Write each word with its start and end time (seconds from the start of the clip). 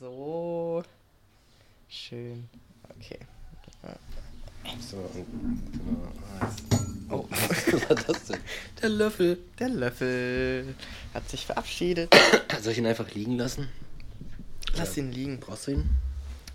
So. 0.00 0.82
Schön. 1.88 2.48
Okay. 2.96 3.18
So, 4.90 4.96
und 4.96 5.26
genau. 5.72 6.12
Oh. 7.10 7.26
Was 7.30 7.88
war 7.88 7.96
das 7.96 8.24
denn? 8.26 8.38
Der 8.80 8.88
Löffel. 8.88 9.38
Der 9.58 9.68
Löffel 9.68 10.74
hat 11.12 11.28
sich 11.28 11.44
verabschiedet. 11.44 12.14
Soll 12.62 12.72
ich 12.72 12.78
ihn 12.78 12.86
einfach 12.86 13.10
liegen 13.12 13.36
lassen? 13.36 13.68
Lass 14.76 14.96
ihn 14.96 15.12
liegen. 15.12 15.38
Brauchst 15.40 15.66
du 15.66 15.72
ihn? 15.72 15.90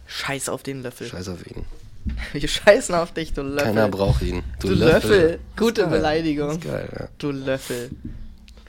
Scheiß 0.08 0.50
auf 0.50 0.64
den 0.64 0.82
Löffel. 0.82 1.08
Scheiß 1.08 1.28
auf 1.28 1.46
ihn. 1.46 1.66
Wir 2.34 2.48
scheißen 2.48 2.96
auf 2.96 3.14
dich, 3.14 3.34
du 3.34 3.42
Löffel. 3.42 3.66
Keiner 3.74 3.90
braucht 3.90 4.22
ihn. 4.22 4.44
Du 4.60 4.70
Löffel. 4.70 5.40
Gute 5.58 5.82
Ist 5.82 5.88
geil. 5.90 5.98
Beleidigung. 5.98 6.60
Geil, 6.62 6.90
ja. 6.98 7.08
Du 7.18 7.32
Löffel. 7.32 7.90
Du 7.90 8.10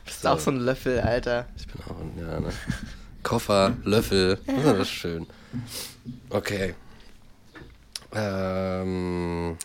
bist 0.05 0.23
So. 0.23 0.29
auch 0.31 0.39
so 0.41 0.51
ein 0.51 0.59
Löffel, 0.61 1.01
Alter. 1.01 1.47
Ich 1.57 1.67
bin 1.67 1.81
auch 1.83 1.99
ein, 2.01 2.13
ja, 2.19 2.41
ne? 2.41 2.49
Koffer, 3.27 3.77
Löffel. 3.83 4.39
Das 4.47 4.57
ist 4.57 4.67
alles 4.67 4.89
schön. 4.89 5.27
Okay. 6.31 6.77
Ähm, 8.15 9.57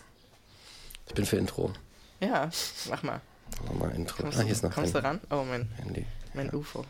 ich 1.06 1.14
bin 1.14 1.24
für 1.24 1.36
Intro. 1.36 1.70
Ja, 2.18 2.50
mach 2.90 3.04
mal. 3.04 3.20
Nochmal 3.68 3.92
Intro. 3.94 4.24
Kommst, 4.24 4.40
ah, 4.40 4.42
hier 4.42 4.50
ist 4.50 4.64
noch 4.64 4.72
kommst 4.72 4.96
du 4.96 5.04
ran? 5.04 5.20
Oh, 5.30 5.44
mein, 5.48 5.68
Handy. 5.76 6.04
mein 6.34 6.52
UFO. 6.52 6.84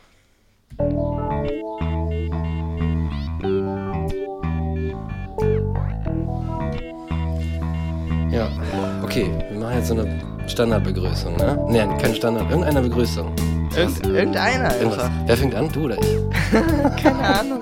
Ja, 8.30 9.02
okay. 9.02 9.30
Wir 9.50 9.60
machen 9.60 9.76
jetzt 9.76 9.88
so 9.88 10.00
eine 10.00 10.48
Standardbegrüßung, 10.48 11.36
ne? 11.36 11.66
Ne, 11.68 11.98
keine 12.00 12.14
Standard. 12.14 12.48
Irgendeine 12.48 12.80
Begrüßung. 12.80 13.61
Irgend, 13.76 14.06
irgendeiner 14.06 14.74
Irgendwas. 14.76 15.04
einfach. 15.04 15.10
Wer 15.26 15.36
fängt 15.36 15.54
an? 15.54 15.68
Du 15.72 15.84
oder 15.84 15.96
ich? 15.98 16.16
Keine 17.02 17.18
Ahnung. 17.18 17.60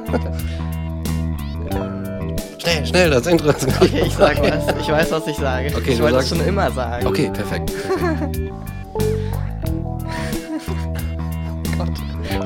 Schnell, 2.59 2.86
schnell, 2.86 3.10
das 3.10 3.27
Intro 3.27 3.50
ist. 3.50 3.67
Okay, 3.80 4.02
ich 4.06 4.14
sag 4.14 4.41
was. 4.42 4.75
Ich 4.80 4.89
weiß, 4.91 5.11
was 5.12 5.27
ich 5.27 5.36
sage. 5.36 5.72
Okay, 5.75 5.92
ich 5.92 6.02
wollte 6.02 6.19
es 6.19 6.28
schon 6.28 6.41
immer 6.47 6.70
sagen. 6.70 7.06
Okay, 7.06 7.30
perfekt. 7.33 7.72
perfekt. 7.97 8.39
Gott, 11.78 11.89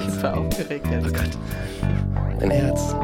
ich 0.06 0.14
so 0.20 0.26
aufgeregt 0.28 0.86
Oh 0.88 0.94
jetzt. 0.94 1.14
Gott. 1.14 1.30
Mein 2.40 2.50
Herz. 2.50 2.94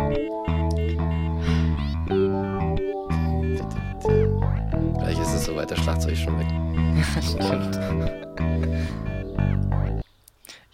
Gleich 4.99 5.21
ist 5.21 5.35
es 5.35 5.45
soweit, 5.45 5.71
der 5.71 5.77
Schlagzeug 5.77 6.13
ist 6.13 6.21
schon 6.23 6.39
weg. 6.39 6.47
Stimmt. 7.23 7.79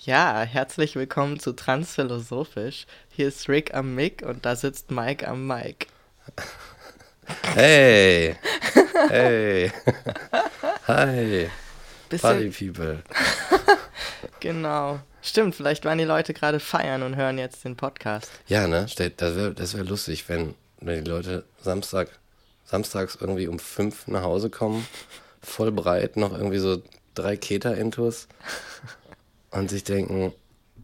Ja, 0.07 0.43
herzlich 0.43 0.95
willkommen 0.95 1.41
zu 1.41 1.51
Transphilosophisch. 1.53 2.87
Hier 3.11 3.27
ist 3.27 3.49
Rick 3.49 3.75
am 3.75 3.97
Mic 3.97 4.25
und 4.25 4.47
da 4.47 4.55
sitzt 4.55 4.93
Mike 4.93 5.27
am 5.27 5.49
Mike. 5.49 5.89
Hey! 7.55 8.37
Hey! 9.09 9.73
Hi! 10.87 11.51
Party 12.21 12.49
Bisschen, 12.49 12.53
People. 12.53 13.03
genau. 14.41 15.01
Stimmt, 15.23 15.57
vielleicht 15.57 15.84
waren 15.84 15.99
die 15.99 16.05
Leute 16.05 16.34
gerade 16.34 16.61
feiern 16.61 17.03
und 17.03 17.17
hören 17.17 17.37
jetzt 17.39 17.65
den 17.65 17.75
Podcast. 17.75 18.31
Ja, 18.47 18.69
ne? 18.69 18.87
Das 19.17 19.34
wäre 19.34 19.55
das 19.55 19.77
wär 19.77 19.83
lustig, 19.83 20.29
wenn, 20.29 20.55
wenn 20.81 21.03
die 21.03 21.11
Leute 21.11 21.45
Samstag, 21.61 22.11
samstags 22.65 23.19
irgendwie 23.21 23.49
um 23.49 23.59
fünf 23.59 24.07
nach 24.07 24.23
Hause 24.23 24.51
kommen, 24.51 24.87
voll 25.43 25.73
breit, 25.73 26.17
noch 26.17 26.33
irgendwie 26.33 26.59
so 26.59 26.81
drei 27.17 27.37
Keter-Intos 27.37 28.29
und 29.57 29.71
sich 29.71 29.85
denken, 29.85 30.33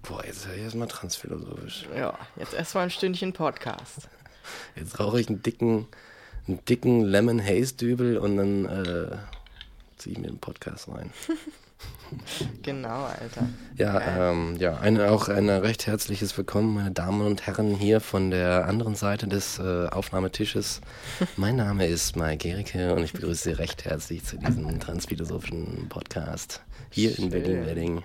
boah, 0.03 0.25
jetzt 0.25 0.47
höre 0.47 0.55
ich 0.55 0.63
erstmal 0.63 0.89
transphilosophisch. 0.89 1.87
Ja, 1.97 2.19
jetzt 2.37 2.55
erstmal 2.55 2.85
ein 2.85 2.91
Stündchen 2.91 3.33
Podcast. 3.33 4.09
Jetzt 4.75 4.99
rauche 4.99 5.21
ich 5.21 5.29
einen 5.29 5.41
dicken, 5.41 5.87
einen 6.49 6.65
dicken 6.65 7.03
Lemon 7.03 7.41
Haze 7.41 7.77
Dübel 7.77 8.19
und 8.19 8.37
dann 8.37 8.65
äh, 8.65 9.17
ziehe 9.99 10.15
ich 10.15 10.19
mir 10.21 10.27
den 10.27 10.39
Podcast 10.39 10.89
rein. 10.89 11.13
Genau, 12.63 13.07
Alter. 13.07 13.49
Ja, 13.77 14.31
ähm, 14.31 14.57
ja, 14.57 14.77
eine, 14.77 15.11
auch 15.11 15.29
ein 15.29 15.49
recht 15.49 15.87
herzliches 15.89 16.37
Willkommen, 16.37 16.75
meine 16.75 16.93
Damen 16.93 17.27
und 17.27 17.47
Herren, 17.47 17.75
hier 17.75 18.01
von 18.01 18.31
der 18.31 18.69
anderen 18.69 18.95
Seite 18.95 19.27
des 19.27 19.59
äh, 19.59 19.89
Aufnahmetisches. 19.89 20.81
Mein 21.37 21.57
Name 21.57 21.87
ist 21.87 22.15
Mike 22.15 22.49
Gericke 22.49 22.95
und 22.95 23.03
ich 23.03 23.15
begrüße 23.15 23.45
Sie 23.45 23.53
recht 23.53 23.85
herzlich 23.85 24.25
zu 24.25 24.37
diesem 24.37 24.79
transphilosophischen 24.79 25.89
Podcast 25.89 26.63
hier 26.91 27.11
in 27.11 27.17
Schön. 27.17 27.31
Berlin-Wedding. 27.31 28.05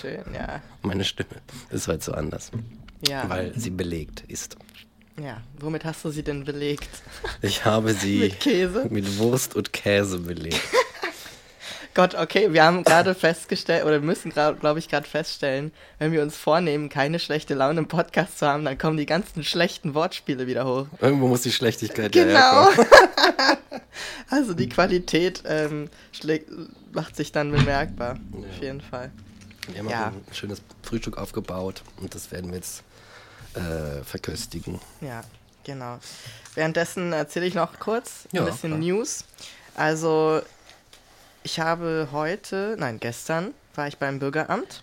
Schön, 0.00 0.22
ja. 0.34 0.62
Meine 0.82 1.04
Stimme 1.04 1.28
ist 1.70 1.88
heute 1.88 2.04
so 2.04 2.12
anders, 2.12 2.50
Ja, 3.06 3.28
weil 3.28 3.52
sie 3.58 3.70
belegt 3.70 4.22
ist. 4.28 4.56
ja. 5.20 5.40
Womit 5.58 5.84
hast 5.84 6.04
du 6.04 6.10
sie 6.10 6.22
denn 6.22 6.44
belegt? 6.44 6.88
Ich 7.42 7.64
habe 7.64 7.92
sie 7.94 8.18
Mit 8.20 8.40
Käse? 8.40 8.86
mit 8.90 9.18
Wurst 9.18 9.54
und 9.56 9.72
Käse 9.72 10.18
belegt. 10.18 10.60
Gott, 11.94 12.14
okay, 12.14 12.52
wir 12.52 12.62
haben 12.62 12.84
gerade 12.84 13.14
festgestellt, 13.14 13.86
oder 13.86 14.00
müssen 14.00 14.30
glaube 14.30 14.78
ich, 14.78 14.88
gerade 14.88 15.08
feststellen, 15.08 15.72
wenn 15.98 16.12
wir 16.12 16.22
uns 16.22 16.36
vornehmen, 16.36 16.90
keine 16.90 17.18
schlechte 17.18 17.54
Laune 17.54 17.78
im 17.80 17.88
Podcast 17.88 18.38
zu 18.38 18.46
haben, 18.46 18.66
dann 18.66 18.76
kommen 18.76 18.98
die 18.98 19.06
ganzen 19.06 19.42
schlechten 19.42 19.94
Wortspiele 19.94 20.46
wieder 20.46 20.66
hoch. 20.66 20.86
Irgendwo 21.00 21.26
muss 21.26 21.40
die 21.40 21.52
Schlechtigkeit 21.52 22.14
ja 22.14 22.24
Genau. 22.24 22.66
herkommen. 22.70 22.86
also 24.30 24.52
die 24.52 24.68
Qualität 24.68 25.42
ähm, 25.46 25.88
macht 26.92 27.16
sich 27.16 27.32
dann 27.32 27.50
bemerkbar. 27.50 28.18
Auf 28.32 28.60
jeden 28.62 28.82
Fall. 28.82 29.10
Wir 29.68 29.78
haben 29.78 29.88
Ja. 29.88 30.06
ein 30.08 30.24
schönes 30.32 30.62
Frühstück 30.82 31.18
aufgebaut 31.18 31.82
und 32.00 32.14
das 32.14 32.30
werden 32.30 32.50
wir 32.50 32.56
jetzt 32.58 32.82
äh, 33.54 34.02
verköstigen. 34.04 34.80
Ja, 35.00 35.22
genau. 35.64 35.98
Währenddessen 36.54 37.12
erzähle 37.12 37.46
ich 37.46 37.54
noch 37.54 37.78
kurz 37.78 38.26
ein 38.32 38.36
Ja, 38.36 38.44
bisschen 38.44 38.70
klar. 38.70 38.80
News. 38.80 39.24
Also, 39.74 40.42
ich 41.42 41.60
habe 41.60 42.08
heute, 42.12 42.76
nein, 42.78 42.98
gestern 43.00 43.52
war 43.74 43.86
ich 43.88 43.98
beim 43.98 44.18
Bürgeramt 44.18 44.82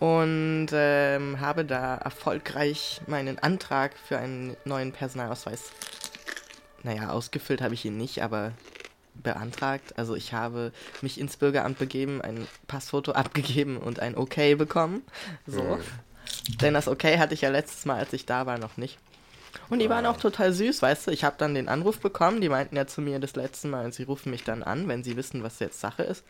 und 0.00 0.68
ähm, 0.72 1.40
habe 1.40 1.64
da 1.64 1.96
erfolgreich 1.96 3.00
meinen 3.06 3.38
Antrag 3.38 3.92
für 4.08 4.18
einen 4.18 4.56
neuen 4.64 4.92
Personalausweis, 4.92 5.60
naja, 6.82 7.10
ausgefüllt 7.10 7.60
habe 7.60 7.74
ich 7.74 7.84
ihn 7.84 7.96
nicht, 7.96 8.22
aber 8.22 8.52
beantragt. 9.22 9.98
Also 9.98 10.14
ich 10.14 10.32
habe 10.32 10.72
mich 11.00 11.18
ins 11.18 11.36
Bürgeramt 11.36 11.78
begeben, 11.78 12.20
ein 12.20 12.46
Passfoto 12.66 13.12
abgegeben 13.12 13.76
und 13.76 14.00
ein 14.00 14.16
Okay 14.16 14.54
bekommen. 14.54 15.02
So. 15.46 15.78
Denn 16.60 16.74
das 16.74 16.88
Okay 16.88 17.18
hatte 17.18 17.34
ich 17.34 17.42
ja 17.42 17.50
letztes 17.50 17.84
Mal, 17.84 17.98
als 17.98 18.12
ich 18.12 18.26
da 18.26 18.46
war, 18.46 18.58
noch 18.58 18.76
nicht. 18.76 18.98
Und 19.68 19.80
die 19.80 19.88
waren 19.90 20.06
auch 20.06 20.16
total 20.16 20.52
süß, 20.52 20.82
weißt 20.82 21.06
du. 21.06 21.10
Ich 21.10 21.24
habe 21.24 21.36
dann 21.38 21.54
den 21.54 21.68
Anruf 21.68 22.00
bekommen. 22.00 22.40
Die 22.40 22.48
meinten 22.48 22.76
ja 22.76 22.86
zu 22.86 23.00
mir 23.00 23.18
das 23.20 23.36
letzte 23.36 23.68
Mal, 23.68 23.92
sie 23.92 24.04
rufen 24.04 24.30
mich 24.30 24.44
dann 24.44 24.62
an, 24.62 24.88
wenn 24.88 25.04
sie 25.04 25.16
wissen, 25.16 25.42
was 25.42 25.58
jetzt 25.58 25.80
Sache 25.80 26.02
ist. 26.02 26.24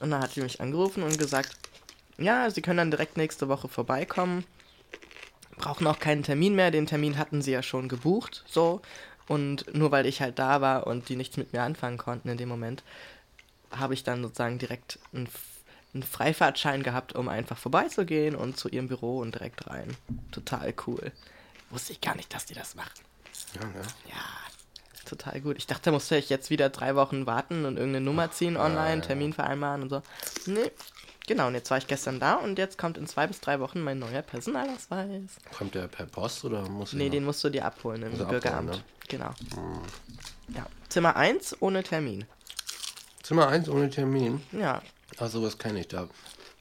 Und 0.00 0.10
dann 0.10 0.20
hat 0.20 0.34
die 0.36 0.40
mich 0.40 0.60
angerufen 0.60 1.02
und 1.02 1.18
gesagt, 1.18 1.52
ja, 2.18 2.50
sie 2.50 2.60
können 2.60 2.78
dann 2.78 2.90
direkt 2.90 3.16
nächste 3.16 3.48
Woche 3.48 3.68
vorbeikommen. 3.68 4.44
Brauchen 5.56 5.86
auch 5.86 5.98
keinen 5.98 6.22
Termin 6.22 6.54
mehr. 6.54 6.70
Den 6.70 6.86
Termin 6.86 7.18
hatten 7.18 7.42
sie 7.42 7.52
ja 7.52 7.62
schon 7.62 7.88
gebucht, 7.88 8.44
so. 8.46 8.82
Und 9.30 9.72
nur 9.72 9.92
weil 9.92 10.06
ich 10.06 10.20
halt 10.20 10.40
da 10.40 10.60
war 10.60 10.88
und 10.88 11.08
die 11.08 11.14
nichts 11.14 11.36
mit 11.36 11.52
mir 11.52 11.62
anfangen 11.62 11.98
konnten 11.98 12.28
in 12.30 12.36
dem 12.36 12.48
Moment, 12.48 12.82
habe 13.70 13.94
ich 13.94 14.02
dann 14.02 14.22
sozusagen 14.22 14.58
direkt 14.58 14.98
einen, 15.12 15.28
einen 15.94 16.02
Freifahrtschein 16.02 16.82
gehabt, 16.82 17.14
um 17.14 17.28
einfach 17.28 17.56
vorbeizugehen 17.56 18.34
und 18.34 18.56
zu 18.56 18.68
ihrem 18.68 18.88
Büro 18.88 19.20
und 19.20 19.36
direkt 19.36 19.68
rein. 19.68 19.96
Total 20.32 20.74
cool. 20.84 21.12
Wusste 21.70 21.92
ich 21.92 22.00
gar 22.00 22.16
nicht, 22.16 22.34
dass 22.34 22.46
die 22.46 22.54
das 22.54 22.74
machen. 22.74 23.04
Ja, 23.54 23.60
ja. 23.60 23.86
Ja, 24.08 25.04
total 25.08 25.40
gut. 25.40 25.58
Ich 25.58 25.68
dachte, 25.68 25.92
musste 25.92 26.16
ich 26.16 26.28
jetzt 26.28 26.50
wieder 26.50 26.68
drei 26.68 26.96
Wochen 26.96 27.24
warten 27.24 27.66
und 27.66 27.76
irgendeine 27.76 28.04
Nummer 28.04 28.32
ziehen 28.32 28.56
online, 28.56 29.00
Termin 29.00 29.32
vereinbaren 29.32 29.82
und 29.82 29.90
so. 29.90 30.02
Nee. 30.46 30.72
Genau, 31.30 31.46
und 31.46 31.54
jetzt 31.54 31.70
war 31.70 31.78
ich 31.78 31.86
gestern 31.86 32.18
da 32.18 32.34
und 32.34 32.58
jetzt 32.58 32.76
kommt 32.76 32.98
in 32.98 33.06
zwei 33.06 33.28
bis 33.28 33.40
drei 33.40 33.60
Wochen 33.60 33.80
mein 33.82 34.00
neuer 34.00 34.20
Personalausweis. 34.22 35.36
Kommt 35.56 35.76
der 35.76 35.86
per 35.86 36.06
Post 36.06 36.44
oder 36.44 36.68
muss 36.68 36.92
Nee, 36.92 37.08
den 37.08 37.24
musst 37.24 37.44
du 37.44 37.50
dir 37.50 37.64
abholen 37.66 38.02
im 38.02 38.10
Also 38.10 38.24
abholen, 38.24 38.40
Bürgeramt. 38.42 38.70
ne? 38.70 38.82
Genau. 39.06 39.30
Ja. 40.48 40.66
Zimmer 40.88 41.14
1 41.14 41.58
ohne 41.62 41.84
Termin. 41.84 42.24
Zimmer 43.22 43.46
1 43.46 43.68
ohne 43.68 43.88
Termin? 43.90 44.42
Ja, 44.50 44.82
Ach, 45.20 45.28
sowas 45.28 45.56
kenne 45.56 45.78
ich. 45.78 45.86
Da 45.86 46.08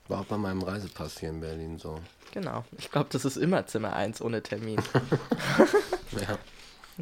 war 0.07 0.19
auch 0.21 0.25
bei 0.25 0.37
meinem 0.37 0.61
Reisepass 0.61 1.19
hier 1.19 1.29
in 1.29 1.39
Berlin 1.39 1.79
so. 1.79 1.97
genau. 2.31 2.63
Ich 2.77 2.91
glaube, 2.91 3.09
das 3.11 3.25
ist 3.25 3.37
immer 3.37 3.65
Zimmer 3.65 3.93
1 3.95 4.21
ohne 4.21 4.43
Termin. 4.43 4.79
Ja. 6.11 6.37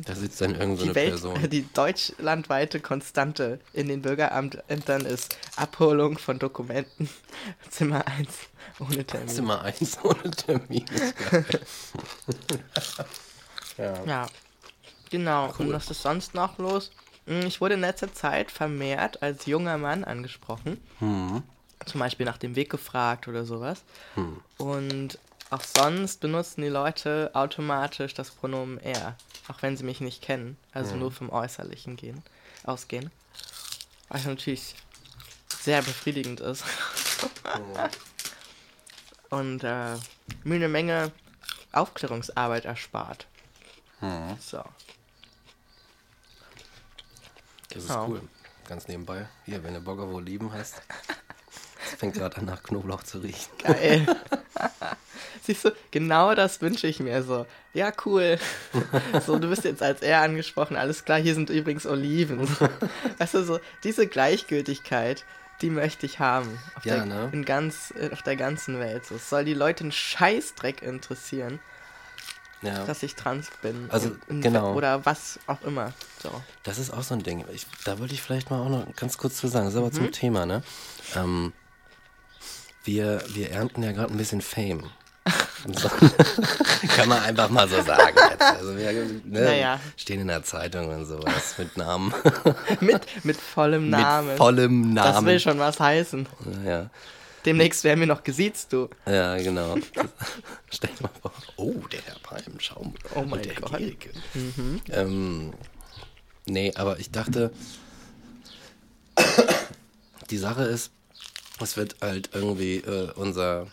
Da 0.05 0.13
sitzt 0.13 0.39
dann 0.41 0.51
irgendeine 0.51 0.77
so 0.77 0.83
die, 0.83 0.89
eine 0.89 0.95
Welt, 0.95 1.09
Person. 1.09 1.49
die 1.49 1.73
deutschlandweite 1.73 2.79
Konstante 2.79 3.59
in 3.73 3.87
den 3.87 4.01
Bürgerämtern 4.03 5.05
ist 5.05 5.35
Abholung 5.55 6.17
von 6.19 6.37
Dokumenten. 6.37 7.09
Zimmer 7.69 8.05
1 8.07 8.29
ohne 8.79 9.03
Termin. 9.05 9.27
Zimmer 9.27 9.61
1 9.63 9.97
ohne 10.03 10.31
Termin. 10.31 10.85
Ja. 13.77 14.03
Ja, 14.05 14.27
genau. 15.11 15.53
Cool. 15.59 15.67
Und 15.67 15.73
was 15.73 15.91
ist 15.91 16.01
sonst 16.01 16.33
noch 16.33 16.57
los? 16.57 16.91
Hm, 17.27 17.45
Ich 17.45 17.61
wurde 17.61 17.75
in 17.75 17.81
letzter 17.81 18.11
Zeit 18.11 18.49
vermehrt 18.49 19.21
als 19.21 19.45
junger 19.45 19.77
Mann 19.77 20.03
angesprochen. 20.03 20.81
Hm. 20.99 21.43
Zum 21.85 21.99
Beispiel 21.99 22.25
nach 22.25 22.37
dem 22.39 22.55
Weg 22.55 22.71
gefragt 22.71 23.27
oder 23.27 23.45
sowas. 23.45 23.83
Hm. 24.15 24.39
Und 24.57 25.19
auch 25.51 25.61
sonst 25.61 26.19
benutzen 26.21 26.61
die 26.61 26.69
Leute 26.69 27.29
automatisch 27.33 28.15
das 28.15 28.31
Pronomen 28.31 28.79
er, 28.79 29.15
auch 29.47 29.61
wenn 29.61 29.77
sie 29.77 29.83
mich 29.83 30.01
nicht 30.01 30.21
kennen, 30.21 30.57
also 30.73 30.93
Mhm. 30.93 30.99
nur 30.99 31.11
vom 31.11 31.29
Äußerlichen 31.29 31.95
gehen, 31.95 32.21
ausgehen. 32.63 33.11
Was 34.09 34.25
natürlich 34.25 34.75
sehr 35.61 35.81
befriedigend 35.81 36.39
ist. 36.39 36.63
Und 39.29 39.63
äh, 39.63 39.95
mir 40.43 40.55
eine 40.55 40.69
Menge 40.69 41.11
Aufklärungsarbeit 41.73 42.65
erspart. 42.65 43.27
Mhm. 44.01 44.37
So. 44.39 44.63
Das 47.69 47.83
ist 47.83 47.87
Genau. 47.89 48.07
cool. 48.07 48.21
Ganz 48.67 48.87
nebenbei. 48.87 49.27
Hier, 49.45 49.63
wenn 49.63 49.73
du 49.73 49.81
Burger 49.81 50.09
wohl 50.09 50.23
lieben 50.23 50.51
hast. 50.53 50.81
Fängt 51.97 52.13
gerade 52.15 52.37
an, 52.37 52.45
nach 52.45 52.61
Knoblauch 52.63 53.03
zu 53.03 53.19
riechen. 53.19 53.49
Geil. 53.63 54.05
Siehst 55.43 55.65
du, 55.65 55.71
genau 55.91 56.35
das 56.35 56.61
wünsche 56.61 56.87
ich 56.87 56.99
mir 56.99 57.23
so. 57.23 57.45
Ja, 57.73 57.91
cool. 58.05 58.37
So, 59.25 59.39
du 59.39 59.49
bist 59.49 59.63
jetzt 59.63 59.81
als 59.81 60.01
er 60.01 60.21
angesprochen, 60.21 60.75
alles 60.75 61.05
klar, 61.05 61.19
hier 61.19 61.33
sind 61.33 61.49
übrigens 61.49 61.85
Oliven. 61.87 62.47
Weißt 63.17 63.33
du, 63.33 63.43
so, 63.43 63.59
diese 63.83 64.07
Gleichgültigkeit, 64.07 65.23
die 65.61 65.69
möchte 65.69 66.05
ich 66.05 66.19
haben. 66.19 66.59
Auf, 66.75 66.85
Ja, 66.85 66.95
der, 66.97 67.05
ne? 67.05 67.29
in 67.31 67.45
ganz, 67.45 67.93
äh, 67.99 68.11
auf 68.11 68.21
der 68.21 68.35
ganzen 68.35 68.79
Welt. 68.79 69.05
So, 69.05 69.15
es 69.15 69.29
soll 69.29 69.45
die 69.45 69.53
Leute 69.53 69.85
einen 69.85 69.91
Scheißdreck 69.91 70.81
interessieren, 70.83 71.59
Ja. 72.61 72.83
dass 72.85 73.01
ich 73.03 73.15
trans 73.15 73.49
bin. 73.61 73.87
Also, 73.89 74.09
In- 74.09 74.19
in- 74.37 74.41
genau. 74.41 74.73
Oder 74.73 75.05
was 75.05 75.39
auch 75.47 75.61
immer. 75.63 75.93
So. 76.21 76.29
Das 76.63 76.77
ist 76.77 76.91
auch 76.91 77.03
so 77.03 77.13
ein 77.15 77.23
Ding. 77.23 77.45
Ich, 77.53 77.65
da 77.85 77.97
wollte 77.99 78.13
ich 78.13 78.21
vielleicht 78.21 78.51
mal 78.51 78.59
auch 78.59 78.69
noch 78.69 78.95
ganz 78.95 79.17
kurz 79.17 79.37
zu 79.37 79.47
sagen. 79.47 79.65
Das 79.65 79.73
ist 79.75 79.79
aber 79.79 79.91
zum 79.91 80.11
Thema, 80.11 80.45
ne? 80.45 80.61
Ähm, 81.15 81.53
wir, 82.87 83.21
wir 83.27 83.51
ernten 83.51 83.83
ja 83.83 83.91
gerade 83.91 84.11
ein 84.11 84.17
bisschen 84.17 84.41
Fame. 84.41 84.83
So. 85.73 85.89
Kann 86.95 87.09
man 87.09 87.21
einfach 87.23 87.49
mal 87.49 87.67
so 87.67 87.81
sagen 87.81 88.15
jetzt. 88.29 88.41
Also 88.41 88.77
wir 88.77 88.93
ne, 88.93 89.19
Naja. 89.25 89.79
stehen 89.97 90.21
in 90.21 90.27
der 90.27 90.43
Zeitung 90.43 90.87
und 90.87 91.05
sowas 91.05 91.55
mit 91.57 91.75
Namen. 91.75 92.13
Mit, 92.79 93.01
mit 93.25 93.35
vollem 93.35 93.89
Namen. 93.89 94.29
Mit 94.29 94.37
vollem 94.37 94.95
das 94.95 95.15
Namen. 95.15 95.27
will 95.27 95.39
schon 95.41 95.59
was 95.59 95.79
heißen. 95.79 96.27
ja, 96.65 96.89
Demnächst 97.43 97.83
werden 97.83 97.99
wir 97.99 98.07
noch 98.07 98.23
gesiezt, 98.23 98.71
du. 98.71 98.87
ja, 99.05 99.35
genau. 99.37 99.75
Stell 100.69 100.91
dir 100.91 101.03
mal 101.03 101.11
vor. 101.21 101.33
Oh, 101.57 101.73
der 101.91 102.01
Herr 102.05 102.19
Palm, 102.23 102.43
schau 102.59 102.83
mal. 102.83 102.93
Oh 103.15 103.23
mein 103.23 103.41
der 103.41 103.55
Gott. 103.55 103.77
Gierke. 103.79 104.09
Ähm, 104.91 105.53
nee, 106.45 106.71
aber 106.75 106.99
ich 106.99 107.11
dachte, 107.11 107.51
die 110.29 110.37
Sache 110.37 110.63
ist, 110.63 110.91
es 111.61 111.77
wird 111.77 111.97
halt 112.01 112.29
irgendwie 112.33 112.77
äh, 112.77 113.11
unser 113.15 113.67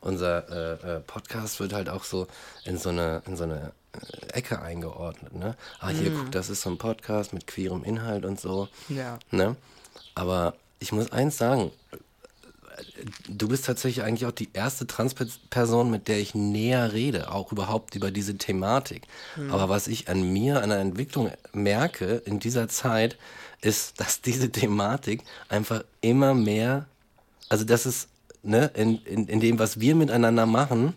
unser 0.00 0.48
äh, 0.50 0.96
äh, 0.96 1.00
Podcast 1.00 1.60
wird 1.60 1.72
halt 1.72 1.88
auch 1.88 2.04
so 2.04 2.26
in 2.64 2.78
so 2.78 2.90
eine 2.90 3.22
in 3.26 3.36
so 3.36 3.44
eine 3.44 3.72
äh, 3.92 4.26
Ecke 4.32 4.60
eingeordnet, 4.60 5.34
ne? 5.34 5.56
Ah, 5.80 5.88
hier, 5.88 6.10
guck, 6.10 6.30
das 6.30 6.50
ist 6.50 6.62
so 6.62 6.70
ein 6.70 6.78
Podcast 6.78 7.32
mit 7.32 7.46
queerem 7.46 7.84
Inhalt 7.84 8.24
und 8.24 8.38
so. 8.38 8.68
Ja. 8.88 9.18
Ne? 9.30 9.56
Aber 10.14 10.54
ich 10.78 10.92
muss 10.92 11.12
eins 11.12 11.38
sagen, 11.38 11.72
du 13.28 13.48
bist 13.48 13.64
tatsächlich 13.64 14.04
eigentlich 14.04 14.26
auch 14.26 14.32
die 14.32 14.50
erste 14.52 14.86
Transperson, 14.86 15.90
mit 15.90 16.08
der 16.08 16.18
ich 16.18 16.34
näher 16.34 16.92
rede, 16.92 17.32
auch 17.32 17.52
überhaupt 17.52 17.94
über 17.94 18.10
diese 18.10 18.36
Thematik. 18.36 19.02
Aber 19.50 19.68
was 19.68 19.86
ich 19.86 20.08
an 20.08 20.32
mir, 20.32 20.62
an 20.62 20.70
der 20.70 20.80
Entwicklung 20.80 21.30
merke 21.52 22.22
in 22.26 22.40
dieser 22.40 22.68
Zeit, 22.68 23.16
ist, 23.60 24.00
dass 24.00 24.20
diese 24.20 24.50
Thematik 24.50 25.22
einfach 25.48 25.84
immer 26.00 26.34
mehr, 26.34 26.86
also 27.48 27.64
das 27.64 27.86
ist, 27.86 28.08
ne, 28.42 28.70
in, 28.74 28.98
in, 29.04 29.26
in 29.26 29.40
dem, 29.40 29.58
was 29.58 29.80
wir 29.80 29.94
miteinander 29.94 30.46
machen, 30.46 30.94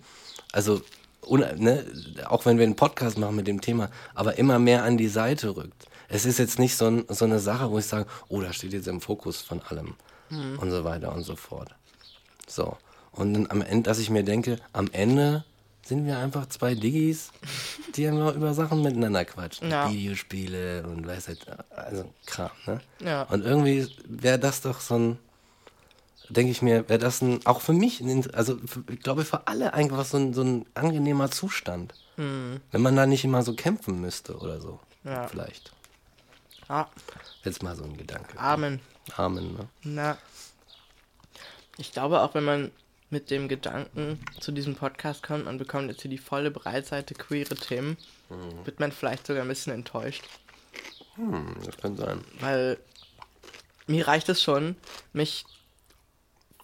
also 0.51 0.81
ne, 1.29 1.85
auch 2.27 2.45
wenn 2.45 2.57
wir 2.57 2.65
einen 2.65 2.75
Podcast 2.75 3.17
machen 3.17 3.35
mit 3.35 3.47
dem 3.47 3.61
Thema, 3.61 3.89
aber 4.13 4.37
immer 4.37 4.59
mehr 4.59 4.83
an 4.83 4.97
die 4.97 5.09
Seite 5.09 5.55
rückt. 5.55 5.87
Es 6.09 6.25
ist 6.25 6.39
jetzt 6.39 6.57
nicht 6.57 6.75
so, 6.75 6.87
ein, 6.87 7.05
so 7.09 7.25
eine 7.25 7.39
Sache, 7.39 7.69
wo 7.69 7.79
ich 7.79 7.85
sage, 7.85 8.07
oh, 8.29 8.41
da 8.41 8.53
steht 8.53 8.73
jetzt 8.73 8.87
im 8.87 9.01
Fokus 9.01 9.41
von 9.41 9.61
allem 9.61 9.95
und 10.29 10.71
so 10.71 10.83
weiter 10.83 11.13
und 11.13 11.23
so 11.23 11.35
fort. 11.35 11.69
So. 12.47 12.77
Und 13.11 13.33
dann 13.33 13.47
am 13.49 13.61
Ende, 13.61 13.83
dass 13.83 13.99
ich 13.99 14.09
mir 14.09 14.23
denke, 14.23 14.57
am 14.73 14.89
Ende 14.91 15.43
sind 15.85 16.05
wir 16.05 16.17
einfach 16.17 16.47
zwei 16.47 16.75
Diggis, 16.75 17.31
die 17.95 18.07
einfach 18.07 18.35
über 18.35 18.53
Sachen 18.53 18.81
miteinander 18.83 19.23
quatschen. 19.25 19.71
Ja. 19.71 19.89
Videospiele 19.89 20.83
und 20.83 21.07
weiß 21.07 21.29
halt, 21.29 21.45
also 21.69 22.05
Kram, 22.25 22.51
ne? 22.65 22.81
Ja. 22.99 23.23
Und 23.23 23.45
irgendwie 23.45 23.87
wäre 24.05 24.37
das 24.37 24.61
doch 24.61 24.81
so 24.81 24.95
ein, 24.95 25.19
denke 26.29 26.51
ich 26.51 26.61
mir, 26.61 26.87
wäre 26.89 26.99
das 26.99 27.21
ein, 27.21 27.45
auch 27.45 27.61
für 27.61 27.73
mich, 27.73 28.01
ein, 28.01 28.29
also 28.33 28.57
ich 28.91 29.01
glaube 29.01 29.25
für 29.25 29.47
alle 29.47 29.73
einfach 29.73 30.05
so 30.05 30.17
ein, 30.17 30.33
so 30.33 30.41
ein 30.41 30.65
angenehmer 30.73 31.31
Zustand. 31.31 31.93
Wenn 32.17 32.81
man 32.81 32.95
da 32.95 33.05
nicht 33.05 33.23
immer 33.23 33.43
so 33.43 33.53
kämpfen 33.53 34.01
müsste 34.01 34.37
oder 34.37 34.59
so. 34.59 34.79
Ja. 35.03 35.27
Vielleicht. 35.27 35.71
Ah, 36.67 36.87
Jetzt 37.43 37.61
mal 37.61 37.75
so 37.75 37.83
ein 37.83 37.95
Gedanke. 37.95 38.37
Amen. 38.39 38.81
Amen, 39.15 39.53
ne? 39.53 39.69
Na. 39.83 40.17
Ich 41.77 41.91
glaube 41.91 42.21
auch, 42.21 42.33
wenn 42.33 42.43
man 42.43 42.71
mit 43.09 43.29
dem 43.29 43.47
Gedanken 43.47 44.19
zu 44.39 44.51
diesem 44.51 44.75
Podcast 44.75 45.23
kommt, 45.23 45.45
man 45.45 45.57
bekommt 45.59 45.89
jetzt 45.89 46.01
hier 46.01 46.11
die 46.11 46.17
volle 46.17 46.51
Breitseite 46.51 47.13
queere 47.13 47.55
Themen, 47.55 47.97
wird 48.65 48.79
man 48.79 48.91
vielleicht 48.91 49.27
sogar 49.27 49.43
ein 49.43 49.47
bisschen 49.47 49.73
enttäuscht. 49.73 50.23
Hm, 51.15 51.55
das 51.63 51.77
kann 51.77 51.95
sein. 51.95 52.25
Weil 52.39 52.77
mir 53.85 54.07
reicht 54.07 54.27
es 54.27 54.41
schon, 54.41 54.75
mich 55.13 55.45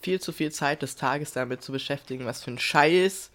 viel 0.04 0.20
zu 0.20 0.32
viel 0.32 0.52
Zeit 0.52 0.82
des 0.82 0.96
Tages 0.96 1.32
damit 1.32 1.64
zu 1.64 1.72
beschäftigen, 1.72 2.26
was 2.26 2.44
für 2.44 2.52
ein 2.52 2.60
Scheiß 2.60 3.32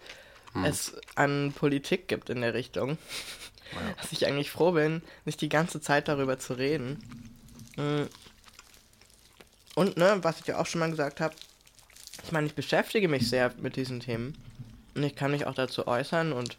es 0.64 0.94
an 1.14 1.52
Politik 1.52 2.08
gibt 2.08 2.30
in 2.30 2.40
der 2.40 2.54
Richtung. 2.54 2.98
Dass 4.00 4.12
ich 4.12 4.26
eigentlich 4.26 4.50
froh 4.50 4.72
bin, 4.72 5.02
nicht 5.26 5.40
die 5.40 5.50
ganze 5.50 5.80
Zeit 5.80 6.08
darüber 6.08 6.38
zu 6.38 6.54
reden. 6.54 6.98
Mm. 7.76 8.04
Und, 9.74 9.96
ne, 9.98 10.18
was 10.22 10.40
ich 10.40 10.46
ja 10.46 10.58
auch 10.58 10.66
schon 10.66 10.78
mal 10.78 10.90
gesagt 10.90 11.20
habe, 11.20 11.34
ich 12.24 12.32
meine, 12.32 12.46
ich 12.46 12.54
beschäftige 12.54 13.08
mich 13.08 13.28
sehr 13.28 13.52
mit 13.58 13.76
diesen 13.76 14.00
Themen. 14.00 14.36
Und 14.94 15.02
ich 15.02 15.14
kann 15.14 15.30
mich 15.30 15.46
auch 15.46 15.54
dazu 15.54 15.86
äußern 15.86 16.32
und 16.32 16.56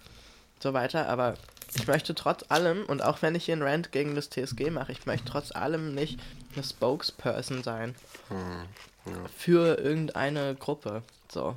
so 0.60 0.74
weiter, 0.74 1.10
aber 1.10 1.36
ich 1.76 1.88
möchte 1.88 2.16
trotz 2.16 2.46
allem, 2.50 2.86
und 2.86 3.02
auch 3.02 3.22
wenn 3.22 3.36
ich 3.36 3.46
hier 3.46 3.56
einen 3.56 3.64
Rant 3.64 3.92
gegen 3.92 4.16
das 4.16 4.30
TSG 4.30 4.70
mache, 4.70 4.92
ich 4.92 5.06
möchte 5.06 5.26
trotz 5.26 5.52
allem 5.52 5.96
nicht 5.96 6.20
eine 6.54 6.64
Spokesperson 6.64 7.64
sein 7.64 7.96
für 9.36 9.80
irgendeine 9.80 10.56
Gruppe. 10.56 11.04
So. 11.32 11.56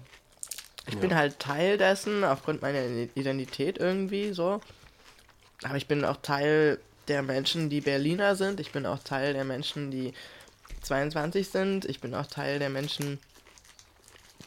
Ich 0.88 0.98
bin 0.98 1.14
halt 1.14 1.38
Teil 1.38 1.78
dessen, 1.78 2.24
aufgrund 2.24 2.62
meiner 2.62 2.84
Identität 3.14 3.78
irgendwie 3.78 4.32
so. 4.32 4.60
Aber 5.62 5.76
ich 5.76 5.86
bin 5.86 6.04
auch 6.04 6.16
Teil 6.16 6.80
der 7.08 7.22
Menschen, 7.22 7.70
die 7.70 7.80
Berliner 7.80 8.34
sind. 8.34 8.58
Ich 8.58 8.72
bin 8.72 8.84
auch 8.86 8.98
Teil 8.98 9.32
der 9.32 9.44
Menschen, 9.44 9.90
die 9.90 10.12
22 10.82 11.48
sind. 11.48 11.84
Ich 11.84 12.00
bin 12.00 12.14
auch 12.14 12.26
Teil 12.26 12.58
der 12.58 12.70
Menschen, 12.70 13.20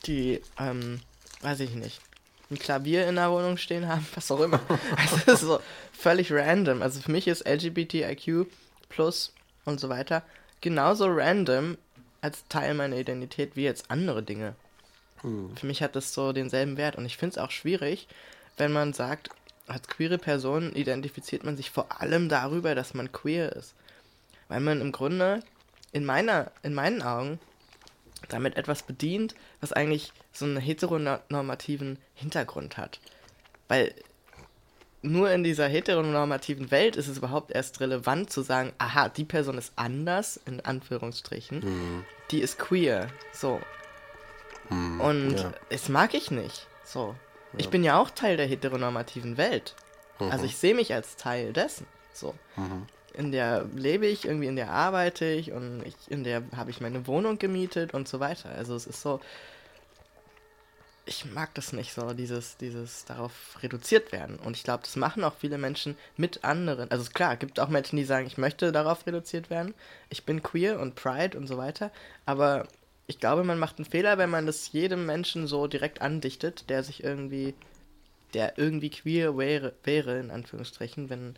die, 0.05 0.41
ähm, 0.59 0.99
weiß 1.41 1.61
ich 1.61 1.71
nicht, 1.71 2.01
ein 2.51 2.59
Klavier 2.59 3.07
in 3.07 3.15
der 3.15 3.31
Wohnung 3.31 3.57
stehen 3.57 3.87
haben, 3.87 4.05
was 4.15 4.29
auch 4.29 4.41
immer. 4.41 4.59
Also, 4.97 5.17
das 5.25 5.27
ist 5.41 5.41
so 5.41 5.59
völlig 5.93 6.31
random. 6.31 6.81
Also 6.81 6.99
für 6.99 7.11
mich 7.11 7.27
ist 7.27 7.47
LGBTIQ 7.47 8.47
plus 8.89 9.33
und 9.63 9.79
so 9.79 9.89
weiter 9.89 10.23
genauso 10.65 11.05
random 11.07 11.77
als 12.25 12.47
Teil 12.49 12.73
meiner 12.73 12.97
Identität 12.97 13.55
wie 13.55 13.63
jetzt 13.63 13.91
andere 13.91 14.23
Dinge. 14.23 14.55
Für 15.55 15.65
mich 15.67 15.83
hat 15.83 15.95
das 15.95 16.13
so 16.13 16.33
denselben 16.33 16.75
Wert 16.75 16.95
und 16.95 17.05
ich 17.05 17.17
finde 17.17 17.33
es 17.33 17.37
auch 17.37 17.51
schwierig, 17.51 18.07
wenn 18.57 18.71
man 18.71 18.93
sagt, 18.93 19.29
als 19.67 19.87
queere 19.87 20.17
Person 20.17 20.73
identifiziert 20.73 21.43
man 21.43 21.55
sich 21.55 21.69
vor 21.69 22.01
allem 22.01 22.27
darüber, 22.27 22.73
dass 22.73 22.95
man 22.95 23.11
queer 23.11 23.51
ist. 23.53 23.75
Weil 24.47 24.59
man 24.59 24.81
im 24.81 24.91
Grunde 24.91 25.43
in 25.91 26.03
meiner, 26.03 26.51
in 26.63 26.73
meinen 26.73 27.03
Augen 27.03 27.39
damit 28.29 28.57
etwas 28.57 28.83
bedient, 28.83 29.35
was 29.61 29.71
eigentlich 29.71 30.11
so 30.31 30.45
einen 30.45 30.57
heteronormativen 30.57 31.99
Hintergrund 32.15 32.77
hat. 32.77 32.99
Weil 33.67 33.93
nur 35.05 35.31
in 35.31 35.43
dieser 35.43 35.67
heteronormativen 35.67 36.71
Welt 36.71 36.95
ist 36.95 37.07
es 37.07 37.17
überhaupt 37.17 37.51
erst 37.51 37.79
relevant 37.79 38.31
zu 38.31 38.41
sagen, 38.41 38.73
aha, 38.77 39.09
die 39.09 39.23
Person 39.23 39.57
ist 39.57 39.73
anders, 39.75 40.39
in 40.45 40.61
Anführungsstrichen, 40.61 42.03
die 42.31 42.39
ist 42.39 42.59
queer. 42.59 43.07
So. 43.31 43.61
Und 44.69 45.37
ja. 45.37 45.53
das 45.69 45.89
mag 45.89 46.13
ich 46.13 46.31
nicht. 46.31 46.67
So. 46.83 47.15
Ich 47.57 47.69
bin 47.69 47.83
ja 47.83 47.99
auch 47.99 48.09
Teil 48.09 48.35
der 48.35 48.47
heteronormativen 48.47 49.37
Welt. 49.37 49.75
Also 50.19 50.45
ich 50.45 50.57
sehe 50.57 50.75
mich 50.75 50.93
als 50.93 51.15
Teil 51.15 51.53
dessen. 51.53 51.85
So. 52.13 52.33
In 53.13 53.31
der 53.31 53.65
lebe 53.75 54.07
ich, 54.07 54.25
irgendwie 54.25 54.47
in 54.47 54.55
der 54.55 54.71
arbeite 54.71 55.25
ich 55.25 55.51
und 55.51 55.83
ich, 55.85 55.95
in 56.09 56.23
der 56.23 56.43
habe 56.55 56.71
ich 56.71 56.81
meine 56.81 57.07
Wohnung 57.07 57.37
gemietet 57.37 57.93
und 57.93 58.07
so 58.07 58.19
weiter. 58.19 58.49
Also 58.49 58.75
es 58.75 58.87
ist 58.87 59.01
so, 59.01 59.21
ich 61.05 61.25
mag 61.25 61.53
das 61.53 61.71
nicht 61.71 61.93
so, 61.93 62.13
dieses, 62.13 62.57
dieses 62.57 63.05
darauf 63.05 63.61
reduziert 63.61 64.11
werden. 64.11 64.37
Und 64.39 64.55
ich 64.57 64.63
glaube, 64.63 64.83
das 64.83 64.95
machen 64.95 65.23
auch 65.23 65.35
viele 65.35 65.57
Menschen 65.57 65.97
mit 66.17 66.43
anderen. 66.43 66.89
Also 66.89 67.09
klar, 67.11 67.33
es 67.33 67.39
gibt 67.39 67.59
auch 67.59 67.69
Menschen, 67.69 67.97
die 67.97 68.05
sagen, 68.05 68.25
ich 68.25 68.37
möchte 68.37 68.71
darauf 68.71 69.05
reduziert 69.05 69.49
werden. 69.49 69.75
Ich 70.09 70.25
bin 70.25 70.41
queer 70.41 70.79
und 70.79 70.95
Pride 70.95 71.37
und 71.37 71.47
so 71.47 71.57
weiter. 71.57 71.91
Aber 72.25 72.67
ich 73.07 73.19
glaube, 73.19 73.43
man 73.43 73.59
macht 73.59 73.77
einen 73.77 73.85
Fehler, 73.85 74.17
wenn 74.17 74.31
man 74.31 74.47
das 74.47 74.71
jedem 74.71 75.05
Menschen 75.05 75.45
so 75.45 75.67
direkt 75.67 76.01
andichtet, 76.01 76.69
der 76.69 76.83
sich 76.83 77.03
irgendwie, 77.03 77.53
der 78.33 78.57
irgendwie 78.57 78.89
queer 78.89 79.37
wäre, 79.37 79.73
wäre 79.83 80.19
in 80.19 80.31
Anführungsstrichen, 80.31 81.09
wenn, 81.09 81.35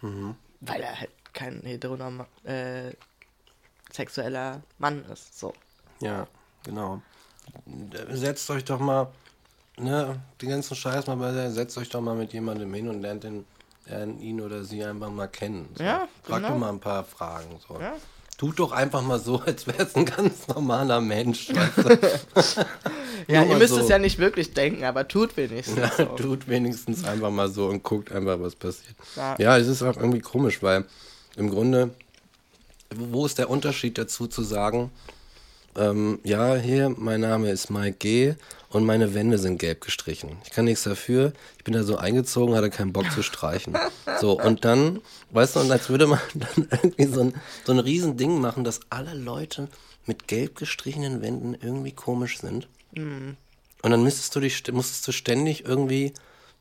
Mhm. 0.00 0.36
weil 0.60 0.80
er 0.80 1.00
halt 1.00 1.10
kein 1.32 1.60
heteronorm 1.62 2.24
äh, 2.44 2.92
sexueller 3.92 4.62
Mann 4.78 5.04
ist. 5.06 5.38
So. 5.38 5.54
Ja, 6.00 6.28
genau. 6.62 7.02
Setzt 8.10 8.50
euch 8.50 8.64
doch 8.64 8.80
mal, 8.80 9.08
ne, 9.76 10.20
den 10.40 10.48
ganzen 10.48 10.74
Scheiß 10.74 11.06
mal 11.06 11.16
bei 11.16 11.50
setzt 11.50 11.78
euch 11.78 11.88
doch 11.88 12.00
mal 12.00 12.14
mit 12.14 12.32
jemandem 12.32 12.72
hin 12.72 12.88
und 12.88 13.02
lernt, 13.02 13.24
den, 13.24 13.44
lernt 13.86 14.20
ihn 14.20 14.40
oder 14.40 14.64
sie 14.64 14.84
einfach 14.84 15.10
mal 15.10 15.28
kennen. 15.28 15.68
So. 15.76 15.84
Ja, 15.84 16.08
Frag 16.22 16.38
genau. 16.38 16.48
doch 16.50 16.58
mal 16.58 16.68
ein 16.70 16.80
paar 16.80 17.04
Fragen. 17.04 17.58
So. 17.66 17.80
Ja. 17.80 17.94
Tut 18.38 18.60
doch 18.60 18.70
einfach 18.70 19.02
mal 19.02 19.18
so, 19.18 19.40
als 19.46 19.66
wäre 19.66 19.82
es 19.82 19.94
ein 19.96 20.06
ganz 20.06 20.46
normaler 20.48 21.00
Mensch. 21.00 21.48
Weißt 21.54 22.56
du? 22.56 22.66
Ja, 23.26 23.44
ihr 23.44 23.56
müsst 23.56 23.74
so. 23.74 23.80
es 23.80 23.88
ja 23.88 23.98
nicht 23.98 24.18
wirklich 24.18 24.54
denken, 24.54 24.84
aber 24.84 25.06
tut 25.06 25.36
wenigstens. 25.36 25.76
Ja, 25.76 25.90
so. 25.96 26.04
tut 26.04 26.48
wenigstens 26.48 27.04
einfach 27.04 27.30
mal 27.30 27.48
so 27.48 27.66
und 27.66 27.82
guckt 27.82 28.12
einfach, 28.12 28.40
was 28.40 28.54
passiert. 28.54 28.94
Ja. 29.16 29.36
Ja, 29.38 29.58
es 29.58 29.66
ist 29.66 29.82
auch 29.82 29.96
irgendwie 29.96 30.20
komisch, 30.20 30.62
weil 30.62 30.84
im 31.36 31.50
Grunde, 31.50 31.90
wo 32.94 33.26
ist 33.26 33.38
der 33.38 33.50
Unterschied 33.50 33.98
dazu 33.98 34.28
zu 34.28 34.42
sagen, 34.42 34.90
ähm, 35.78 36.18
ja, 36.24 36.56
hier, 36.56 36.90
mein 36.96 37.20
Name 37.20 37.50
ist 37.50 37.70
Mike 37.70 37.96
G. 37.98 38.34
und 38.70 38.84
meine 38.84 39.14
Wände 39.14 39.38
sind 39.38 39.58
gelb 39.58 39.80
gestrichen. 39.80 40.36
Ich 40.44 40.50
kann 40.50 40.64
nichts 40.66 40.82
dafür. 40.84 41.32
Ich 41.56 41.64
bin 41.64 41.74
da 41.74 41.82
so 41.84 41.96
eingezogen, 41.96 42.54
hatte 42.54 42.70
keinen 42.70 42.92
Bock 42.92 43.10
zu 43.12 43.22
streichen. 43.22 43.76
So, 44.20 44.40
und 44.40 44.64
dann, 44.64 45.00
weißt 45.30 45.54
du, 45.54 45.60
und 45.60 45.70
als 45.70 45.90
würde 45.90 46.08
man 46.08 46.18
dann 46.34 46.66
irgendwie 46.72 47.04
so 47.04 47.20
ein, 47.20 47.34
so 47.64 47.70
ein 47.72 47.78
Riesending 47.78 48.40
machen, 48.40 48.64
dass 48.64 48.80
alle 48.90 49.14
Leute 49.14 49.68
mit 50.06 50.26
gelb 50.26 50.56
gestrichenen 50.56 51.22
Wänden 51.22 51.54
irgendwie 51.54 51.92
komisch 51.92 52.40
sind. 52.40 52.66
Und 52.96 53.36
dann 53.92 54.02
müsstest 54.02 54.34
du 54.34 54.40
dich, 54.40 54.54
st- 54.56 54.72
musstest 54.72 55.06
du 55.06 55.12
ständig 55.12 55.64
irgendwie 55.66 56.14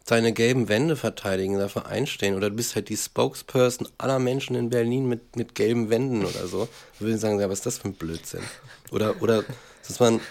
deine 0.07 0.31
gelben 0.31 0.69
Wände 0.69 0.95
verteidigen, 0.95 1.59
dafür 1.59 1.85
einstehen. 1.85 2.35
Oder 2.35 2.49
du 2.49 2.55
bist 2.55 2.75
halt 2.75 2.89
die 2.89 2.97
Spokesperson 2.97 3.87
aller 3.97 4.19
Menschen 4.19 4.55
in 4.55 4.69
Berlin 4.69 5.07
mit, 5.07 5.35
mit 5.35 5.53
gelben 5.53 5.89
Wänden 5.89 6.25
oder 6.25 6.47
so. 6.47 6.67
Da 6.95 7.01
würde 7.01 7.15
ich 7.15 7.21
sagen, 7.21 7.39
ja, 7.39 7.49
was 7.49 7.59
ist 7.59 7.65
das 7.65 7.77
für 7.79 7.89
ein 7.89 7.93
Blödsinn? 7.93 8.43
Oder, 8.91 9.21
oder, 9.21 9.43
dass 9.85 9.99
man, 9.99 10.21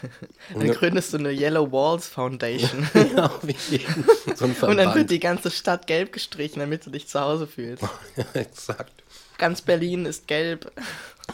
Dann 0.54 0.70
gründest 0.72 1.12
du 1.12 1.18
eine 1.18 1.30
Yellow 1.30 1.70
Walls 1.70 2.08
Foundation. 2.08 2.88
ja, 3.16 3.30
wie 3.42 3.56
jeden, 3.70 4.06
so 4.34 4.46
Und 4.46 4.78
dann 4.78 4.94
wird 4.94 5.10
die 5.10 5.20
ganze 5.20 5.50
Stadt 5.50 5.86
gelb 5.86 6.12
gestrichen, 6.12 6.60
damit 6.60 6.86
du 6.86 6.90
dich 6.90 7.06
zu 7.06 7.20
Hause 7.20 7.46
fühlst. 7.46 7.84
ja, 8.16 8.24
exakt. 8.32 8.92
Ganz 9.36 9.60
Berlin 9.60 10.06
ist 10.06 10.26
gelb 10.26 10.72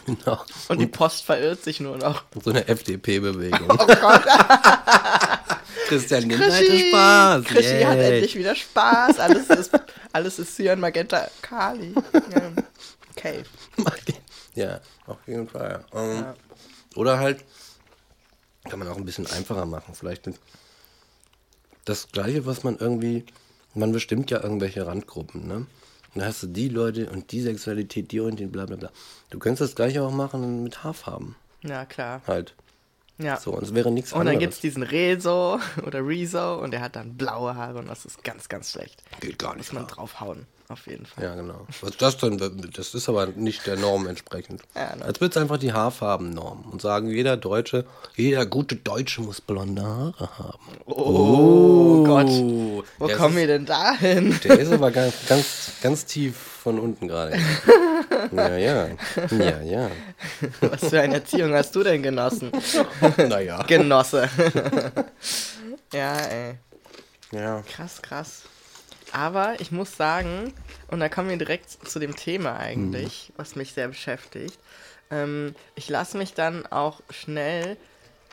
Genau. 0.05 0.43
und 0.67 0.79
die 0.79 0.87
Post 0.87 1.23
verirrt 1.23 1.63
sich 1.63 1.79
nur 1.79 1.97
noch. 1.97 2.23
So 2.43 2.49
eine 2.49 2.67
FDP-Bewegung. 2.67 3.69
Oh 3.69 3.85
Gott, 3.85 4.23
Christian 5.87 6.29
Lindner 6.29 6.53
hatte 6.53 6.79
Spaß. 6.79 7.43
Krischi 7.45 7.81
hat 7.83 7.97
Yay. 7.97 8.13
endlich 8.13 8.35
wieder 8.35 8.55
Spaß. 8.55 9.19
Alles 9.19 9.47
ist, 9.49 9.71
alles 10.13 10.39
ist 10.39 10.55
Cyan 10.55 10.79
Magenta 10.79 11.27
Kali. 11.41 11.93
Ja. 12.13 12.51
Okay. 13.15 13.43
Ja, 14.55 14.81
auf 15.07 15.17
jeden 15.27 15.47
Fall. 15.47 15.83
Ähm, 15.93 16.19
Ja. 16.21 16.35
Oder 16.95 17.19
halt, 17.19 17.43
kann 18.69 18.79
man 18.79 18.87
auch 18.87 18.97
ein 18.97 19.05
bisschen 19.05 19.25
einfacher 19.27 19.65
machen. 19.65 19.95
Vielleicht 19.95 20.29
das 21.85 22.11
Gleiche, 22.11 22.45
was 22.45 22.63
man 22.63 22.77
irgendwie, 22.77 23.25
man 23.73 23.91
bestimmt 23.91 24.29
ja 24.31 24.41
irgendwelche 24.43 24.85
Randgruppen, 24.85 25.47
ne? 25.47 25.55
Und 26.15 26.21
da 26.21 26.25
hast 26.27 26.43
du 26.43 26.47
die 26.47 26.69
Leute 26.69 27.09
und 27.09 27.31
die 27.31 27.41
Sexualität, 27.41 28.11
die 28.11 28.19
und 28.19 28.39
die, 28.39 28.45
bla 28.45 28.67
bla 28.67 28.75
bla. 28.75 28.91
Du 29.31 29.39
könntest 29.39 29.61
das 29.71 29.75
Gleiche 29.75 30.03
auch 30.03 30.11
machen 30.11 30.63
mit 30.63 30.83
Haarfarben. 30.83 31.35
Ja, 31.63 31.85
klar. 31.85 32.21
Halt. 32.27 32.53
Ja. 33.19 33.37
So, 33.37 33.51
und 33.51 33.63
es 33.63 33.73
wäre 33.75 33.91
nichts 33.91 34.11
Und 34.11 34.19
dann 34.19 34.27
anderes. 34.29 34.39
gibt's 34.41 34.59
diesen 34.61 34.83
Rezo 34.83 35.59
oder 35.85 36.05
Rezo 36.05 36.55
und 36.61 36.71
der 36.71 36.81
hat 36.81 36.95
dann 36.95 37.15
blaue 37.15 37.55
Haare 37.55 37.79
und 37.79 37.87
das 37.87 38.05
ist 38.05 38.23
ganz, 38.23 38.49
ganz 38.49 38.71
schlecht. 38.71 39.03
Geht 39.19 39.37
gar 39.39 39.49
Muss 39.51 39.57
nicht 39.59 39.73
man 39.73 39.85
klar. 39.85 39.97
draufhauen, 39.97 40.47
auf 40.69 40.87
jeden 40.87 41.05
Fall. 41.05 41.23
Ja, 41.23 41.35
genau. 41.35 41.67
Was 41.81 41.97
das 41.97 42.17
denn? 42.17 42.37
Das 42.73 42.93
ist 42.93 43.09
aber 43.09 43.27
nicht 43.27 43.67
der 43.67 43.77
Norm 43.77 44.07
entsprechend. 44.07 44.61
Ja, 44.75 44.95
ne? 44.95 45.05
Als 45.05 45.19
wird 45.21 45.35
es 45.35 45.41
einfach 45.41 45.57
die 45.57 45.73
Haarfarbennorm 45.73 46.65
und 46.71 46.81
sagen, 46.81 47.09
jeder 47.09 47.37
Deutsche, 47.37 47.85
jeder 48.15 48.45
gute 48.45 48.75
Deutsche 48.75 49.21
muss 49.21 49.41
blonde 49.41 49.83
Haare 49.83 50.29
haben. 50.37 50.77
Oh, 50.85 52.03
Gott. 52.03 52.27
Wo 52.97 53.07
Der 53.07 53.17
kommen 53.17 53.35
ist, 53.35 53.39
wir 53.41 53.47
denn 53.47 53.65
da 53.65 53.93
hin? 53.93 54.39
Der 54.43 54.59
ist 54.59 54.71
aber 54.71 54.91
ganz, 54.91 55.13
ganz, 55.27 55.71
ganz 55.81 56.05
tief 56.05 56.35
von 56.37 56.79
unten 56.79 57.07
gerade. 57.07 57.37
Ja, 58.31 58.57
ja. 58.57 58.87
Ja, 59.31 59.61
ja. 59.61 59.91
Was 60.61 60.89
für 60.89 61.01
eine 61.01 61.15
Erziehung 61.15 61.53
hast 61.53 61.75
du 61.75 61.83
denn 61.83 62.01
genossen? 62.03 62.51
Naja. 63.17 63.63
Genosse. 63.63 64.29
ja, 65.93 66.17
ey. 66.17 66.55
Ja. 67.31 67.61
Krass, 67.63 68.01
krass. 68.01 68.43
Aber 69.13 69.61
ich 69.61 69.71
muss 69.71 69.95
sagen, 69.95 70.53
und 70.89 70.99
da 70.99 71.07
kommen 71.07 71.29
wir 71.29 71.37
direkt 71.37 71.69
zu 71.69 71.99
dem 71.99 72.15
Thema 72.15 72.57
eigentlich, 72.57 73.31
was 73.37 73.55
mich 73.55 73.73
sehr 73.73 73.87
beschäftigt. 73.87 74.57
Ähm, 75.11 75.53
ich 75.75 75.87
lasse 75.87 76.17
mich 76.17 76.33
dann 76.33 76.65
auch 76.65 77.01
schnell 77.11 77.77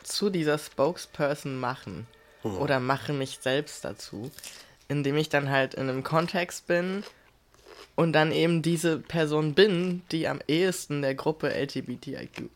zu 0.03 0.31
dieser 0.31 0.57
Spokesperson 0.57 1.59
machen. 1.59 2.07
Oder 2.43 2.79
mache 2.79 3.13
mich 3.13 3.37
selbst 3.39 3.85
dazu. 3.85 4.31
Indem 4.87 5.17
ich 5.17 5.29
dann 5.29 5.51
halt 5.51 5.75
in 5.75 5.87
einem 5.87 6.03
Kontext 6.03 6.65
bin 6.65 7.03
und 7.95 8.13
dann 8.13 8.31
eben 8.31 8.63
diese 8.63 8.97
Person 8.97 9.53
bin, 9.53 10.01
die 10.11 10.27
am 10.27 10.39
ehesten 10.47 11.03
der 11.03 11.13
Gruppe 11.13 11.49
LGBTIQ 11.49 12.49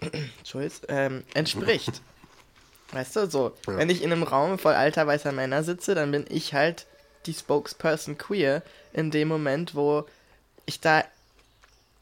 ähm, 0.88 1.22
entspricht. 1.34 2.02
Weißt 2.92 3.14
du, 3.16 3.30
so, 3.30 3.52
wenn 3.66 3.90
ich 3.90 4.02
in 4.02 4.10
einem 4.10 4.22
Raum 4.22 4.58
voll 4.58 4.72
alter 4.72 5.06
weißer 5.06 5.30
Männer 5.30 5.62
sitze, 5.62 5.94
dann 5.94 6.10
bin 6.10 6.24
ich 6.28 6.54
halt 6.54 6.86
die 7.26 7.34
Spokesperson 7.34 8.18
queer 8.18 8.62
in 8.92 9.10
dem 9.10 9.28
Moment, 9.28 9.74
wo 9.74 10.06
ich 10.66 10.80
da 10.80 11.04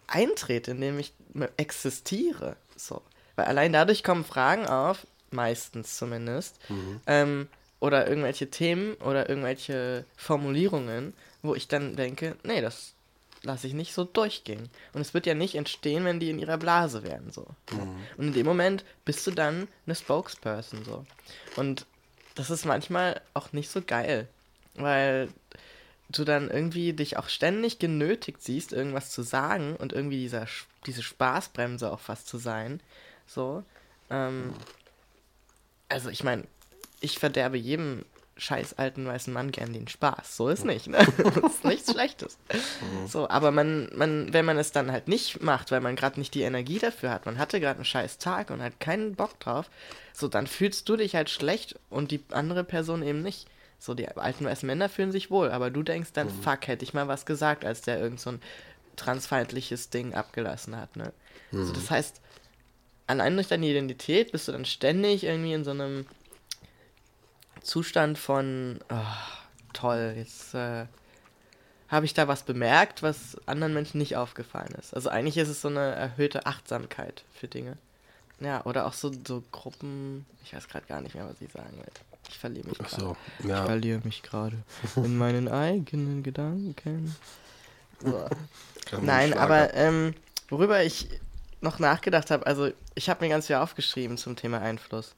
eintrete, 0.06 0.72
in 0.72 0.80
dem 0.80 0.98
ich 0.98 1.12
existiere. 1.56 2.56
So. 2.76 3.02
Weil 3.34 3.46
allein 3.46 3.72
dadurch 3.72 4.02
kommen 4.04 4.24
Fragen 4.24 4.66
auf, 4.66 5.06
meistens 5.30 5.96
zumindest, 5.96 6.58
ähm, 7.06 7.48
oder 7.80 8.08
irgendwelche 8.08 8.50
Themen 8.50 8.94
oder 8.94 9.28
irgendwelche 9.28 10.04
Formulierungen, 10.16 11.12
wo 11.42 11.54
ich 11.54 11.68
dann 11.68 11.96
denke, 11.96 12.36
nee, 12.42 12.60
das 12.60 12.94
lasse 13.42 13.66
ich 13.66 13.74
nicht 13.74 13.92
so 13.92 14.04
durchgehen. 14.04 14.68
Und 14.92 15.00
es 15.00 15.14
wird 15.14 15.26
ja 15.26 15.34
nicht 15.34 15.54
entstehen, 15.54 16.04
wenn 16.04 16.18
die 16.18 16.30
in 16.30 16.38
ihrer 16.38 16.56
Blase 16.58 17.02
wären, 17.02 17.30
so. 17.30 17.46
Und 18.16 18.28
in 18.28 18.32
dem 18.32 18.46
Moment 18.46 18.84
bist 19.04 19.26
du 19.26 19.30
dann 19.30 19.68
eine 19.86 19.94
Spokesperson, 19.94 20.84
so. 20.84 21.04
Und 21.56 21.86
das 22.34 22.50
ist 22.50 22.64
manchmal 22.64 23.20
auch 23.34 23.52
nicht 23.52 23.70
so 23.70 23.82
geil, 23.82 24.28
weil 24.78 25.28
du 26.08 26.24
dann 26.24 26.50
irgendwie 26.50 26.92
dich 26.92 27.16
auch 27.16 27.28
ständig 27.28 27.78
genötigt 27.78 28.42
siehst, 28.42 28.72
irgendwas 28.72 29.10
zu 29.10 29.22
sagen 29.22 29.76
und 29.76 29.92
irgendwie 29.92 30.18
dieser, 30.18 30.46
diese 30.86 31.02
Spaßbremse 31.02 31.90
auch 31.90 32.00
fast 32.00 32.28
zu 32.28 32.38
sein, 32.38 32.80
so. 33.26 33.64
Ähm, 34.10 34.52
also 35.88 36.10
ich 36.10 36.22
meine, 36.22 36.44
ich 37.00 37.18
verderbe 37.18 37.56
jedem 37.56 38.04
scheiß 38.38 38.74
alten 38.74 39.06
weißen 39.06 39.32
Mann 39.32 39.50
gern 39.50 39.72
den 39.72 39.88
Spaß. 39.88 40.36
So 40.36 40.48
ist 40.48 40.64
nicht, 40.64 40.88
ne? 40.88 40.98
Das 41.16 41.54
ist 41.54 41.64
nichts 41.64 41.92
Schlechtes. 41.92 42.36
So, 43.06 43.28
aber 43.28 43.50
man, 43.50 43.88
man, 43.94 44.32
wenn 44.32 44.44
man 44.44 44.58
es 44.58 44.72
dann 44.72 44.92
halt 44.92 45.08
nicht 45.08 45.42
macht, 45.42 45.70
weil 45.70 45.80
man 45.80 45.96
gerade 45.96 46.20
nicht 46.20 46.34
die 46.34 46.42
Energie 46.42 46.78
dafür 46.78 47.10
hat, 47.10 47.24
man 47.24 47.38
hatte 47.38 47.60
gerade 47.60 47.76
einen 47.76 47.84
scheiß 47.84 48.18
Tag 48.18 48.50
und 48.50 48.62
hat 48.62 48.78
keinen 48.78 49.14
Bock 49.14 49.40
drauf, 49.40 49.70
so 50.12 50.28
dann 50.28 50.46
fühlst 50.46 50.88
du 50.88 50.96
dich 50.96 51.14
halt 51.14 51.30
schlecht 51.30 51.78
und 51.88 52.10
die 52.10 52.22
andere 52.30 52.64
Person 52.64 53.02
eben 53.02 53.22
nicht. 53.22 53.46
So, 53.78 53.94
die 53.94 54.08
alten 54.08 54.44
weißen 54.44 54.66
Männer 54.66 54.88
fühlen 54.88 55.12
sich 55.12 55.30
wohl, 55.30 55.50
aber 55.50 55.70
du 55.70 55.82
denkst 55.82 56.12
dann, 56.12 56.28
fuck, 56.30 56.66
hätte 56.66 56.84
ich 56.84 56.94
mal 56.94 57.08
was 57.08 57.26
gesagt, 57.26 57.64
als 57.64 57.82
der 57.82 58.00
irgend 58.00 58.20
so 58.20 58.30
ein 58.30 58.42
transfeindliches 58.96 59.90
Ding 59.90 60.14
abgelassen 60.14 60.76
hat, 60.76 60.96
ne? 60.96 61.12
So, 61.52 61.72
das 61.72 61.90
heißt, 61.90 62.20
allein 63.06 63.34
durch 63.34 63.48
deine 63.48 63.66
Identität 63.66 64.32
bist 64.32 64.48
du 64.48 64.52
dann 64.52 64.64
ständig 64.64 65.24
irgendwie 65.24 65.52
in 65.52 65.64
so 65.64 65.70
einem 65.70 66.06
Zustand 67.62 68.18
von, 68.18 68.80
ah, 68.88 69.16
toll, 69.72 70.14
jetzt 70.16 70.54
äh, 70.54 70.86
habe 71.88 72.06
ich 72.06 72.14
da 72.14 72.26
was 72.28 72.42
bemerkt, 72.42 73.02
was 73.02 73.36
anderen 73.46 73.74
Menschen 73.74 73.98
nicht 73.98 74.16
aufgefallen 74.16 74.74
ist. 74.78 74.94
Also 74.94 75.08
eigentlich 75.08 75.36
ist 75.36 75.48
es 75.48 75.60
so 75.60 75.68
eine 75.68 75.94
erhöhte 75.94 76.46
Achtsamkeit 76.46 77.24
für 77.32 77.48
Dinge. 77.48 77.76
Ja, 78.40 78.64
oder 78.66 78.86
auch 78.86 78.92
so, 78.92 79.12
so 79.26 79.42
Gruppen, 79.52 80.26
ich 80.44 80.54
weiß 80.54 80.68
gerade 80.68 80.86
gar 80.86 81.00
nicht 81.00 81.14
mehr, 81.14 81.28
was 81.28 81.40
ich 81.40 81.50
sagen 81.52 81.76
will. 81.76 81.92
Ich 82.28 82.38
verliere 82.38 82.68
mich 82.68 82.78
gerade. 82.78 83.00
so, 83.00 83.16
Ich 83.38 83.46
ja. 83.46 83.64
verliere 83.64 84.00
mich 84.04 84.22
gerade 84.22 84.56
in 84.96 85.16
meinen 85.16 85.48
eigenen 85.48 86.22
Gedanken. 86.22 87.14
Nein, 89.00 89.34
aber 89.34 89.74
ähm, 89.74 90.14
worüber 90.48 90.82
ich 90.82 91.08
noch 91.60 91.78
nachgedacht 91.78 92.30
habe, 92.30 92.46
also 92.46 92.70
ich 92.94 93.08
habe 93.08 93.24
mir 93.24 93.30
ganz 93.30 93.46
viel 93.46 93.56
aufgeschrieben 93.56 94.18
zum 94.18 94.36
Thema 94.36 94.60
Einfluss. 94.60 95.14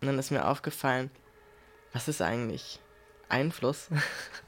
Und 0.00 0.06
dann 0.08 0.18
ist 0.18 0.30
mir 0.30 0.46
aufgefallen, 0.46 1.10
was 1.92 2.08
ist 2.08 2.22
eigentlich 2.22 2.80
Einfluss? 3.28 3.88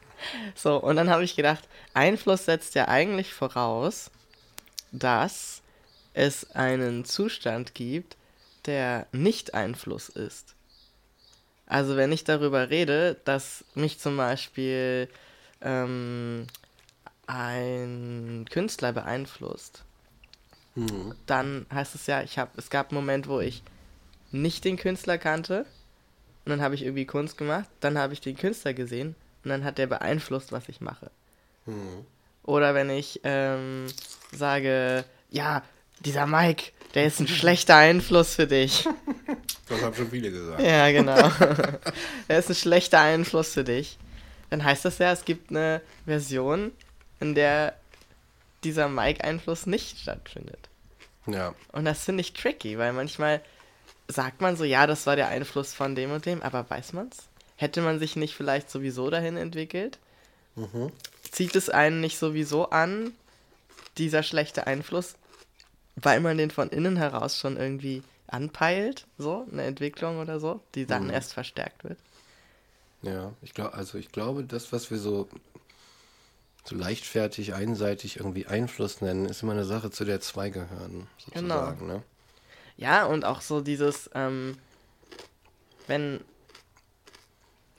so, 0.54 0.76
und 0.76 0.96
dann 0.96 1.10
habe 1.10 1.24
ich 1.24 1.36
gedacht, 1.36 1.68
Einfluss 1.92 2.46
setzt 2.46 2.74
ja 2.74 2.88
eigentlich 2.88 3.34
voraus, 3.34 4.10
dass 4.92 5.62
es 6.14 6.50
einen 6.52 7.04
Zustand 7.04 7.74
gibt, 7.74 8.16
der 8.66 9.06
Nicht-Einfluss 9.12 10.08
ist. 10.08 10.54
Also 11.66 11.96
wenn 11.96 12.12
ich 12.12 12.24
darüber 12.24 12.70
rede, 12.70 13.16
dass 13.24 13.64
mich 13.74 13.98
zum 13.98 14.16
Beispiel 14.16 15.08
ähm, 15.62 16.46
ein 17.26 18.46
Künstler 18.50 18.92
beeinflusst, 18.92 19.84
Mhm. 20.76 21.14
dann 21.26 21.66
heißt 21.72 21.94
es 21.94 22.06
ja, 22.08 22.22
ich 22.22 22.38
habe, 22.38 22.50
es 22.56 22.68
gab 22.68 22.90
einen 22.90 22.96
Moment, 23.00 23.28
wo 23.28 23.40
ich 23.40 23.62
nicht 24.32 24.64
den 24.64 24.76
Künstler 24.76 25.18
kannte 25.18 25.66
und 26.44 26.50
dann 26.50 26.60
habe 26.60 26.74
ich 26.74 26.82
irgendwie 26.82 27.06
Kunst 27.06 27.38
gemacht, 27.38 27.68
dann 27.80 27.96
habe 27.96 28.12
ich 28.12 28.20
den 28.20 28.36
Künstler 28.36 28.74
gesehen 28.74 29.14
und 29.44 29.50
dann 29.50 29.62
hat 29.64 29.78
der 29.78 29.86
beeinflusst, 29.86 30.50
was 30.50 30.68
ich 30.68 30.80
mache. 30.80 31.10
Mhm. 31.66 32.04
Oder 32.42 32.74
wenn 32.74 32.90
ich 32.90 33.20
ähm, 33.22 33.86
sage, 34.32 35.04
ja, 35.30 35.62
dieser 36.00 36.26
Mike, 36.26 36.72
der 36.94 37.06
ist 37.06 37.20
ein 37.20 37.28
schlechter 37.28 37.76
Einfluss 37.76 38.34
für 38.34 38.46
dich. 38.46 38.88
Das 39.66 39.80
haben 39.80 39.94
schon 39.94 40.10
viele 40.10 40.30
gesagt. 40.30 40.60
Ja, 40.60 40.90
genau. 40.90 41.16
er 42.28 42.38
ist 42.38 42.50
ein 42.50 42.54
schlechter 42.54 43.00
Einfluss 43.00 43.54
für 43.54 43.64
dich. 43.64 43.96
Dann 44.50 44.62
heißt 44.62 44.84
das 44.84 44.98
ja, 44.98 45.10
es 45.10 45.24
gibt 45.24 45.48
eine 45.48 45.80
Version, 46.04 46.70
in 47.18 47.34
der 47.34 47.74
dieser 48.62 48.90
Mike-Einfluss 48.90 49.64
nicht 49.64 49.98
stattfindet. 49.98 50.68
Ja. 51.26 51.54
Und 51.72 51.86
das 51.86 52.04
finde 52.04 52.20
ich 52.20 52.34
tricky, 52.34 52.76
weil 52.76 52.92
manchmal 52.92 53.40
sagt 54.06 54.42
man 54.42 54.56
so, 54.56 54.64
ja, 54.64 54.86
das 54.86 55.06
war 55.06 55.16
der 55.16 55.28
Einfluss 55.28 55.72
von 55.72 55.94
dem 55.94 56.12
und 56.12 56.26
dem, 56.26 56.42
aber 56.42 56.68
weiß 56.68 56.92
man's? 56.92 57.28
Hätte 57.56 57.80
man 57.80 57.98
sich 57.98 58.16
nicht 58.16 58.34
vielleicht 58.34 58.70
sowieso 58.70 59.08
dahin 59.08 59.38
entwickelt? 59.38 59.98
Mhm. 60.56 60.92
Zieht 61.30 61.56
es 61.56 61.70
einen 61.70 62.00
nicht 62.00 62.18
sowieso 62.18 62.68
an, 62.70 63.12
dieser 63.96 64.22
schlechte 64.22 64.66
Einfluss, 64.66 65.14
weil 65.96 66.20
man 66.20 66.36
den 66.38 66.50
von 66.50 66.68
innen 66.70 66.96
heraus 66.96 67.38
schon 67.38 67.56
irgendwie 67.56 68.02
anpeilt, 68.26 69.06
so, 69.18 69.46
eine 69.50 69.62
Entwicklung 69.62 70.18
oder 70.18 70.40
so, 70.40 70.60
die 70.74 70.86
dann 70.86 71.04
Mhm. 71.04 71.10
erst 71.10 71.32
verstärkt 71.34 71.84
wird? 71.84 71.98
Ja, 73.02 73.32
ich 73.42 73.52
glaube, 73.54 73.74
also 73.74 73.98
ich 73.98 74.10
glaube, 74.10 74.44
das, 74.44 74.72
was 74.72 74.90
wir 74.90 74.98
so, 74.98 75.28
so 76.64 76.74
leichtfertig, 76.74 77.54
einseitig 77.54 78.16
irgendwie 78.16 78.46
Einfluss 78.46 79.02
nennen, 79.02 79.26
ist 79.26 79.42
immer 79.42 79.52
eine 79.52 79.66
Sache, 79.66 79.90
zu 79.90 80.04
der 80.04 80.20
zwei 80.20 80.48
gehören, 80.48 81.06
sozusagen. 81.18 81.86
Ne? 81.86 82.02
Ja, 82.76 83.04
und 83.04 83.24
auch 83.24 83.42
so 83.42 83.60
dieses, 83.60 84.10
ähm, 84.14 84.56
wenn, 85.86 86.20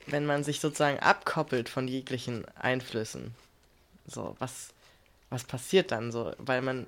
wenn 0.06 0.26
man 0.28 0.44
sich 0.44 0.60
sozusagen 0.60 1.00
abkoppelt 1.00 1.70
von 1.70 1.88
jeglichen 1.88 2.46
Einflüssen, 2.56 3.34
so, 4.06 4.36
was, 4.38 4.70
was 5.32 5.44
passiert 5.44 5.92
dann 5.92 6.12
so? 6.12 6.34
Weil 6.38 6.62
man 6.62 6.86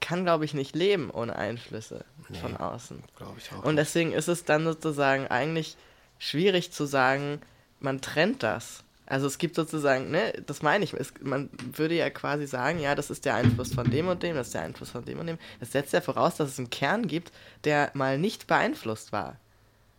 kann, 0.00 0.24
glaube 0.24 0.44
ich, 0.44 0.54
nicht 0.54 0.74
leben 0.74 1.10
ohne 1.10 1.36
Einflüsse 1.36 2.04
Nee. 2.28 2.38
von 2.38 2.56
außen. 2.56 3.02
Glaube 3.16 3.38
ich 3.38 3.50
auch. 3.52 3.64
Und 3.64 3.76
deswegen 3.76 4.12
ist 4.12 4.28
es 4.28 4.44
dann 4.44 4.64
sozusagen 4.64 5.26
eigentlich 5.28 5.76
schwierig 6.18 6.72
zu 6.72 6.84
sagen, 6.84 7.40
man 7.80 8.00
trennt 8.00 8.42
das. 8.42 8.82
Also 9.06 9.26
es 9.26 9.38
gibt 9.38 9.54
sozusagen, 9.54 10.10
ne, 10.10 10.34
das 10.46 10.60
meine 10.60 10.84
ich, 10.84 10.92
es, 10.92 11.14
man 11.22 11.48
würde 11.72 11.94
ja 11.94 12.10
quasi 12.10 12.46
sagen, 12.46 12.78
ja, 12.80 12.94
das 12.94 13.08
ist 13.08 13.24
der 13.24 13.34
Einfluss 13.36 13.72
von 13.72 13.90
dem 13.90 14.08
und 14.08 14.22
dem, 14.22 14.36
das 14.36 14.48
ist 14.48 14.54
der 14.54 14.62
Einfluss 14.62 14.90
von 14.90 15.04
dem 15.06 15.18
und 15.18 15.26
dem. 15.26 15.38
Das 15.60 15.72
setzt 15.72 15.94
ja 15.94 16.02
voraus, 16.02 16.36
dass 16.36 16.50
es 16.50 16.58
einen 16.58 16.68
Kern 16.68 17.06
gibt, 17.06 17.32
der 17.64 17.90
mal 17.94 18.18
nicht 18.18 18.46
beeinflusst 18.46 19.12
war. 19.12 19.36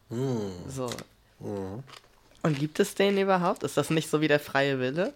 Hm. 0.10 0.52
So. 0.68 0.92
Mhm. 1.40 1.84
Und 2.44 2.60
gibt 2.60 2.80
es 2.80 2.94
den 2.94 3.18
überhaupt? 3.18 3.64
Ist 3.64 3.78
das 3.78 3.90
nicht 3.90 4.10
so 4.10 4.22
wie 4.22 4.28
der 4.28 4.40
freie 4.40 4.80
Wille? 4.80 5.14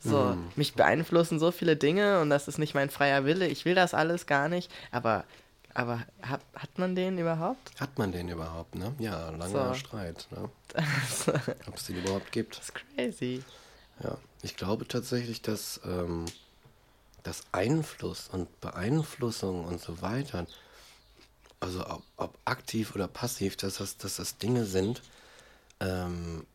So, 0.00 0.34
Mhm. 0.36 0.52
mich 0.56 0.74
beeinflussen 0.74 1.38
so 1.40 1.50
viele 1.50 1.76
Dinge 1.76 2.20
und 2.20 2.30
das 2.30 2.46
ist 2.48 2.58
nicht 2.58 2.74
mein 2.74 2.88
freier 2.90 3.24
Wille. 3.24 3.48
Ich 3.48 3.64
will 3.64 3.74
das 3.74 3.94
alles 3.94 4.26
gar 4.26 4.48
nicht. 4.48 4.70
Aber, 4.92 5.24
aber 5.74 6.04
hat, 6.22 6.40
hat 6.54 6.78
man 6.78 6.94
den 6.94 7.18
überhaupt? 7.18 7.72
Hat 7.80 7.98
man 7.98 8.12
den 8.12 8.28
überhaupt, 8.28 8.74
ne? 8.76 8.94
Ja, 8.98 9.30
langer 9.30 9.74
So. 9.74 9.74
Streit, 9.74 10.28
ne? 10.30 10.48
das 10.72 11.28
Ob 11.66 11.76
es 11.76 11.84
den 11.86 11.96
überhaupt 11.96 12.30
gibt. 12.30 12.58
ist 12.58 12.74
crazy. 12.74 13.42
Ja, 14.02 14.16
ich 14.42 14.56
glaube 14.56 14.86
tatsächlich, 14.86 15.42
dass 15.42 15.80
ähm, 15.84 16.26
das 17.24 17.42
Einfluss 17.50 18.28
und 18.28 18.60
Beeinflussung 18.60 19.64
und 19.64 19.80
so 19.80 20.00
weiter, 20.00 20.46
also 21.58 21.84
ob, 21.84 22.02
ob 22.16 22.38
aktiv 22.44 22.94
oder 22.94 23.08
passiv, 23.08 23.56
dass 23.56 23.78
das, 23.78 23.96
dass 23.96 24.16
das 24.16 24.38
Dinge 24.38 24.64
sind, 24.64 25.02
ähm, 25.80 26.46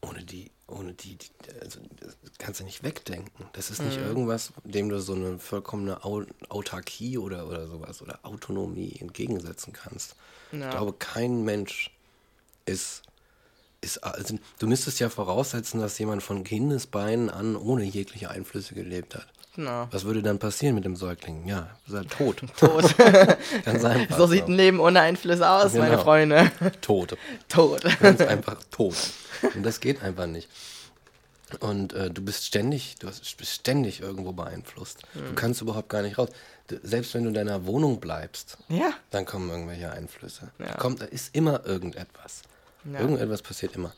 ohne 0.00 0.22
die, 0.22 0.50
ohne 0.72 0.94
die, 0.94 1.16
die 1.16 1.30
also 1.60 1.80
das 2.00 2.16
kannst 2.38 2.60
du 2.60 2.64
nicht 2.64 2.82
wegdenken. 2.82 3.46
Das 3.52 3.70
ist 3.70 3.82
nicht 3.82 3.98
irgendwas, 3.98 4.52
dem 4.64 4.88
du 4.88 5.00
so 5.00 5.14
eine 5.14 5.38
vollkommene 5.38 6.04
Au 6.04 6.24
Autarkie 6.48 7.18
oder, 7.18 7.46
oder 7.46 7.66
sowas 7.68 8.02
oder 8.02 8.18
Autonomie 8.22 8.96
entgegensetzen 9.00 9.72
kannst. 9.72 10.16
Ja. 10.52 10.66
Ich 10.66 10.70
glaube, 10.70 10.94
kein 10.94 11.44
Mensch 11.44 11.90
ist 12.66 13.02
ist, 13.82 13.98
also, 14.04 14.38
du 14.60 14.66
müsstest 14.68 15.00
ja 15.00 15.10
voraussetzen, 15.10 15.80
dass 15.80 15.98
jemand 15.98 16.22
von 16.22 16.44
Kindesbeinen 16.44 17.28
an 17.28 17.56
ohne 17.56 17.82
jegliche 17.84 18.30
Einflüsse 18.30 18.74
gelebt 18.74 19.16
hat. 19.16 19.26
Genau. 19.54 19.86
Was 19.90 20.04
würde 20.04 20.22
dann 20.22 20.38
passieren 20.38 20.74
mit 20.74 20.84
dem 20.86 20.96
Säugling? 20.96 21.46
Ja, 21.46 21.68
ist 21.86 21.92
er 21.94 22.06
tot. 22.06 22.42
Tot. 22.56 22.96
Ganz 23.64 23.84
einfach. 23.84 24.16
so 24.16 24.26
sieht 24.26 24.44
ein 24.48 24.54
Leben 24.54 24.80
ohne 24.80 25.00
Einflüsse 25.00 25.48
aus, 25.48 25.74
meine 25.74 25.90
Genau. 25.90 26.02
Freunde. 26.04 26.50
Tot. 26.80 27.16
Tot. 27.48 27.82
Ganz 28.00 28.20
einfach 28.22 28.56
tot. 28.70 28.96
Und 29.54 29.62
das 29.64 29.80
geht 29.80 30.02
einfach 30.02 30.26
nicht. 30.26 30.48
Und 31.60 31.92
äh, 31.92 32.10
du 32.10 32.22
bist 32.22 32.46
ständig, 32.46 32.94
du 33.00 33.08
bist 33.08 33.46
ständig 33.52 34.00
irgendwo 34.00 34.32
beeinflusst. 34.32 35.02
Du 35.12 35.34
kannst 35.34 35.60
überhaupt 35.60 35.90
gar 35.90 36.00
nicht 36.00 36.16
raus. 36.16 36.30
Du, 36.68 36.80
selbst 36.82 37.12
wenn 37.12 37.24
du 37.24 37.28
in 37.28 37.34
deiner 37.34 37.66
Wohnung 37.66 38.00
bleibst, 38.00 38.56
Ja. 38.70 38.94
dann 39.10 39.26
kommen 39.26 39.50
irgendwelche 39.50 39.90
Einflüsse. 39.92 40.50
Ja. 40.58 40.68
Da 40.68 40.74
kommt, 40.78 41.02
da 41.02 41.04
ist 41.04 41.34
immer 41.36 41.66
irgendetwas. 41.66 42.40
Ja. 42.90 43.00
Irgendetwas 43.00 43.42
passiert 43.42 43.74
immer. 43.76 43.92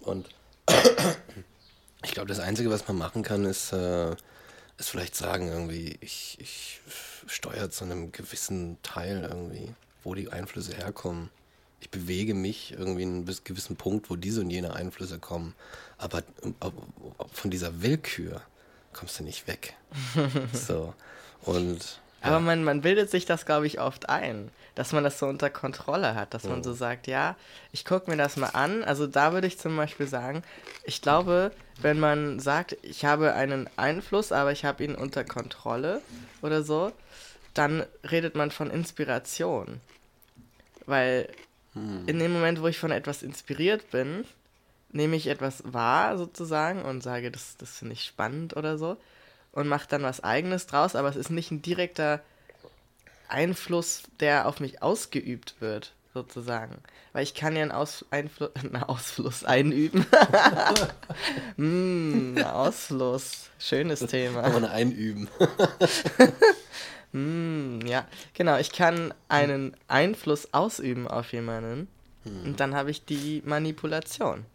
Und 0.00 0.28
ich 2.04 2.12
glaube, 2.12 2.28
das 2.28 2.38
Einzige, 2.38 2.70
was 2.70 2.86
man 2.86 2.98
machen 2.98 3.24
kann, 3.24 3.44
ist, 3.46 3.72
äh, 3.72 4.14
ist 4.78 4.90
vielleicht 4.90 5.14
sagen, 5.14 5.48
irgendwie, 5.48 5.96
ich, 6.00 6.36
ich 6.40 6.80
steuere 7.26 7.70
zu 7.70 7.84
einem 7.84 8.12
gewissen 8.12 8.78
Teil 8.82 9.26
irgendwie, 9.28 9.74
wo 10.02 10.14
die 10.14 10.30
Einflüsse 10.30 10.74
herkommen. 10.76 11.30
Ich 11.80 11.90
bewege 11.90 12.34
mich 12.34 12.72
irgendwie 12.72 13.02
in 13.02 13.26
einen 13.26 13.38
gewissen 13.44 13.76
Punkt, 13.76 14.08
wo 14.10 14.16
diese 14.16 14.40
und 14.40 14.50
jene 14.50 14.74
Einflüsse 14.74 15.18
kommen. 15.18 15.54
Aber 15.98 16.22
von 17.32 17.50
dieser 17.50 17.82
Willkür 17.82 18.42
kommst 18.92 19.18
du 19.18 19.24
nicht 19.24 19.46
weg. 19.46 19.74
so. 20.52 20.94
Und 21.42 22.00
Aber 22.22 22.40
man, 22.40 22.62
man 22.62 22.82
bildet 22.82 23.10
sich 23.10 23.26
das, 23.26 23.46
glaube 23.46 23.66
ich, 23.66 23.80
oft 23.80 24.08
ein, 24.08 24.50
dass 24.74 24.92
man 24.92 25.02
das 25.02 25.18
so 25.18 25.26
unter 25.26 25.50
Kontrolle 25.50 26.14
hat, 26.14 26.34
dass 26.34 26.44
man 26.44 26.62
so 26.62 26.72
sagt, 26.72 27.06
ja, 27.06 27.36
ich 27.72 27.84
gucke 27.84 28.10
mir 28.10 28.16
das 28.16 28.36
mal 28.36 28.50
an. 28.50 28.84
Also 28.84 29.06
da 29.06 29.32
würde 29.32 29.48
ich 29.48 29.58
zum 29.58 29.76
Beispiel 29.76 30.06
sagen, 30.06 30.42
ich 30.84 31.02
glaube, 31.02 31.50
wenn 31.80 31.98
man 31.98 32.38
sagt, 32.38 32.76
ich 32.82 33.04
habe 33.04 33.34
einen 33.34 33.68
Einfluss, 33.76 34.30
aber 34.30 34.52
ich 34.52 34.64
habe 34.64 34.84
ihn 34.84 34.94
unter 34.94 35.24
Kontrolle 35.24 36.00
oder 36.42 36.62
so, 36.62 36.92
dann 37.54 37.84
redet 38.08 38.36
man 38.36 38.50
von 38.50 38.70
Inspiration. 38.70 39.80
Weil 40.86 41.28
in 41.74 42.18
dem 42.18 42.32
Moment, 42.32 42.60
wo 42.60 42.68
ich 42.68 42.78
von 42.78 42.90
etwas 42.92 43.22
inspiriert 43.22 43.90
bin, 43.90 44.24
nehme 44.90 45.16
ich 45.16 45.26
etwas 45.26 45.62
wahr 45.64 46.18
sozusagen 46.18 46.82
und 46.82 47.02
sage, 47.02 47.30
das, 47.30 47.56
das 47.56 47.78
finde 47.78 47.94
ich 47.94 48.04
spannend 48.04 48.56
oder 48.56 48.78
so 48.78 48.96
und 49.52 49.68
mache 49.68 49.86
dann 49.88 50.02
was 50.02 50.22
eigenes 50.22 50.66
draus, 50.66 50.96
aber 50.96 51.08
es 51.08 51.16
ist 51.16 51.30
nicht 51.30 51.50
ein 51.50 51.62
direkter 51.62 52.20
Einfluss, 53.28 54.02
der 54.20 54.46
auf 54.46 54.60
mich 54.60 54.82
ausgeübt 54.82 55.56
wird, 55.60 55.94
sozusagen. 56.12 56.78
Weil 57.12 57.22
ich 57.22 57.34
kann 57.34 57.54
ja 57.56 57.62
einen, 57.62 57.72
Aus 57.72 58.04
Einflu 58.10 58.48
einen 58.54 58.76
Ausfluss 58.76 59.44
einüben. 59.44 60.06
mm, 61.56 62.38
Ausfluss. 62.42 63.50
Schönes 63.58 64.00
Thema. 64.00 64.42
kann 64.42 64.52
man 64.52 64.64
einüben. 64.64 65.28
Mm, 67.14 67.80
ja, 67.84 68.06
genau. 68.32 68.56
Ich 68.56 68.72
kann 68.72 69.12
einen 69.28 69.76
Einfluss 69.86 70.54
ausüben 70.54 71.06
auf 71.06 71.30
jemanden 71.34 71.86
und 72.24 72.58
dann 72.58 72.74
habe 72.74 72.90
ich 72.90 73.04
die 73.04 73.42
Manipulation, 73.44 74.46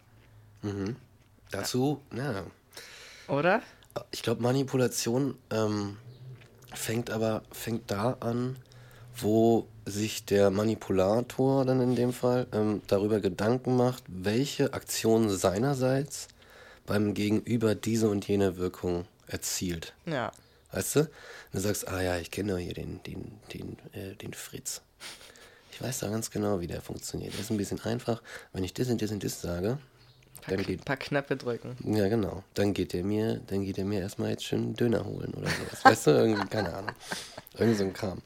Dazu, 1.51 2.01
ja, 2.15 2.45
oder? 3.27 3.61
Ich 4.11 4.21
glaube, 4.21 4.41
Manipulation 4.41 5.37
ähm, 5.51 5.97
fängt 6.73 7.09
aber 7.09 7.43
fängt 7.51 7.89
da 7.91 8.17
an, 8.19 8.57
wo 9.15 9.67
sich 9.85 10.25
der 10.25 10.51
Manipulator 10.51 11.65
dann 11.65 11.81
in 11.81 11.95
dem 11.95 12.13
Fall 12.13 12.47
ähm, 12.51 12.81
darüber 12.87 13.19
Gedanken 13.19 13.75
macht, 13.75 14.03
welche 14.07 14.73
Aktion 14.73 15.29
seinerseits 15.29 16.27
beim 16.85 17.13
Gegenüber 17.13 17.75
diese 17.75 18.09
und 18.09 18.27
jene 18.27 18.57
Wirkung 18.57 19.05
erzielt. 19.27 19.93
Ja. 20.05 20.31
Weißt 20.71 20.97
du? 20.97 21.09
Du 21.53 21.59
sagst, 21.59 21.87
ah 21.87 22.01
ja, 22.01 22.17
ich 22.17 22.31
kenne 22.31 22.53
doch 22.53 22.59
hier 22.59 22.73
den, 22.73 23.01
den, 23.03 23.39
den, 23.53 23.77
äh, 23.93 24.15
den 24.15 24.33
Fritz. 24.33 24.81
Ich 25.71 25.81
weiß 25.81 25.99
da 25.99 26.09
ganz 26.09 26.31
genau, 26.31 26.59
wie 26.59 26.67
der 26.67 26.81
funktioniert. 26.81 27.33
Der 27.33 27.41
ist 27.41 27.51
ein 27.51 27.57
bisschen 27.57 27.79
einfach. 27.81 28.21
Wenn 28.51 28.63
ich 28.63 28.73
das 28.73 28.89
und 28.89 29.01
das 29.01 29.11
und 29.11 29.23
das 29.23 29.41
sage, 29.41 29.77
dann 30.47 30.63
geht, 30.63 30.81
Ein 30.81 30.83
paar 30.85 30.97
Knöpfe 30.97 31.35
drücken. 31.35 31.75
ja 31.95 32.07
genau, 32.07 32.43
dann 32.53 32.73
geht 32.73 32.93
er 32.93 33.03
mir, 33.03 33.39
dann 33.47 33.63
geht 33.63 33.77
er 33.77 33.85
mir 33.85 34.01
erstmal 34.01 34.29
jetzt 34.31 34.43
schön 34.43 34.73
Döner 34.75 35.05
holen 35.05 35.33
oder 35.33 35.49
sowas. 35.49 35.83
Weißt 35.85 36.07
du, 36.07 36.11
irgendwie, 36.11 36.47
keine 36.47 36.73
Ahnung. 36.73 36.91
Irgend 37.57 37.77
so 37.77 37.83
ein 37.83 37.93
Kram. 37.93 38.21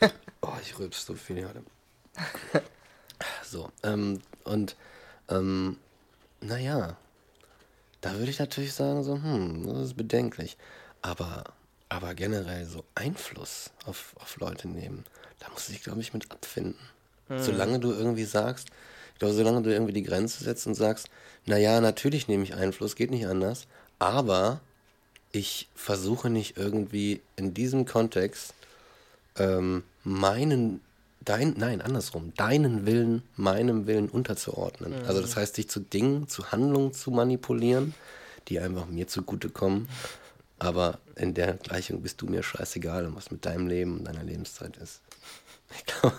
Oh, 0.46 0.52
ich 0.60 0.78
rülps 0.78 1.06
so 1.06 1.14
viel 1.14 1.48
heute. 1.48 1.62
So, 3.42 3.70
ähm, 3.82 4.20
und, 4.44 4.76
ähm, 5.30 5.78
naja, 6.42 6.98
da 8.02 8.12
würde 8.18 8.30
ich 8.30 8.38
natürlich 8.38 8.74
sagen, 8.74 9.02
so, 9.04 9.14
hm, 9.14 9.66
das 9.66 9.78
ist 9.86 9.96
bedenklich. 9.96 10.58
Aber, 11.00 11.44
aber 11.88 12.14
generell 12.14 12.66
so 12.66 12.84
Einfluss 12.94 13.70
auf, 13.86 14.14
auf 14.20 14.36
Leute 14.36 14.68
nehmen, 14.68 15.04
da 15.38 15.48
muss 15.50 15.70
ich, 15.70 15.82
glaube 15.82 16.00
ich, 16.02 16.12
mit 16.12 16.30
abfinden. 16.30 16.76
Solange 17.38 17.80
du 17.80 17.90
irgendwie 17.90 18.24
sagst, 18.24 18.68
ich 19.14 19.20
glaube, 19.20 19.34
solange 19.34 19.62
du 19.62 19.72
irgendwie 19.72 19.92
die 19.92 20.02
Grenze 20.02 20.42
setzt 20.44 20.66
und 20.66 20.74
sagst, 20.74 21.08
naja, 21.46 21.80
natürlich 21.80 22.28
nehme 22.28 22.42
ich 22.44 22.54
Einfluss, 22.54 22.96
geht 22.96 23.10
nicht 23.10 23.26
anders, 23.26 23.66
aber 23.98 24.60
ich 25.32 25.68
versuche 25.74 26.30
nicht 26.30 26.56
irgendwie 26.56 27.20
in 27.36 27.54
diesem 27.54 27.86
Kontext 27.86 28.54
ähm, 29.36 29.82
meinen, 30.04 30.80
dein, 31.24 31.54
nein, 31.56 31.80
andersrum, 31.80 32.32
deinen 32.36 32.86
Willen 32.86 33.22
meinem 33.36 33.86
Willen 33.86 34.08
unterzuordnen. 34.08 34.94
Also 35.06 35.20
das 35.20 35.36
heißt, 35.36 35.56
dich 35.56 35.68
zu 35.68 35.80
Dingen, 35.80 36.28
zu 36.28 36.52
Handlungen 36.52 36.92
zu 36.92 37.10
manipulieren, 37.10 37.94
die 38.48 38.60
einfach 38.60 38.86
mir 38.86 39.06
zugutekommen, 39.06 39.88
aber 40.58 40.98
in 41.16 41.34
der 41.34 41.54
Gleichung 41.54 42.02
bist 42.02 42.20
du 42.20 42.26
mir 42.26 42.42
scheißegal, 42.42 43.14
was 43.14 43.30
mit 43.30 43.44
deinem 43.44 43.68
Leben 43.68 43.98
und 43.98 44.04
deiner 44.04 44.22
Lebenszeit 44.24 44.76
ist. 44.76 45.00
Ich 45.76 45.84
glaube, 45.86 46.16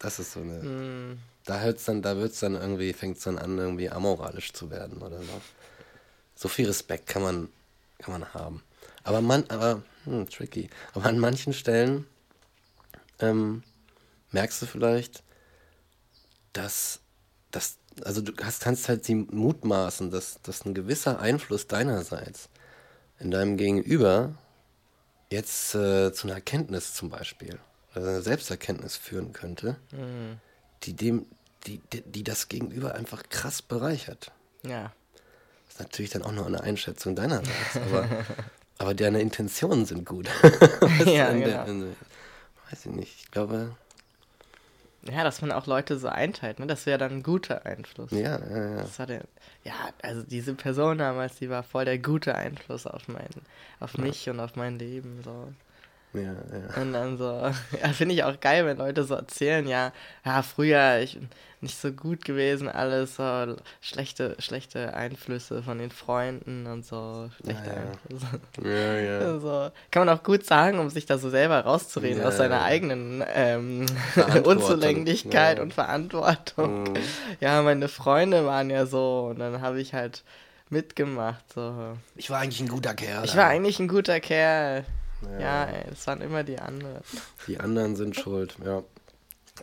das 0.00 0.18
ist 0.18 0.32
so 0.32 0.40
eine. 0.40 1.16
Da 1.44 1.60
hört's 1.60 1.84
dann, 1.84 2.02
da 2.02 2.16
wird's 2.16 2.40
dann 2.40 2.54
irgendwie, 2.54 2.92
fängt 2.92 3.18
es 3.18 3.24
dann 3.24 3.38
an, 3.38 3.58
irgendwie 3.58 3.90
amoralisch 3.90 4.52
zu 4.52 4.70
werden 4.70 5.02
oder 5.02 5.18
so. 5.18 5.40
So 6.34 6.48
viel 6.48 6.66
Respekt 6.66 7.06
kann 7.08 7.22
man, 7.22 7.48
kann 7.98 8.12
man 8.12 8.34
haben. 8.34 8.62
Aber 9.04 9.20
man, 9.20 9.44
aber, 9.48 9.82
hm, 10.04 10.28
tricky. 10.28 10.70
Aber 10.94 11.06
an 11.06 11.18
manchen 11.18 11.52
Stellen 11.52 12.06
ähm, 13.18 13.62
merkst 14.30 14.62
du 14.62 14.66
vielleicht, 14.66 15.22
dass, 16.52 17.00
dass 17.50 17.78
also 18.04 18.20
du 18.22 18.32
hast, 18.42 18.62
kannst 18.62 18.88
halt 18.88 19.06
die 19.08 19.14
mutmaßen, 19.14 20.10
dass, 20.10 20.40
dass 20.42 20.64
ein 20.64 20.74
gewisser 20.74 21.20
Einfluss 21.20 21.66
deinerseits 21.66 22.48
in 23.18 23.30
deinem 23.30 23.56
Gegenüber 23.56 24.34
jetzt 25.30 25.74
äh, 25.74 26.12
zu 26.12 26.26
einer 26.26 26.36
Erkenntnis 26.36 26.94
zum 26.94 27.10
Beispiel 27.10 27.58
oder 27.94 28.08
einer 28.08 28.22
Selbsterkenntnis 28.22 28.96
führen 28.96 29.32
könnte, 29.32 29.76
die 30.84 30.94
dem, 30.94 31.26
die, 31.66 31.80
die, 31.92 32.02
die 32.02 32.24
das 32.24 32.48
Gegenüber 32.48 32.94
einfach 32.94 33.22
krass 33.28 33.62
bereichert. 33.62 34.32
Ja. 34.64 34.92
Das 35.66 35.74
ist 35.74 35.80
natürlich 35.80 36.10
dann 36.10 36.22
auch 36.22 36.32
nur 36.32 36.46
eine 36.46 36.62
Einschätzung 36.62 37.14
deinerseits, 37.16 37.76
aber, 37.76 38.08
aber 38.78 38.94
deine 38.94 39.20
Intentionen 39.20 39.86
sind 39.86 40.04
gut. 40.04 40.28
Ja, 41.06 41.28
In 41.28 41.40
genau. 41.42 41.46
der- 41.46 41.66
in 41.66 41.80
der- 41.80 41.88
weiß 42.70 42.86
ich 42.86 42.92
nicht, 42.92 43.14
ich 43.24 43.30
glaube, 43.30 43.74
Ja, 45.02 45.24
dass 45.24 45.40
man 45.42 45.50
auch 45.52 45.66
Leute 45.66 45.98
so 45.98 46.08
einteilt, 46.08 46.58
ne? 46.60 46.66
Das 46.66 46.86
wäre 46.86 46.98
dann 46.98 47.12
ein 47.12 47.22
guter 47.22 47.66
Einfluss. 47.66 48.10
ja, 48.12 48.38
ja, 48.38 48.70
ja. 48.70 48.76
Das 48.82 48.98
hat 48.98 49.10
er, 49.10 49.22
ja, 49.64 49.74
also 50.02 50.22
diese 50.22 50.54
Person 50.54 50.98
damals, 50.98 51.36
die 51.36 51.50
war 51.50 51.62
voll 51.62 51.84
der 51.84 51.98
gute 51.98 52.34
Einfluss 52.34 52.86
auf 52.86 53.08
mein, 53.08 53.28
auf 53.80 53.98
mich 53.98 54.28
und 54.28 54.40
auf 54.40 54.56
mein 54.56 54.78
Leben. 54.78 55.20
So. 55.24 55.52
Ja, 56.14 56.22
ja. 56.22 56.82
Und 56.82 56.92
dann 56.92 57.18
so, 57.18 57.24
ja, 57.82 57.88
finde 57.92 58.14
ich 58.14 58.24
auch 58.24 58.38
geil, 58.40 58.66
wenn 58.66 58.78
Leute 58.78 59.04
so 59.04 59.14
erzählen, 59.14 59.66
ja, 59.66 59.92
ja, 60.24 60.42
früher 60.42 60.98
ich 61.00 61.18
nicht 61.62 61.78
so 61.80 61.92
gut 61.92 62.24
gewesen, 62.24 62.68
alles, 62.68 63.14
so 63.16 63.54
schlechte, 63.80 64.34
schlechte 64.40 64.94
Einflüsse 64.94 65.62
von 65.62 65.78
den 65.78 65.92
Freunden 65.92 66.66
und 66.66 66.84
so, 66.84 67.30
schlechte 67.40 67.70
Ja. 67.70 67.76
Einflüsse. 67.76 68.40
Ja, 68.64 68.94
ja. 68.98 69.38
So. 69.40 69.70
Kann 69.92 70.06
man 70.06 70.18
auch 70.18 70.24
gut 70.24 70.44
sagen, 70.44 70.80
um 70.80 70.90
sich 70.90 71.06
da 71.06 71.18
so 71.18 71.30
selber 71.30 71.60
rauszureden 71.60 72.22
Ja, 72.22 72.28
aus 72.28 72.36
seiner 72.36 72.56
ja. 72.56 72.64
eigenen 72.64 73.24
ähm, 73.32 73.86
Unzulänglichkeit 74.44 75.60
und 75.60 75.72
Verantwortung. 75.72 76.82
Mhm. 76.82 76.96
Ja, 77.40 77.62
meine 77.62 77.88
Freunde 77.88 78.44
waren 78.44 78.68
ja 78.68 78.84
so 78.86 79.28
und 79.30 79.38
dann 79.38 79.60
habe 79.60 79.80
ich 79.80 79.94
halt 79.94 80.24
mitgemacht. 80.68 81.44
So. 81.54 81.96
Ich 82.16 82.28
war 82.30 82.40
eigentlich 82.40 82.60
ein 82.60 82.68
guter 82.68 82.94
Kerl. 82.94 83.24
Ich 83.24 83.36
war 83.36 83.46
eigentlich 83.46 83.78
ein 83.78 83.88
guter 83.88 84.18
Kerl. 84.18 84.84
Ja. 85.22 85.40
Ja, 85.40 85.64
ey, 85.64 85.90
das 85.90 86.06
waren 86.06 86.20
immer 86.20 86.44
die 86.44 86.58
anderen. 86.58 87.02
Die 87.46 87.60
anderen 87.60 87.96
sind 87.96 88.16
schuld, 88.16 88.56
ja. 88.64 88.82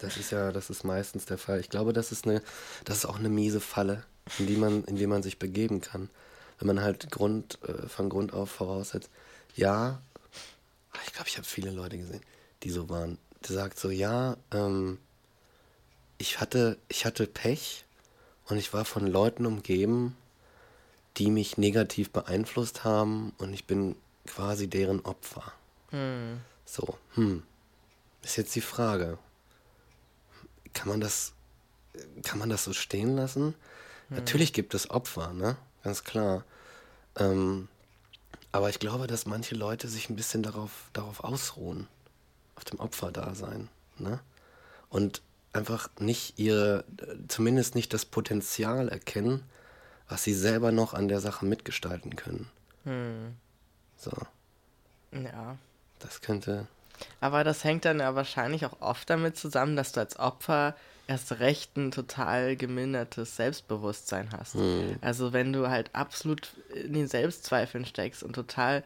Das 0.01 0.17
ist 0.17 0.31
ja, 0.31 0.51
das 0.51 0.69
ist 0.69 0.83
meistens 0.83 1.25
der 1.25 1.37
Fall. 1.37 1.59
Ich 1.59 1.69
glaube, 1.69 1.93
das 1.93 2.11
ist 2.11 2.25
eine, 2.25 2.41
das 2.85 2.97
ist 2.97 3.05
auch 3.05 3.19
eine 3.19 3.29
miese 3.29 3.59
Falle, 3.59 4.03
in 4.37 4.47
die 4.47 4.55
man, 4.55 4.83
in 4.85 4.95
die 4.95 5.07
man 5.07 5.23
sich 5.23 5.39
begeben 5.39 5.81
kann. 5.81 6.09
Wenn 6.59 6.67
man 6.67 6.81
halt 6.81 7.09
Grund, 7.11 7.57
äh, 7.63 7.87
von 7.87 8.09
Grund 8.09 8.33
auf 8.33 8.51
voraussetzt, 8.51 9.09
ja, 9.55 10.01
ah, 10.91 10.99
ich 11.05 11.13
glaube, 11.13 11.29
ich 11.29 11.37
habe 11.37 11.47
viele 11.47 11.71
Leute 11.71 11.97
gesehen, 11.97 12.21
die 12.63 12.69
so 12.69 12.89
waren. 12.89 13.17
Der 13.47 13.55
sagt 13.55 13.79
so, 13.79 13.89
ja, 13.89 14.37
ähm, 14.51 14.99
ich 16.17 16.39
hatte, 16.39 16.77
ich 16.87 17.05
hatte 17.05 17.25
Pech 17.25 17.85
und 18.45 18.57
ich 18.57 18.73
war 18.73 18.85
von 18.85 19.07
Leuten 19.07 19.45
umgeben, 19.45 20.15
die 21.17 21.31
mich 21.31 21.57
negativ 21.57 22.11
beeinflusst 22.11 22.83
haben 22.83 23.33
und 23.37 23.53
ich 23.53 23.65
bin 23.65 23.95
quasi 24.29 24.67
deren 24.67 25.01
Opfer. 25.01 25.51
Hm. 25.89 26.39
So, 26.65 26.97
hm. 27.15 27.43
Ist 28.21 28.37
jetzt 28.37 28.55
die 28.55 28.61
Frage. 28.61 29.17
Kann 30.73 30.87
man 30.87 31.01
das, 31.01 31.33
kann 32.23 32.37
man 32.39 32.49
das 32.49 32.63
so 32.63 32.73
stehen 32.73 33.15
lassen? 33.15 33.55
Natürlich 34.09 34.53
gibt 34.53 34.73
es 34.73 34.89
Opfer, 34.89 35.33
ne? 35.33 35.55
Ganz 35.83 36.03
klar. 36.03 36.43
Ähm, 37.15 37.67
aber 38.51 38.69
ich 38.69 38.79
glaube, 38.79 39.07
dass 39.07 39.25
manche 39.25 39.55
Leute 39.55 39.87
sich 39.87 40.09
ein 40.09 40.15
bisschen 40.15 40.41
darauf, 40.41 40.71
darauf 40.93 41.23
ausruhen. 41.23 41.87
Auf 42.55 42.65
dem 42.65 42.79
Opferdasein, 42.79 43.69
ne? 43.97 44.19
Und 44.89 45.21
einfach 45.53 45.89
nicht 45.99 46.39
ihre, 46.39 46.83
zumindest 47.27 47.75
nicht 47.75 47.93
das 47.93 48.05
Potenzial 48.05 48.89
erkennen, 48.89 49.43
was 50.07 50.23
sie 50.23 50.33
selber 50.33 50.71
noch 50.71 50.93
an 50.93 51.07
der 51.07 51.19
Sache 51.19 51.45
mitgestalten 51.45 52.15
können. 52.15 52.49
Hm. 52.83 53.35
So, 53.99 54.11
Ja. 55.11 55.57
das 55.99 56.21
könnte. 56.21 56.67
Aber 57.21 57.43
das 57.43 57.63
hängt 57.63 57.85
dann 57.85 57.99
ja 57.99 58.15
wahrscheinlich 58.15 58.65
auch 58.65 58.81
oft 58.81 59.09
damit 59.09 59.37
zusammen, 59.37 59.75
dass 59.75 59.91
du 59.91 59.99
als 59.99 60.17
Opfer 60.19 60.75
erst 61.07 61.39
recht 61.39 61.75
ein 61.77 61.91
total 61.91 62.55
gemindertes 62.55 63.35
Selbstbewusstsein 63.35 64.29
hast. 64.31 64.55
Also 65.01 65.33
wenn 65.33 65.53
du 65.53 65.69
halt 65.69 65.89
absolut 65.93 66.51
in 66.73 66.93
den 66.93 67.07
Selbstzweifeln 67.07 67.85
steckst 67.85 68.21
und 68.23 68.33
total 68.33 68.83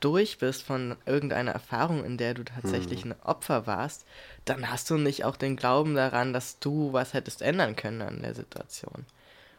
durch 0.00 0.38
bist 0.38 0.62
von 0.62 0.96
irgendeiner 1.06 1.52
Erfahrung, 1.52 2.04
in 2.04 2.16
der 2.18 2.34
du 2.34 2.44
tatsächlich 2.44 3.04
ein 3.04 3.14
Opfer 3.22 3.66
warst, 3.66 4.04
dann 4.44 4.70
hast 4.70 4.90
du 4.90 4.96
nicht 4.96 5.24
auch 5.24 5.36
den 5.36 5.56
Glauben 5.56 5.94
daran, 5.94 6.32
dass 6.32 6.58
du 6.58 6.92
was 6.92 7.14
hättest 7.14 7.42
ändern 7.42 7.76
können 7.76 8.02
an 8.02 8.22
der 8.22 8.34
Situation. 8.34 9.06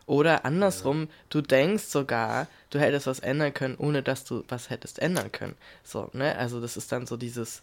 Oder 0.08 0.46
andersrum, 0.46 1.08
du 1.30 1.42
denkst 1.42 1.84
sogar, 1.86 2.48
du 2.70 2.80
hättest 2.80 3.08
was 3.08 3.20
ändern 3.20 3.54
können, 3.54 3.76
ohne 3.78 4.04
dass 4.04 4.24
du 4.26 4.44
was 4.50 4.70
hättest 4.70 5.00
ändern 5.00 5.32
können. 5.32 5.56
So, 5.84 6.10
ne? 6.14 6.36
Also 6.38 6.60
das 6.60 6.76
ist 6.78 6.92
dann 6.92 7.06
so 7.08 7.18
dieses, 7.18 7.62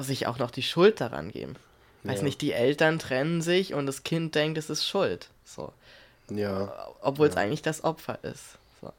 sich 0.00 0.26
auch 0.26 0.38
noch 0.38 0.50
die 0.50 0.62
Schuld 0.62 1.00
daran 1.00 1.30
geben. 1.30 1.56
Weiß 2.04 2.18
Ja. 2.18 2.24
nicht, 2.24 2.40
die 2.40 2.52
Eltern 2.52 2.98
trennen 2.98 3.42
sich 3.42 3.74
und 3.74 3.86
das 3.86 4.02
Kind 4.02 4.34
denkt, 4.34 4.58
es 4.58 4.70
ist 4.70 4.86
schuld. 4.86 5.28
So. 5.44 5.72
Ja. 6.30 6.88
Obwohl 7.02 7.28
es 7.28 7.36
eigentlich 7.36 7.62
das 7.62 7.84
Opfer 7.84 8.18
ist. 8.22 8.42
So. 8.80 8.92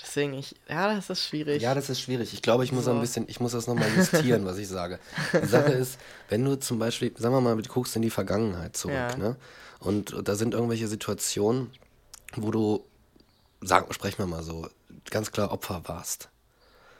Deswegen, 0.00 0.34
ich, 0.34 0.54
ja, 0.68 0.94
das 0.94 1.10
ist 1.10 1.24
schwierig. 1.24 1.62
Ja, 1.62 1.74
das 1.74 1.90
ist 1.90 2.00
schwierig. 2.00 2.32
Ich 2.34 2.42
glaube, 2.42 2.62
ich 2.62 2.70
muss 2.70 2.84
So. 2.84 2.92
ein 2.92 3.00
bisschen, 3.00 3.24
ich 3.28 3.40
muss 3.40 3.52
das 3.52 3.66
nochmal 3.66 3.88
justieren, 3.96 4.44
was 4.44 4.58
ich 4.58 4.68
sage. 4.68 5.00
Die 5.42 5.46
Sache 5.46 5.72
ist, 5.72 5.98
wenn 6.28 6.44
du 6.44 6.56
zum 6.56 6.78
Beispiel, 6.78 7.12
sagen 7.16 7.34
wir 7.34 7.40
mal, 7.40 7.56
du 7.60 7.68
guckst 7.68 7.96
in 7.96 8.02
die 8.02 8.10
Vergangenheit 8.10 8.76
zurück, 8.76 8.94
Ja. 8.94 9.16
ne? 9.16 9.36
Und 9.80 10.14
da 10.24 10.34
sind 10.34 10.54
irgendwelche 10.54 10.88
Situationen, 10.88 11.70
wo 12.34 12.50
du, 12.50 12.84
sagen, 13.60 13.92
sprechen 13.92 14.18
wir 14.18 14.26
mal 14.26 14.42
so, 14.42 14.68
ganz 15.10 15.32
klar 15.32 15.52
Opfer 15.52 15.82
warst. 15.86 16.28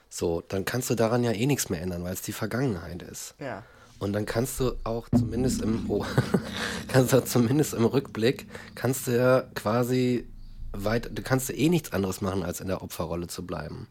So, 0.08 0.42
dann 0.48 0.64
kannst 0.64 0.88
du 0.90 0.94
daran 0.94 1.24
ja 1.24 1.32
eh 1.32 1.46
nichts 1.46 1.68
mehr 1.68 1.82
ändern, 1.82 2.04
weil 2.04 2.14
es 2.14 2.22
die 2.22 2.32
Vergangenheit 2.32 3.02
ist. 3.02 3.34
ja. 3.38 3.64
Und 4.00 4.12
dann 4.12 4.26
kannst 4.26 4.60
du 4.60 4.74
auch 4.84 5.08
zumindest 5.08 5.60
im, 5.60 5.90
oh, 5.90 6.04
kannst 6.88 7.12
du 7.12 7.24
zumindest 7.24 7.74
im 7.74 7.84
Rückblick, 7.84 8.46
kannst 8.76 9.08
du 9.08 9.16
ja 9.16 9.40
quasi 9.56 10.24
weit, 10.72 11.10
du 11.12 11.22
kannst 11.22 11.48
ja 11.48 11.56
eh 11.56 11.68
nichts 11.68 11.92
anderes 11.92 12.20
machen, 12.20 12.44
als 12.44 12.60
in 12.60 12.68
der 12.68 12.82
Opferrolle 12.82 13.26
zu 13.26 13.44
bleiben. 13.44 13.88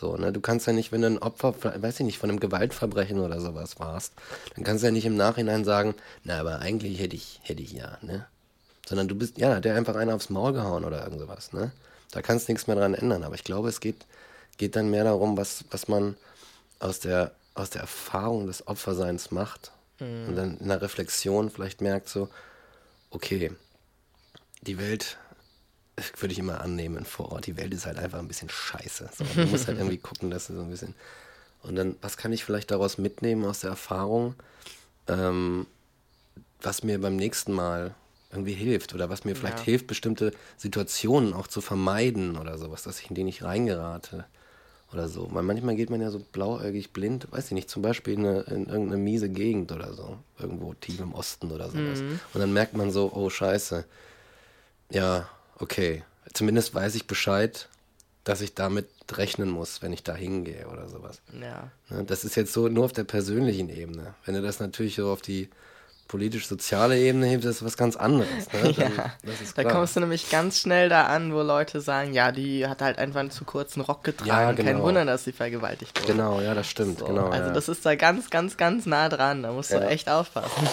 So, 0.00 0.16
ne, 0.16 0.32
du 0.32 0.40
kannst 0.40 0.66
ja 0.66 0.72
nicht, 0.72 0.92
wenn 0.92 1.02
du 1.02 1.08
ein 1.08 1.18
Opfer, 1.18 1.54
weiß 1.82 2.00
ich 2.00 2.06
nicht, 2.06 2.16
von 2.16 2.30
einem 2.30 2.40
Gewaltverbrechen 2.40 3.20
oder 3.20 3.38
sowas 3.38 3.78
warst, 3.78 4.14
dann 4.54 4.64
kannst 4.64 4.82
du 4.82 4.86
ja 4.86 4.92
nicht 4.92 5.04
im 5.04 5.16
Nachhinein 5.16 5.64
sagen, 5.66 5.94
na, 6.24 6.40
aber 6.40 6.60
eigentlich 6.60 6.98
hätte 7.00 7.16
ich, 7.16 7.40
hätte 7.42 7.62
ich 7.62 7.72
ja, 7.72 7.98
ne? 8.00 8.26
Sondern 8.88 9.08
du 9.08 9.14
bist, 9.14 9.36
ja, 9.36 9.60
der 9.60 9.76
einfach 9.76 9.96
einer 9.96 10.14
aufs 10.14 10.30
Maul 10.30 10.54
gehauen 10.54 10.84
oder 10.84 11.04
irgend 11.04 11.20
sowas, 11.20 11.52
ne? 11.52 11.70
Da 12.12 12.22
kannst 12.22 12.48
du 12.48 12.52
nichts 12.52 12.66
mehr 12.66 12.76
dran 12.76 12.94
ändern. 12.94 13.24
Aber 13.24 13.34
ich 13.34 13.44
glaube, 13.44 13.68
es 13.68 13.80
geht, 13.80 14.06
geht 14.56 14.74
dann 14.74 14.90
mehr 14.90 15.04
darum, 15.04 15.36
was, 15.36 15.64
was 15.70 15.86
man 15.86 16.16
aus 16.78 17.00
der, 17.00 17.32
aus 17.54 17.68
der 17.68 17.82
Erfahrung 17.82 18.46
des 18.46 18.66
Opferseins 18.66 19.30
macht 19.30 19.70
und 20.00 20.34
dann 20.34 20.56
in 20.56 20.68
der 20.68 20.80
Reflexion 20.80 21.50
vielleicht 21.50 21.82
merkt 21.82 22.08
so, 22.08 22.30
okay, 23.10 23.52
die 24.62 24.78
Welt, 24.78 25.18
würde 26.18 26.32
ich 26.32 26.38
immer 26.38 26.60
annehmen 26.60 27.04
vor 27.04 27.32
Ort, 27.32 27.46
die 27.46 27.56
Welt 27.56 27.72
ist 27.74 27.86
halt 27.86 27.98
einfach 27.98 28.18
ein 28.18 28.28
bisschen 28.28 28.48
scheiße. 28.48 29.10
So, 29.16 29.24
du 29.24 29.46
musst 29.48 29.66
halt 29.68 29.78
irgendwie 29.78 29.98
gucken, 30.08 30.30
dass 30.30 30.46
du 30.48 30.54
so 30.54 30.62
ein 30.62 30.70
bisschen. 30.70 30.94
Und 31.62 31.76
dann, 31.76 31.96
was 32.00 32.16
kann 32.16 32.32
ich 32.32 32.44
vielleicht 32.44 32.70
daraus 32.70 32.98
mitnehmen 32.98 33.44
aus 33.44 33.60
der 33.60 33.70
Erfahrung, 33.70 34.34
ähm, 35.08 35.66
was 36.62 36.82
mir 36.82 37.00
beim 37.00 37.16
nächsten 37.16 37.52
Mal 37.52 37.94
irgendwie 38.32 38.52
hilft 38.54 38.94
oder 38.94 39.10
was 39.10 39.24
mir 39.24 39.34
vielleicht 39.34 39.58
Ja. 39.58 39.64
hilft, 39.64 39.86
bestimmte 39.86 40.32
Situationen 40.56 41.32
auch 41.34 41.48
zu 41.48 41.60
vermeiden 41.60 42.36
oder 42.36 42.58
sowas, 42.58 42.82
dass 42.82 43.00
ich 43.00 43.08
in 43.08 43.14
die 43.16 43.24
nicht 43.24 43.42
reingerate 43.42 44.24
oder 44.92 45.08
so. 45.08 45.28
Weil 45.32 45.42
manchmal 45.42 45.74
geht 45.74 45.90
man 45.90 46.00
ja 46.00 46.10
so 46.10 46.20
blauäugig 46.20 46.92
blind, 46.92 47.30
weiß 47.32 47.46
ich 47.46 47.52
nicht, 47.52 47.68
zum 47.70 47.82
Beispiel 47.82 48.14
in, 48.14 48.26
eine, 48.26 48.40
in 48.42 48.66
irgendeine 48.66 48.98
miese 49.02 49.28
Gegend 49.28 49.72
oder 49.72 49.92
so, 49.94 50.18
irgendwo 50.38 50.74
tief 50.74 51.00
im 51.00 51.12
Osten 51.12 51.50
oder 51.50 51.70
sowas. 51.70 52.02
Und 52.32 52.40
dann 52.40 52.52
merkt 52.52 52.74
man 52.74 52.90
so, 52.90 53.10
oh 53.12 53.30
scheiße, 53.30 53.84
ja, 54.90 55.28
okay, 55.60 56.02
zumindest 56.32 56.74
weiß 56.74 56.94
ich 56.94 57.06
Bescheid, 57.06 57.68
dass 58.24 58.40
ich 58.40 58.54
damit 58.54 58.88
rechnen 59.12 59.48
muss, 59.50 59.82
wenn 59.82 59.92
ich 59.92 60.02
da 60.02 60.14
hingehe 60.14 60.68
oder 60.68 60.88
sowas. 60.88 61.20
Ja. 61.32 61.70
Ne, 61.88 62.04
Das 62.04 62.24
ist 62.24 62.36
jetzt 62.36 62.52
so 62.52 62.68
nur 62.68 62.84
auf 62.84 62.92
der 62.92 63.04
persönlichen 63.04 63.68
Ebene. 63.68 64.14
Wenn 64.24 64.34
du 64.34 64.42
das 64.42 64.60
natürlich 64.60 64.96
so 64.96 65.10
auf 65.10 65.22
die 65.22 65.48
politisch-soziale 66.06 66.98
Ebene 66.98 67.26
hebst, 67.26 67.46
ist 67.46 67.60
das 67.60 67.66
was 67.66 67.76
ganz 67.76 67.94
anderes. 67.94 68.28
Ne? 68.52 68.72
Dann, 68.76 68.92
Ja, 68.96 69.12
da 69.54 69.64
kommst 69.64 69.94
du 69.94 70.00
nämlich 70.00 70.28
ganz 70.28 70.58
schnell 70.58 70.88
da 70.88 71.06
an, 71.06 71.32
wo 71.32 71.40
Leute 71.40 71.80
sagen, 71.80 72.12
ja, 72.14 72.32
die 72.32 72.66
hat 72.66 72.82
halt 72.82 72.98
einfach 72.98 73.20
einen 73.20 73.30
zu 73.30 73.44
kurzen 73.44 73.80
Rock 73.80 74.02
getragen. 74.02 74.28
Ja, 74.28 74.52
Kein 74.52 74.66
genau. 74.74 74.82
Wunder, 74.82 75.04
dass 75.04 75.24
sie 75.24 75.32
vergewaltigt 75.32 76.00
wurde. 76.00 76.12
Genau, 76.12 76.40
ja, 76.40 76.52
das 76.54 76.68
stimmt. 76.68 76.98
So, 76.98 77.06
genau, 77.06 77.28
also 77.28 77.48
ja. 77.48 77.52
das 77.52 77.68
ist 77.68 77.86
da 77.86 77.94
ganz, 77.94 78.28
ganz, 78.28 78.56
ganz 78.56 78.86
nah 78.86 79.08
dran. 79.08 79.44
Da 79.44 79.52
musst 79.52 79.72
du 79.72 79.80
echt 79.80 80.08
aufpassen. 80.08 80.50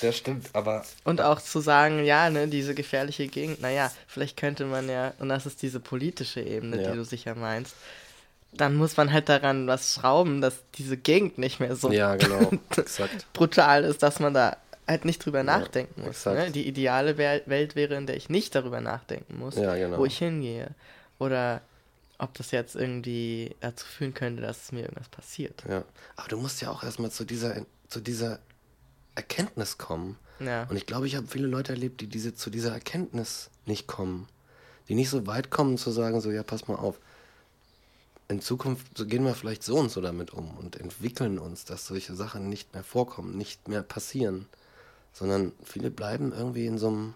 das 0.00 0.16
stimmt, 0.16 0.48
aber 0.54 0.84
Und 1.04 1.20
auch 1.20 1.40
zu 1.40 1.60
sagen, 1.60 2.04
ja, 2.04 2.30
ne, 2.30 2.48
diese 2.48 2.74
gefährliche 2.74 3.26
Gegend, 3.28 3.60
naja, 3.60 3.90
vielleicht 4.06 4.36
könnte 4.36 4.64
man 4.64 4.88
ja, 4.88 5.12
und 5.18 5.28
das 5.28 5.46
ist 5.46 5.62
diese 5.62 5.80
politische 5.80 6.40
Ebene, 6.40 6.82
Ja. 6.82 6.90
die 6.90 6.96
du 6.96 7.04
sicher 7.04 7.34
meinst, 7.34 7.74
dann 8.52 8.74
muss 8.74 8.96
man 8.96 9.12
halt 9.12 9.28
daran 9.28 9.66
was 9.68 9.94
schrauben, 9.94 10.40
dass 10.40 10.54
diese 10.74 10.96
Gegend 10.96 11.38
nicht 11.38 11.60
mehr 11.60 11.76
so 11.76 11.92
ja, 11.92 12.16
genau, 12.16 12.50
brutal 13.32 13.84
ist, 13.84 14.02
dass 14.02 14.18
man 14.20 14.34
da 14.34 14.56
halt 14.88 15.04
nicht 15.04 15.24
drüber 15.24 15.42
nachdenken 15.44 16.02
muss. 16.02 16.24
Ne? 16.26 16.50
Die 16.50 16.66
ideale 16.66 17.12
Wel- 17.16 17.42
Welt 17.46 17.76
wäre, 17.76 17.94
in 17.94 18.06
der 18.06 18.16
ich 18.16 18.28
nicht 18.28 18.54
darüber 18.56 18.80
nachdenken 18.80 19.38
muss, 19.38 19.54
Ja, 19.54 19.76
genau. 19.76 19.98
wo 19.98 20.04
ich 20.04 20.18
hingehe. 20.18 20.68
Oder 21.20 21.60
ob 22.18 22.34
das 22.34 22.50
jetzt 22.50 22.74
irgendwie 22.74 23.54
dazu 23.60 23.86
führen 23.86 24.14
könnte, 24.14 24.42
dass 24.42 24.72
mir 24.72 24.80
irgendwas 24.82 25.08
passiert. 25.08 25.62
Ja. 25.68 25.84
Aber 26.16 26.28
du 26.28 26.38
musst 26.38 26.60
ja 26.60 26.70
auch 26.70 26.82
erstmal 26.82 27.10
zu 27.12 27.24
dieser, 27.24 27.64
zu 27.88 28.00
dieser 28.00 28.40
Erkenntnis 29.20 29.78
kommen. 29.78 30.16
Ja. 30.40 30.64
Und 30.70 30.76
ich 30.76 30.86
glaube, 30.86 31.06
ich 31.06 31.16
habe 31.16 31.26
viele 31.26 31.46
Leute 31.46 31.72
erlebt, 31.72 32.00
die 32.00 32.06
diese, 32.06 32.34
zu 32.34 32.48
dieser 32.50 32.72
Erkenntnis 32.72 33.50
nicht 33.66 33.86
kommen. 33.86 34.26
Die 34.88 34.94
nicht 34.94 35.10
so 35.10 35.26
weit 35.26 35.50
kommen 35.50 35.76
zu 35.78 35.90
sagen, 35.90 36.20
so, 36.20 36.30
ja, 36.30 36.42
pass 36.42 36.66
mal 36.68 36.76
auf. 36.76 36.98
In 38.28 38.40
Zukunft 38.40 38.96
so 38.96 39.06
gehen 39.06 39.24
wir 39.24 39.34
vielleicht 39.34 39.62
so 39.62 39.76
und 39.76 39.90
so 39.90 40.00
damit 40.00 40.32
um 40.32 40.56
und 40.56 40.76
entwickeln 40.76 41.38
uns, 41.38 41.64
dass 41.64 41.86
solche 41.86 42.14
Sachen 42.14 42.48
nicht 42.48 42.72
mehr 42.74 42.84
vorkommen, 42.84 43.36
nicht 43.36 43.68
mehr 43.68 43.82
passieren. 43.82 44.46
Sondern 45.12 45.52
viele 45.64 45.90
bleiben 45.90 46.32
irgendwie 46.32 46.66
in 46.66 46.78
so 46.78 46.88
einem, 46.88 47.14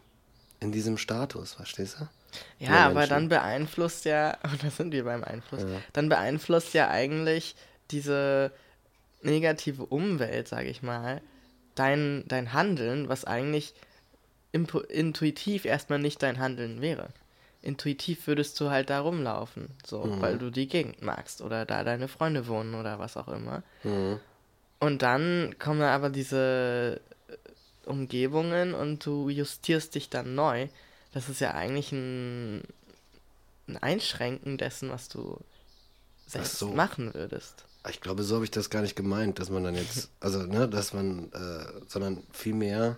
in 0.61 0.73
diesem 0.73 0.99
Status, 0.99 1.55
verstehst 1.55 1.99
du? 2.01 2.09
Ja, 2.59 2.87
aber 2.87 3.07
dann 3.07 3.29
beeinflusst 3.29 4.05
ja, 4.05 4.37
und 4.53 4.63
da 4.63 4.71
sind 4.71 4.93
wir 4.93 5.05
beim 5.05 5.23
Einfluss, 5.25 5.63
Ja. 5.63 5.81
dann 5.93 6.09
beeinflusst 6.09 6.75
ja 6.75 6.91
eigentlich 6.91 7.55
diese 7.91 8.51
negative 9.23 9.87
Umwelt, 9.87 10.49
sage 10.49 10.69
ich 10.69 10.83
mal, 10.83 11.23
dein, 11.75 12.25
dein 12.29 12.53
Handeln, 12.53 13.09
was 13.09 13.25
eigentlich 13.25 13.75
intuitiv 14.53 15.65
erstmal 15.65 15.99
nicht 15.99 16.23
dein 16.23 16.39
Handeln 16.39 16.81
wäre. 16.81 17.09
Intuitiv 17.63 18.27
würdest 18.27 18.61
du 18.61 18.71
halt 18.71 18.91
da 18.91 19.01
rumlaufen, 19.01 19.69
so, 19.85 20.05
Mhm. 20.05 20.21
weil 20.21 20.39
du 20.39 20.51
die 20.51 20.69
Gegend 20.69 21.03
magst 21.03 21.41
oder 21.41 21.65
da 21.65 21.83
deine 21.83 22.09
Freunde 22.09 22.47
wohnen 22.47 22.75
oder 22.75 22.99
was 22.99 23.17
auch 23.17 23.29
immer. 23.29 23.63
Mhm. 23.83 24.21
Und 24.81 25.03
dann 25.03 25.57
kommen 25.59 25.81
da 25.81 25.95
aber 25.95 26.11
diese 26.11 27.01
äh, 27.29 27.89
Umgebungen 27.89 28.75
und 28.75 29.05
du 29.07 29.29
justierst 29.31 29.95
dich 29.95 30.11
dann 30.11 30.35
neu. 30.35 30.69
Das 31.13 31.29
ist 31.29 31.41
ja 31.41 31.53
eigentlich 31.53 31.91
ein, 31.93 32.63
ein 33.67 33.79
Einschränken 33.79 34.59
dessen, 34.59 34.91
was 34.91 35.09
du 35.09 35.39
selbst 36.27 36.59
so. 36.59 36.69
machen 36.69 37.15
würdest. 37.15 37.65
Ich 37.91 38.01
glaube, 38.01 38.23
so 38.23 38.37
habe 38.37 38.45
ich 38.45 38.51
das 38.51 38.71
gar 38.71 38.83
nicht 38.83 38.97
gemeint, 38.97 39.39
dass 39.39 39.51
man 39.51 39.65
dann 39.65 39.75
jetzt, 39.75 40.11
also, 40.21 40.41
ne, 40.41 40.69
dass 40.69 40.93
man, 40.93 41.31
äh, 41.33 41.67
sondern 41.87 42.23
vielmehr, 42.33 42.97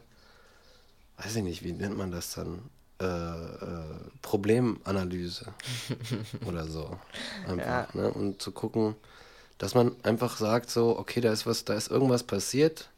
weiß 1.19 1.37
ich 1.37 1.43
nicht, 1.43 1.65
wie 1.65 1.73
nennt 1.73 1.97
man 1.97 2.11
das 2.11 2.35
dann? 2.35 2.71
Äh, 2.99 3.05
äh, 3.05 3.85
Problemanalyse 4.23 5.53
oder 6.47 6.67
so. 6.67 6.99
Einfach, 7.47 7.93
ne? 7.93 8.11
Und 8.11 8.41
zu 8.41 8.53
gucken, 8.53 8.95
dass 9.59 9.75
man 9.75 9.95
einfach 10.03 10.39
sagt, 10.39 10.71
so, 10.71 10.99
okay, 10.99 11.21
da 11.21 11.31
ist 11.31 11.47
was, 11.47 11.67
da 11.67 11.75
ist 11.75 11.91
irgendwas 11.91 12.23
passiert 12.23 12.89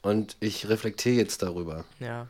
und 0.00 0.36
ich 0.40 0.68
reflektiere 0.68 1.16
jetzt 1.16 1.42
darüber. 1.42 1.84
Ja. 2.00 2.26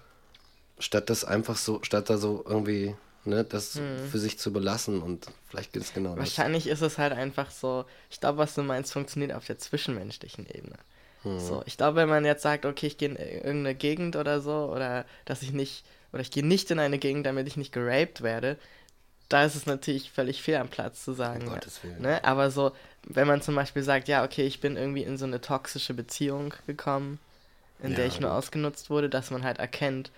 Statt 0.81 1.09
das 1.09 1.25
einfach 1.25 1.57
so, 1.57 1.81
statt 1.83 2.11
da 2.11 2.19
so 2.19 2.45
irgendwie, 2.47 2.97
ne, 3.25 3.45
das 3.45 3.81
für 4.11 4.19
sich 4.19 4.39
zu 4.39 4.53
belassen 4.53 5.03
und 5.03 5.27
vielleicht 5.49 5.73
gibt 5.73 5.85
es 5.85 5.93
genau 5.93 6.11
das. 6.11 6.19
Wahrscheinlich 6.19 6.67
ist 6.67 6.83
es 6.83 6.99
halt 6.99 7.13
einfach 7.13 7.51
so, 7.51 7.85
ich 8.11 8.21
glaube, 8.21 8.39
was 8.39 8.55
du 8.55 8.63
meinst, 8.63 8.93
funktioniert 8.93 9.33
auf 9.33 9.47
der 9.47 9.59
zwischenmenschlichen 9.59 10.47
Ebene. 10.47 10.77
Hm. 11.23 11.39
So, 11.39 11.63
ich 11.67 11.77
glaube, 11.77 11.97
wenn 11.97 12.09
man 12.09 12.25
jetzt 12.25 12.43
sagt, 12.43 12.65
okay, 12.65 12.87
ich 12.87 12.99
gehe 12.99 13.09
in 13.09 13.17
irgendeine 13.17 13.75
Gegend 13.75 14.17
oder 14.17 14.41
so, 14.41 14.71
oder 14.73 15.05
dass 15.25 15.43
ich 15.43 15.53
nicht, 15.53 15.85
oder 16.13 16.23
ich 16.23 16.31
gehe 16.31 16.47
nicht 16.47 16.71
in 16.71 16.79
eine 16.79 16.99
Gegend, 16.99 17.27
damit 17.27 17.47
ich 17.47 17.57
nicht 17.57 17.73
geraped 17.73 18.23
werde, 18.23 18.57
da 19.29 19.45
ist 19.45 19.57
es 19.57 19.67
natürlich 19.67 20.11
völlig 20.11 20.43
fehl 20.43 20.57
am 20.57 20.69
Platz 20.69 21.05
zu 21.05 21.13
sagen. 21.13 21.43
Um 21.43 21.49
ja, 21.49 21.55
Gottes 21.55 21.85
Willen. 21.85 22.01
ne? 22.01 22.25
Aber 22.25 22.51
so, 22.51 22.73
wenn 23.03 23.27
man 23.27 23.43
zum 23.43 23.55
Beispiel 23.55 23.83
sagt, 23.83 24.09
ja, 24.09 24.25
okay, 24.25 24.47
ich 24.47 24.61
bin 24.61 24.77
irgendwie 24.77 25.03
in 25.03 25.19
so 25.19 25.27
eine 25.27 25.41
toxische 25.41 25.93
Beziehung 25.93 26.55
gekommen, 26.67 27.19
in 27.83 27.91
der 27.91 28.07
Ja, 28.07 28.07
ich 28.07 28.21
nur 28.21 28.33
ausgenutzt 28.33 28.91
wurde, 28.91 29.09
dass 29.11 29.31
man 29.31 29.45
halt 29.45 29.59
erkennt, 29.59 30.11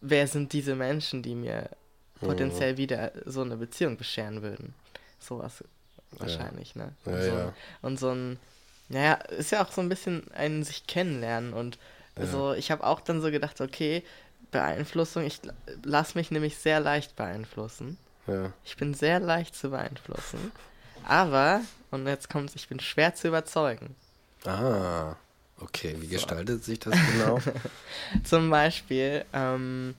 wer 0.00 0.26
sind 0.26 0.52
diese 0.52 0.74
Menschen, 0.74 1.22
die 1.22 1.34
mir 1.34 1.62
Mhm. 1.62 1.76
Potenziell 2.20 2.76
wieder 2.76 3.12
so 3.26 3.42
eine 3.42 3.56
Beziehung 3.56 3.96
bescheren 3.96 4.42
würden. 4.42 4.74
Sowas 5.18 5.64
wahrscheinlich, 6.12 6.74
ne? 6.74 6.92
Und, 7.04 7.12
Ja, 7.14 7.22
so, 7.22 7.28
ja. 7.30 7.44
Ein, 7.46 7.52
und 7.82 7.98
so 7.98 8.10
ein, 8.10 8.38
naja, 8.88 9.14
ist 9.14 9.52
ja 9.52 9.64
auch 9.64 9.72
so 9.72 9.80
ein 9.80 9.88
bisschen 9.88 10.30
ein 10.32 10.62
sich 10.64 10.86
kennenlernen 10.86 11.52
und 11.52 11.78
so, 12.32 12.52
ich 12.52 12.70
habe 12.70 12.84
auch 12.84 13.00
dann 13.00 13.22
so 13.22 13.30
gedacht, 13.30 13.60
okay, 13.60 14.02
Beeinflussung, 14.50 15.24
ich 15.24 15.40
lass 15.84 16.14
mich 16.14 16.30
nämlich 16.30 16.58
sehr 16.58 16.80
leicht 16.80 17.16
beeinflussen. 17.16 17.96
Ja. 18.26 18.52
Ich 18.64 18.76
bin 18.76 18.94
sehr 18.94 19.20
leicht 19.20 19.54
zu 19.54 19.70
beeinflussen. 19.70 20.52
Aber, 21.04 21.62
und 21.90 22.06
jetzt 22.06 22.28
kommt's, 22.28 22.56
ich 22.56 22.68
bin 22.68 22.80
schwer 22.80 23.14
zu 23.14 23.28
überzeugen. 23.28 23.94
Ah, 24.44 25.16
okay. 25.60 25.96
Wie 25.98 26.08
gestaltet 26.08 26.64
sich 26.64 26.80
das 26.80 26.94
genau? 27.12 27.38
Zum 28.24 28.50
Beispiel, 28.50 29.24
ähm, 29.32 29.94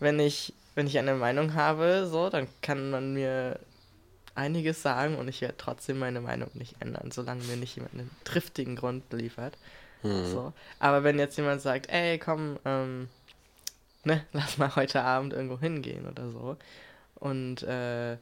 wenn 0.00 0.18
ich, 0.18 0.54
wenn 0.80 0.86
ich 0.86 0.98
eine 0.98 1.12
Meinung 1.12 1.52
habe, 1.52 2.06
so, 2.10 2.30
dann 2.30 2.48
kann 2.62 2.88
man 2.88 3.12
mir 3.12 3.60
einiges 4.34 4.80
sagen 4.80 5.18
und 5.18 5.28
ich 5.28 5.42
werde 5.42 5.56
trotzdem 5.58 5.98
meine 5.98 6.22
Meinung 6.22 6.48
nicht 6.54 6.76
ändern, 6.80 7.10
solange 7.10 7.44
mir 7.44 7.58
nicht 7.58 7.76
jemand 7.76 7.92
einen 7.92 8.10
triftigen 8.24 8.76
Grund 8.76 9.12
liefert. 9.12 9.58
So. 10.02 10.54
Aber 10.78 11.04
wenn 11.04 11.18
jetzt 11.18 11.36
jemand 11.36 11.60
sagt, 11.60 11.90
ey, 11.90 12.18
komm, 12.18 12.58
ähm, 12.64 13.10
ne, 14.04 14.24
lass 14.32 14.56
mal 14.56 14.74
heute 14.74 15.02
Abend 15.02 15.34
irgendwo 15.34 15.58
hingehen 15.58 16.08
oder 16.08 16.30
so 16.30 16.56
und 17.16 17.62
äh, 17.64 18.16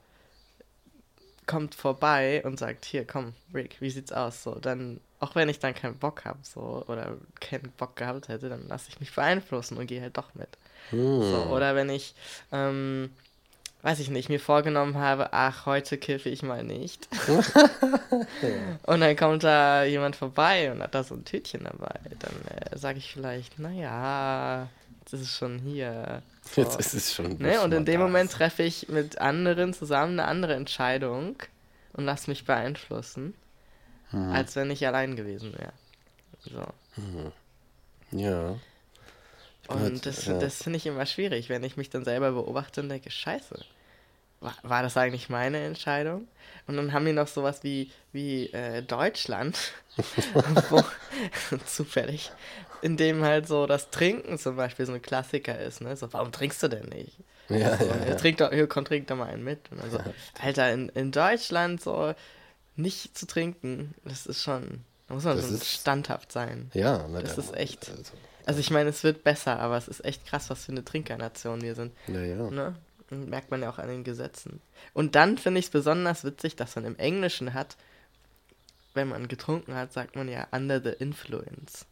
kommt 1.46 1.76
vorbei 1.76 2.42
und 2.44 2.58
sagt, 2.58 2.86
hier, 2.86 3.06
komm, 3.06 3.34
Rick, 3.54 3.80
wie 3.80 3.90
sieht's 3.90 4.10
aus? 4.10 4.42
So, 4.42 4.56
dann, 4.56 4.98
auch 5.20 5.36
wenn 5.36 5.48
ich 5.48 5.60
dann 5.60 5.76
keinen 5.76 5.98
Bock 5.98 6.24
habe, 6.24 6.40
so, 6.42 6.84
oder 6.88 7.18
keinen 7.38 7.70
Bock 7.76 7.94
gehabt 7.94 8.26
hätte, 8.26 8.48
dann 8.48 8.66
lasse 8.66 8.88
ich 8.88 8.98
mich 8.98 9.14
beeinflussen 9.14 9.78
und 9.78 9.86
gehe 9.86 10.02
halt 10.02 10.16
doch 10.16 10.34
mit. 10.34 10.58
So, 10.90 11.46
oder 11.52 11.74
wenn 11.74 11.90
ich, 11.90 12.14
ähm, 12.52 13.10
weiß 13.82 14.00
ich 14.00 14.10
nicht, 14.10 14.28
mir 14.28 14.40
vorgenommen 14.40 14.96
habe, 14.96 15.32
ach, 15.32 15.66
heute 15.66 15.98
kiffe 15.98 16.28
ich 16.28 16.42
mal 16.42 16.64
nicht. 16.64 17.08
und 18.86 19.00
dann 19.00 19.16
kommt 19.16 19.44
da 19.44 19.84
jemand 19.84 20.16
vorbei 20.16 20.72
und 20.72 20.82
hat 20.82 20.94
da 20.94 21.04
so 21.04 21.14
ein 21.14 21.24
Tütchen 21.24 21.64
dabei. 21.64 21.94
Dann 22.18 22.34
äh, 22.72 22.78
sage 22.78 22.98
ich 22.98 23.12
vielleicht, 23.12 23.58
naja, 23.58 24.68
jetzt 25.00 25.12
ist 25.14 25.20
es 25.22 25.36
schon 25.36 25.58
hier. 25.58 26.22
So. 26.42 26.62
Jetzt 26.62 26.78
ist 26.80 26.94
es 26.94 27.14
schon. 27.14 27.38
Ne? 27.38 27.60
Und 27.60 27.72
in 27.72 27.84
dem 27.84 28.00
Moment 28.00 28.32
treffe 28.32 28.62
ich 28.62 28.88
mit 28.88 29.18
anderen 29.20 29.74
zusammen 29.74 30.18
eine 30.18 30.28
andere 30.28 30.54
Entscheidung 30.54 31.36
und 31.92 32.04
lasse 32.04 32.30
mich 32.30 32.44
beeinflussen, 32.44 33.34
Hm. 34.10 34.32
als 34.32 34.56
wenn 34.56 34.70
ich 34.70 34.86
allein 34.86 35.16
gewesen 35.16 35.52
wäre. 35.52 35.72
So. 36.40 36.66
Ja. 38.10 38.56
Und 39.68 40.06
das, 40.06 40.26
ja. 40.26 40.38
das 40.38 40.62
finde 40.62 40.78
ich 40.78 40.86
immer 40.86 41.06
schwierig, 41.06 41.48
wenn 41.48 41.62
ich 41.62 41.76
mich 41.76 41.90
dann 41.90 42.04
selber 42.04 42.32
beobachte 42.32 42.80
und 42.80 42.88
denke, 42.88 43.10
scheiße. 43.10 43.60
war, 44.40 44.54
war 44.62 44.82
das 44.82 44.96
eigentlich 44.96 45.28
meine 45.28 45.58
Entscheidung? 45.64 46.26
Und 46.66 46.76
dann 46.76 46.92
haben 46.92 47.06
wir 47.06 47.12
noch 47.12 47.28
sowas 47.28 47.62
wie, 47.62 47.90
wie 48.12 48.46
äh, 48.52 48.82
Deutschland, 48.82 49.56
wo, 50.70 50.82
zufällig, 51.66 52.30
in 52.82 52.96
dem 52.96 53.22
halt 53.24 53.46
so 53.48 53.66
das 53.66 53.90
Trinken 53.90 54.38
zum 54.38 54.56
Beispiel 54.56 54.86
so 54.86 54.92
ein 54.92 55.02
Klassiker 55.02 55.58
ist. 55.58 55.80
Ne? 55.80 55.96
So, 55.96 56.12
warum 56.12 56.32
trinkst 56.32 56.62
du 56.62 56.68
denn 56.68 56.86
nicht? 56.88 57.18
Ja, 57.48 57.76
so, 57.78 57.84
ja, 57.86 58.06
ja. 58.08 58.14
Trink 58.16 58.38
doch, 58.38 58.50
hier, 58.52 58.66
komm, 58.66 58.84
trink 58.84 59.06
doch 59.08 59.16
mal 59.16 59.28
einen 59.28 59.42
mit. 59.44 59.60
Und 59.70 59.80
also, 59.80 59.98
Alter, 60.42 60.70
in, 60.72 60.88
in 60.90 61.12
Deutschland 61.12 61.82
so 61.82 62.14
nicht 62.76 63.16
zu 63.16 63.26
trinken, 63.26 63.94
das 64.04 64.26
ist 64.26 64.42
schon, 64.42 64.84
da 65.08 65.14
muss 65.14 65.24
man 65.24 65.36
Das 65.36 65.48
so 65.48 65.54
ist- 65.54 65.66
standhaft 65.66 66.30
sein. 66.30 66.70
Ja, 66.74 67.06
na, 67.10 67.20
Das 67.22 67.36
da- 67.36 67.42
ist 67.42 67.56
echt. 67.56 67.88
Also, 67.90 68.12
Also 68.48 68.60
ich 68.60 68.70
meine, 68.70 68.88
es 68.88 69.04
wird 69.04 69.24
besser, 69.24 69.58
aber 69.60 69.76
es 69.76 69.88
ist 69.88 70.02
echt 70.06 70.24
krass, 70.24 70.48
was 70.48 70.64
für 70.64 70.72
eine 70.72 70.82
Trinkernation 70.82 71.60
wir 71.60 71.74
sind. 71.74 71.92
ja, 72.06 72.22
ja. 72.22 72.50
Ne? 72.50 72.74
Und 73.10 73.28
merkt 73.28 73.50
man 73.50 73.60
ja 73.60 73.68
auch 73.68 73.76
an 73.78 73.88
den 73.88 74.04
Gesetzen. 74.04 74.62
Und 74.94 75.16
dann 75.16 75.36
finde 75.36 75.60
ich 75.60 75.66
es 75.66 75.70
besonders 75.70 76.24
witzig, 76.24 76.56
dass 76.56 76.74
man 76.74 76.86
im 76.86 76.96
Englischen 76.96 77.52
hat, 77.52 77.76
wenn 78.94 79.08
man 79.08 79.28
getrunken 79.28 79.74
hat, 79.74 79.92
sagt 79.92 80.16
man 80.16 80.30
ja 80.30 80.46
under 80.50 80.80
the 80.80 80.88
influence. 80.98 81.84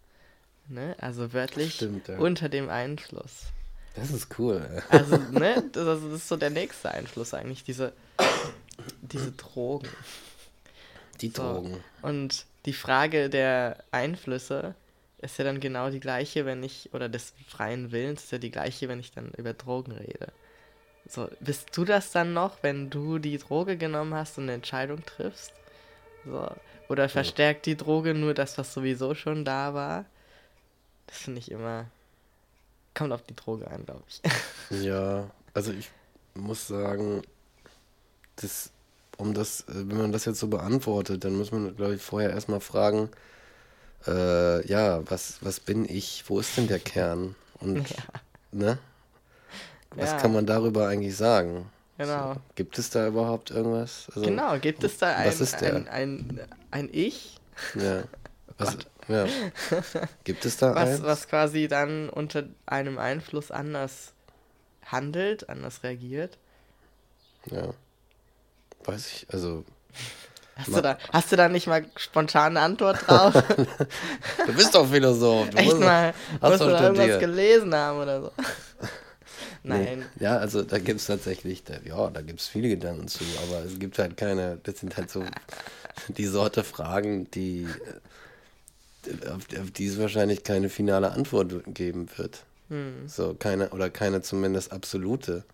Ne? 0.67 0.97
Also 0.99 1.35
wörtlich 1.35 1.75
Stimmt, 1.75 2.09
ja. 2.09 2.17
unter 2.17 2.49
dem 2.49 2.71
Einfluss. 2.71 3.49
Das 3.95 4.11
ist 4.11 4.39
cool. 4.39 4.83
Also, 4.89 5.17
ne, 5.33 5.63
das, 5.73 5.87
also 5.87 6.09
das 6.09 6.23
ist 6.23 6.29
so 6.29 6.39
der 6.39 6.49
nächste 6.51 6.91
Einfluss 6.91 7.35
eigentlich, 7.35 7.65
diese, 7.65 7.93
diese 9.03 9.33
Drogen. 9.33 9.89
Die 11.21 11.29
So. 11.29 11.43
Drogen. 11.43 11.85
Und 12.01 12.47
die 12.65 12.73
Frage 12.73 13.29
der 13.29 13.77
Einflüsse 13.91 14.75
ist 15.33 15.39
ja 15.39 15.45
dann 15.45 15.61
genau 15.61 15.91
die 15.91 16.01
gleiche, 16.01 16.47
wenn 16.47 16.63
ich, 16.63 16.91
oder 16.93 17.09
des 17.09 17.33
freien 17.47 17.93
Willens 17.93 18.25
ist 18.25 18.33
ja 18.33 18.39
die 18.39 18.51
gleiche, 18.51 18.89
wenn 18.89 19.01
ich 19.01 19.13
dann 19.13 19.31
über 19.37 19.53
Drogen 19.53 19.93
rede. 19.93 20.33
So, 21.09 21.29
bist 21.41 21.77
du 21.77 21.85
das 21.85 22.11
dann 22.11 22.33
noch, 22.33 22.63
wenn 22.63 22.91
du 22.91 23.19
die 23.19 23.39
Droge 23.39 23.77
genommen 23.77 24.15
hast 24.15 24.39
und 24.39 24.45
eine 24.45 24.55
Entscheidung 24.55 25.05
triffst? 25.05 25.53
So. 26.25 26.51
Oder 26.89 27.09
verstärkt 27.09 27.67
die 27.67 27.77
Droge 27.77 28.15
nur 28.15 28.35
das, 28.35 28.59
was 28.59 28.73
sowieso 28.73 29.15
schon 29.15 29.45
da 29.45 29.75
war? 29.75 30.05
Das 31.07 31.19
finde 31.19 31.39
ich 31.41 31.51
immer. 31.51 31.87
Kommt 32.95 33.13
auf 33.13 33.23
die 33.23 33.37
Droge 33.37 33.69
an, 33.71 33.85
glaube 33.85 34.03
ich. 34.09 34.21
Ja, 34.85 35.31
also 35.55 35.73
ich 35.73 35.91
muss 36.35 36.67
sagen, 36.67 37.23
das, 38.37 38.73
um 39.17 39.33
das, 39.33 39.61
äh, 39.63 39.75
wenn 39.75 39.99
man 39.99 40.13
das 40.13 40.25
jetzt 40.25 40.41
so 40.41 40.49
beantwortet, 40.49 41.23
dann 41.25 41.37
muss 41.37 41.53
man, 41.53 41.77
glaube 41.77 41.95
ich, 41.95 42.03
vorher 42.03 42.31
erstmal 42.31 42.61
fragen, 42.61 43.09
äh, 44.07 44.67
ja, 44.67 45.09
was, 45.11 45.39
was 45.41 45.61
bin 45.61 45.89
ich? 45.89 46.25
Wo 46.29 46.39
ist 46.41 46.57
denn 46.57 46.67
der 46.69 46.79
Kern? 46.79 47.35
Und, 47.61 47.87
ne? 48.53 48.79
Was 49.91 50.11
Ja. 50.11 50.19
kann 50.19 50.33
man 50.33 50.47
darüber 50.47 50.89
eigentlich 50.89 51.17
sagen? 51.17 51.71
Genau. 51.99 52.35
So, 52.35 52.41
gibt 52.55 52.79
es 52.79 52.91
da 52.91 53.07
überhaupt 53.07 53.51
irgendwas? 53.51 54.07
Also, 54.15 54.23
Genau, 54.23 54.59
gibt 54.59 54.85
es 54.85 54.99
da 54.99 55.17
ein, 55.17 55.43
ein, 55.49 55.89
ein, 55.89 56.41
ein 56.71 56.89
Ich, 56.93 57.41
Ja. 57.75 58.05
Was, 58.59 58.79
ja. 59.09 59.27
Gibt 60.25 60.47
es 60.47 60.57
da 60.57 60.75
was, 60.75 60.89
eins? 60.89 61.03
was 61.03 61.29
quasi 61.29 61.69
dann 61.69 62.09
unter 62.09 62.45
einem 62.65 62.97
Einfluss 62.97 63.51
anders 63.51 64.15
handelt, 64.87 65.51
anders 65.51 65.83
reagiert? 65.83 66.39
Ja. 67.51 67.75
Weiß 68.85 69.09
ich, 69.09 69.27
also, 69.31 69.65
Hast, 70.57 70.69
du 70.69 70.81
da, 70.81 70.99
hast 71.13 71.31
du 71.31 71.37
da 71.37 71.49
nicht 71.49 71.67
mal 71.67 71.85
spontan 71.97 72.57
eine 72.57 72.61
Antwort 72.65 73.07
drauf? 73.07 73.35
du 74.47 74.53
bist 74.55 74.75
doch 74.75 74.89
Philosoph. 74.89 75.51
Du 75.51 75.57
Echt 75.59 75.69
musst- 75.69 75.81
mal, 75.81 76.15
hast 76.41 76.51
musst 76.51 76.61
du 76.63 76.71
da 76.71 76.83
irgendwas 76.83 77.21
gelesen 77.21 77.75
haben 77.75 77.99
oder 77.99 78.23
so? 78.23 78.33
Nein. 79.63 80.05
Nee. 80.19 80.25
Ja, 80.25 80.39
also 80.39 80.63
da 80.63 80.79
gibt 80.79 81.01
es 81.01 81.07
tatsächlich, 81.07 81.63
ja, 81.85 82.09
da 82.09 82.23
gibt 82.23 82.41
es 82.41 82.49
viele 82.49 82.69
Gedanken 82.69 83.07
zu, 83.09 83.25
aber 83.47 83.65
es 83.65 83.79
gibt 83.79 83.99
halt 83.99 84.17
keine, 84.17 84.59
das 84.63 84.79
sind 84.79 84.97
halt 84.97 85.11
so 85.11 85.25
die 86.09 86.27
Sorte 86.27 86.65
Fragen, 86.65 87.31
die 87.33 87.67
äh, 89.05 89.29
auf, 89.29 89.43
auf 89.61 89.71
die 89.73 89.87
es 89.87 89.99
wahrscheinlich 89.99 90.43
keine 90.43 90.71
finale 90.71 91.11
Antwort 91.11 91.53
geben 91.67 92.09
wird. 92.17 92.45
Hm. 92.71 93.07
So, 93.09 93.35
keine, 93.35 93.71
oder 93.71 93.91
keine 93.91 94.23
zumindest 94.23 94.73
absolute. 94.73 95.45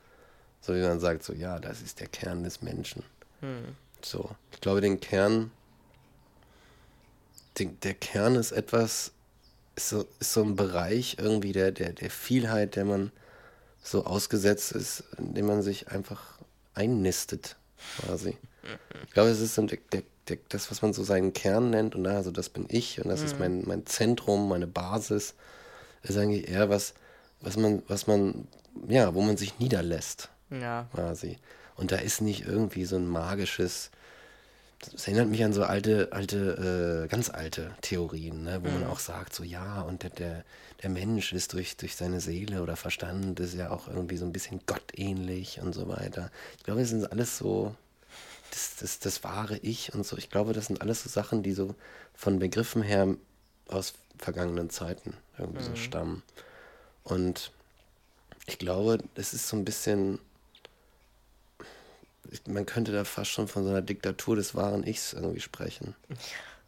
So 0.60 0.74
wie 0.74 0.82
man 0.82 1.00
sagt, 1.00 1.24
so, 1.24 1.32
ja, 1.32 1.58
das 1.58 1.82
ist 1.82 1.98
der 1.98 2.06
Kern 2.06 2.44
des 2.44 2.62
Menschen. 2.62 3.02
Hm. 3.40 3.74
So, 4.04 4.30
ich 4.52 4.60
glaube, 4.60 4.80
den 4.80 5.00
Kern, 5.00 5.50
den, 7.58 7.78
der 7.80 7.94
Kern 7.94 8.36
ist 8.36 8.52
etwas, 8.52 9.12
ist 9.76 9.88
so, 9.90 10.06
ist 10.20 10.32
so 10.32 10.42
ein 10.42 10.56
Bereich 10.56 11.16
irgendwie 11.18 11.52
der, 11.52 11.72
der, 11.72 11.92
der 11.92 12.10
Vielheit, 12.10 12.76
der 12.76 12.84
man 12.84 13.12
so 13.82 14.04
ausgesetzt 14.04 14.72
ist, 14.72 15.04
in 15.18 15.34
dem 15.34 15.46
man 15.46 15.62
sich 15.62 15.88
einfach 15.88 16.38
einnistet, 16.74 17.56
quasi. 17.98 18.36
Ich 19.04 19.12
glaube, 19.12 19.30
es 19.30 19.40
ist 19.40 19.54
so 19.54 19.62
der, 19.66 19.78
der, 19.92 20.02
der, 20.28 20.38
das, 20.48 20.70
was 20.70 20.82
man 20.82 20.92
so 20.92 21.02
seinen 21.04 21.32
Kern 21.32 21.70
nennt, 21.70 21.94
und 21.94 22.06
also 22.06 22.30
das 22.30 22.48
bin 22.48 22.66
ich, 22.68 23.00
und 23.02 23.08
das 23.08 23.22
ist 23.22 23.38
mein, 23.38 23.62
mein 23.66 23.84
Zentrum, 23.86 24.48
meine 24.48 24.66
Basis, 24.68 25.34
ist 26.02 26.16
eigentlich 26.16 26.48
eher 26.48 26.68
was, 26.70 26.94
was 27.40 27.56
man, 27.56 27.82
was 27.88 28.06
man, 28.06 28.46
ja, 28.88 29.14
wo 29.14 29.22
man 29.22 29.36
sich 29.36 29.58
niederlässt 29.58 30.28
Ja. 30.50 30.86
quasi. 30.94 31.38
Und 31.76 31.92
da 31.92 31.96
ist 31.96 32.20
nicht 32.20 32.46
irgendwie 32.46 32.84
so 32.84 32.96
ein 32.96 33.06
magisches. 33.06 33.90
Das 34.92 35.06
erinnert 35.06 35.28
mich 35.28 35.44
an 35.44 35.52
so 35.52 35.62
alte, 35.62 36.08
alte, 36.10 37.04
äh, 37.04 37.08
ganz 37.08 37.30
alte 37.30 37.70
Theorien, 37.82 38.42
ne, 38.42 38.60
wo 38.64 38.68
man 38.68 38.84
auch 38.84 38.98
sagt, 38.98 39.32
so 39.32 39.44
ja, 39.44 39.82
und 39.82 40.02
der, 40.02 40.10
der, 40.10 40.44
der 40.82 40.90
Mensch 40.90 41.32
ist 41.32 41.52
durch, 41.52 41.76
durch 41.76 41.94
seine 41.94 42.20
Seele 42.20 42.62
oder 42.62 42.74
Verstand 42.74 43.38
ist 43.38 43.54
ja 43.54 43.70
auch 43.70 43.86
irgendwie 43.86 44.16
so 44.16 44.24
ein 44.24 44.32
bisschen 44.32 44.60
gottähnlich 44.66 45.60
und 45.60 45.72
so 45.72 45.86
weiter. 45.88 46.32
Ich 46.58 46.64
glaube, 46.64 46.80
das 46.80 46.90
sind 46.90 47.12
alles 47.12 47.38
so, 47.38 47.76
das, 48.50 48.76
das, 48.80 48.98
das 48.98 49.22
wahre 49.22 49.56
Ich 49.58 49.94
und 49.94 50.04
so. 50.04 50.16
Ich 50.18 50.30
glaube, 50.30 50.52
das 50.52 50.66
sind 50.66 50.80
alles 50.80 51.04
so 51.04 51.08
Sachen, 51.08 51.44
die 51.44 51.52
so 51.52 51.76
von 52.14 52.40
Begriffen 52.40 52.82
her 52.82 53.14
aus 53.68 53.94
vergangenen 54.18 54.70
Zeiten 54.70 55.14
irgendwie 55.38 55.62
so 55.62 55.76
stammen. 55.76 56.22
Und 57.04 57.52
ich 58.46 58.58
glaube, 58.58 58.98
es 59.14 59.34
ist 59.34 59.48
so 59.48 59.56
ein 59.56 59.64
bisschen, 59.64 60.18
man 62.46 62.66
könnte 62.66 62.92
da 62.92 63.04
fast 63.04 63.30
schon 63.30 63.48
von 63.48 63.64
so 63.64 63.70
einer 63.70 63.82
Diktatur 63.82 64.36
des 64.36 64.54
wahren 64.54 64.84
Ichs 64.86 65.12
irgendwie 65.12 65.40
sprechen. 65.40 65.94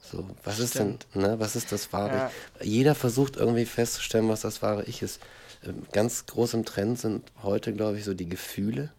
So, 0.01 0.29
was 0.43 0.59
ist 0.59 0.79
denn, 0.79 0.99
ne, 1.15 1.39
was 1.39 1.57
ist 1.57 1.73
das 1.73 1.93
wahre 1.93 2.15
Ja. 2.17 2.31
Ich? 2.61 2.67
Jeder 2.67 2.95
versucht 2.95 3.37
irgendwie 3.37 3.65
festzustellen, 3.65 4.29
was 4.29 4.43
das 4.43 4.61
wahre 4.61 4.85
Ich 4.85 5.03
ist. 5.03 5.21
Ähm, 5.65 5.87
Ganz 5.93 6.27
groß 6.27 6.55
im 6.55 6.65
Trend 6.65 6.99
sind 6.99 7.23
heute, 7.43 7.73
glaube 7.73 7.99
ich, 7.99 8.05
so 8.05 8.13
die 8.13 8.29
Gefühle. 8.29 8.93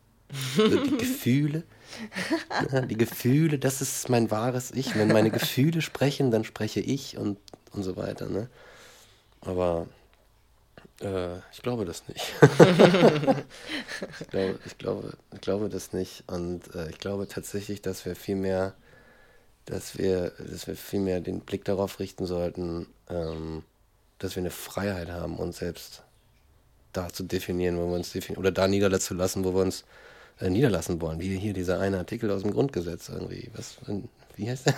So 0.55 0.67
die 0.83 0.97
Gefühle. 0.97 1.63
Ne, 2.71 2.87
die 2.87 2.97
Gefühle, 2.97 3.59
das 3.59 3.81
ist 3.81 4.09
mein 4.09 4.31
wahres 4.31 4.71
Ich. 4.71 4.95
Wenn 4.95 5.09
meine 5.09 5.29
Gefühle 5.29 5.81
sprechen, 5.81 6.31
dann 6.31 6.43
spreche 6.43 6.79
ich 6.79 7.17
und, 7.17 7.37
und 7.71 7.83
so 7.83 7.95
weiter. 7.95 8.27
Ne? 8.27 8.49
Aber 9.41 9.87
äh, 11.01 11.37
ich 11.51 11.61
glaube 11.61 11.85
das 11.85 12.07
nicht. 12.07 12.33
ich, 14.19 14.27
glaube, 14.29 14.59
ich, 14.65 14.77
glaube, 14.77 15.13
ich 15.33 15.41
glaube 15.41 15.69
das 15.69 15.93
nicht. 15.93 16.23
Und 16.27 16.73
äh, 16.75 16.89
ich 16.89 16.99
glaube 16.99 17.27
tatsächlich, 17.27 17.81
dass 17.81 18.05
wir 18.05 18.15
viel 18.15 18.35
mehr, 18.35 18.73
dass 19.65 19.97
wir, 19.97 20.31
dass 20.39 20.67
wir 20.67 20.75
viel 20.75 21.01
mehr 21.01 21.19
den 21.19 21.41
Blick 21.41 21.65
darauf 21.65 21.99
richten 21.99 22.25
sollten, 22.25 22.87
ähm, 23.09 23.63
dass 24.19 24.35
wir 24.35 24.41
eine 24.41 24.51
Freiheit 24.51 25.09
haben, 25.09 25.37
uns 25.37 25.57
selbst 25.57 26.03
da 26.93 27.09
zu 27.09 27.23
definieren, 27.23 27.77
wo 27.77 27.87
wir 27.87 27.95
uns 27.95 28.11
definieren, 28.11 28.39
oder 28.39 28.51
da 28.51 28.67
niederlassen 28.67 29.07
zu 29.07 29.13
lassen, 29.15 29.43
wo 29.43 29.53
wir 29.53 29.61
uns 29.61 29.83
äh, 30.39 30.49
niederlassen 30.49 31.01
wollen. 31.01 31.19
Wie 31.19 31.37
hier 31.37 31.53
dieser 31.53 31.79
eine 31.79 31.97
Artikel 31.97 32.31
aus 32.31 32.43
dem 32.43 32.51
Grundgesetz 32.51 33.09
irgendwie. 33.09 33.49
Was, 33.53 33.77
wie 34.37 34.49
heißt 34.49 34.67
der? 34.67 34.75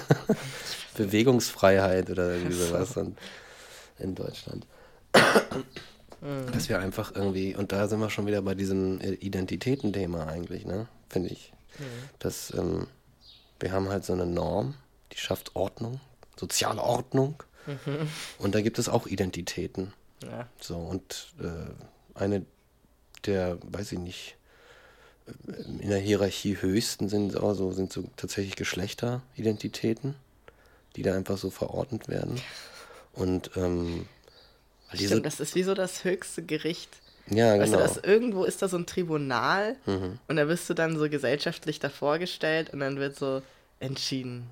Bewegungsfreiheit 0.97 2.09
oder 2.09 2.33
irgendwie 2.33 2.55
sowas 2.55 2.95
in 3.99 4.15
Deutschland. 4.15 4.65
Dass 6.51 6.69
wir 6.69 6.79
einfach 6.79 7.13
irgendwie, 7.15 7.55
und 7.55 7.71
da 7.71 7.87
sind 7.87 7.99
wir 7.99 8.09
schon 8.09 8.25
wieder 8.25 8.41
bei 8.41 8.55
diesem 8.55 8.99
äh, 9.01 9.11
Identitätenthema 9.11 10.25
eigentlich, 10.25 10.65
ne? 10.65 10.87
Finde 11.09 11.29
ich. 11.29 11.53
Dass 12.19 12.51
ähm, 12.53 12.87
wir 13.59 13.71
haben 13.71 13.89
halt 13.89 14.03
so 14.03 14.13
eine 14.13 14.25
Norm, 14.25 14.75
die 15.11 15.17
schafft 15.17 15.55
Ordnung, 15.55 15.99
soziale 16.35 16.81
Ordnung. 16.81 17.43
Und 18.39 18.55
da 18.55 18.61
gibt 18.61 18.79
es 18.79 18.89
auch 18.89 19.07
Identitäten. 19.07 19.93
Ja. 20.23 20.47
So, 20.59 20.77
und 20.77 21.33
äh, 21.39 22.19
eine 22.19 22.45
der, 23.25 23.57
weiß 23.61 23.91
ich 23.93 23.99
nicht, 23.99 24.37
äh, 25.27 25.61
in 25.81 25.89
der 25.89 25.99
Hierarchie 25.99 26.57
höchsten 26.61 27.09
sind 27.09 27.37
auch 27.37 27.53
so, 27.53 27.71
sind 27.71 27.91
so 27.91 28.05
tatsächlich 28.15 28.55
Geschlechteridentitäten, 28.55 30.15
die 30.95 31.03
da 31.03 31.15
einfach 31.15 31.37
so 31.37 31.49
verordnet 31.49 32.07
werden. 32.07 32.41
Und 33.13 33.51
ähm, 33.55 34.05
Stimmt, 34.93 35.25
das 35.25 35.39
ist 35.39 35.55
wie 35.55 35.63
so 35.63 35.73
das 35.73 36.03
höchste 36.03 36.43
Gericht. 36.43 36.89
ja, 37.27 37.57
Weißt 37.57 37.73
genau. 37.73 37.77
du, 37.77 37.93
das, 37.93 37.97
irgendwo 38.03 38.43
ist 38.45 38.61
da 38.61 38.67
so 38.67 38.77
ein 38.77 38.85
Tribunal 38.85 39.75
Mhm. 39.85 40.19
und 40.27 40.35
da 40.37 40.45
bist 40.45 40.69
du 40.69 40.73
dann 40.73 40.97
so 40.97 41.09
gesellschaftlich 41.09 41.79
davor 41.79 42.19
gestellt 42.19 42.71
und 42.71 42.79
dann 42.79 42.97
wird 42.97 43.17
so 43.17 43.41
entschieden, 43.79 44.49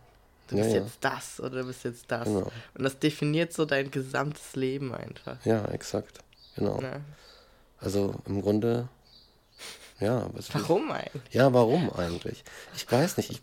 du 0.50 0.58
Ja, 0.58 0.64
bist 0.64 0.76
ja. 0.76 0.82
jetzt 0.82 0.98
das 1.02 1.40
oder 1.40 1.62
du 1.62 1.68
bist 1.68 1.84
jetzt 1.86 2.06
das. 2.10 2.26
Genau. 2.26 2.52
Und 2.78 2.84
das 2.84 3.00
definiert 3.00 3.54
so 3.54 3.66
dein 3.66 3.92
gesamtes 3.92 4.56
Leben 4.56 4.94
einfach. 4.94 5.38
ja, 5.46 5.66
exakt. 5.70 6.20
Genau. 6.56 6.80
Ne? 6.82 7.02
Also 7.80 8.16
im 8.26 8.42
Grunde 8.42 8.88
Ja, 10.00 10.30
warum 10.52 10.92
eigentlich? 10.92 11.34
Ja, 11.34 11.54
warum 11.54 11.90
eigentlich? 11.94 12.44
Ich 12.76 12.92
weiß 12.92 13.16
nicht. 13.18 13.32
Ich, 13.32 13.42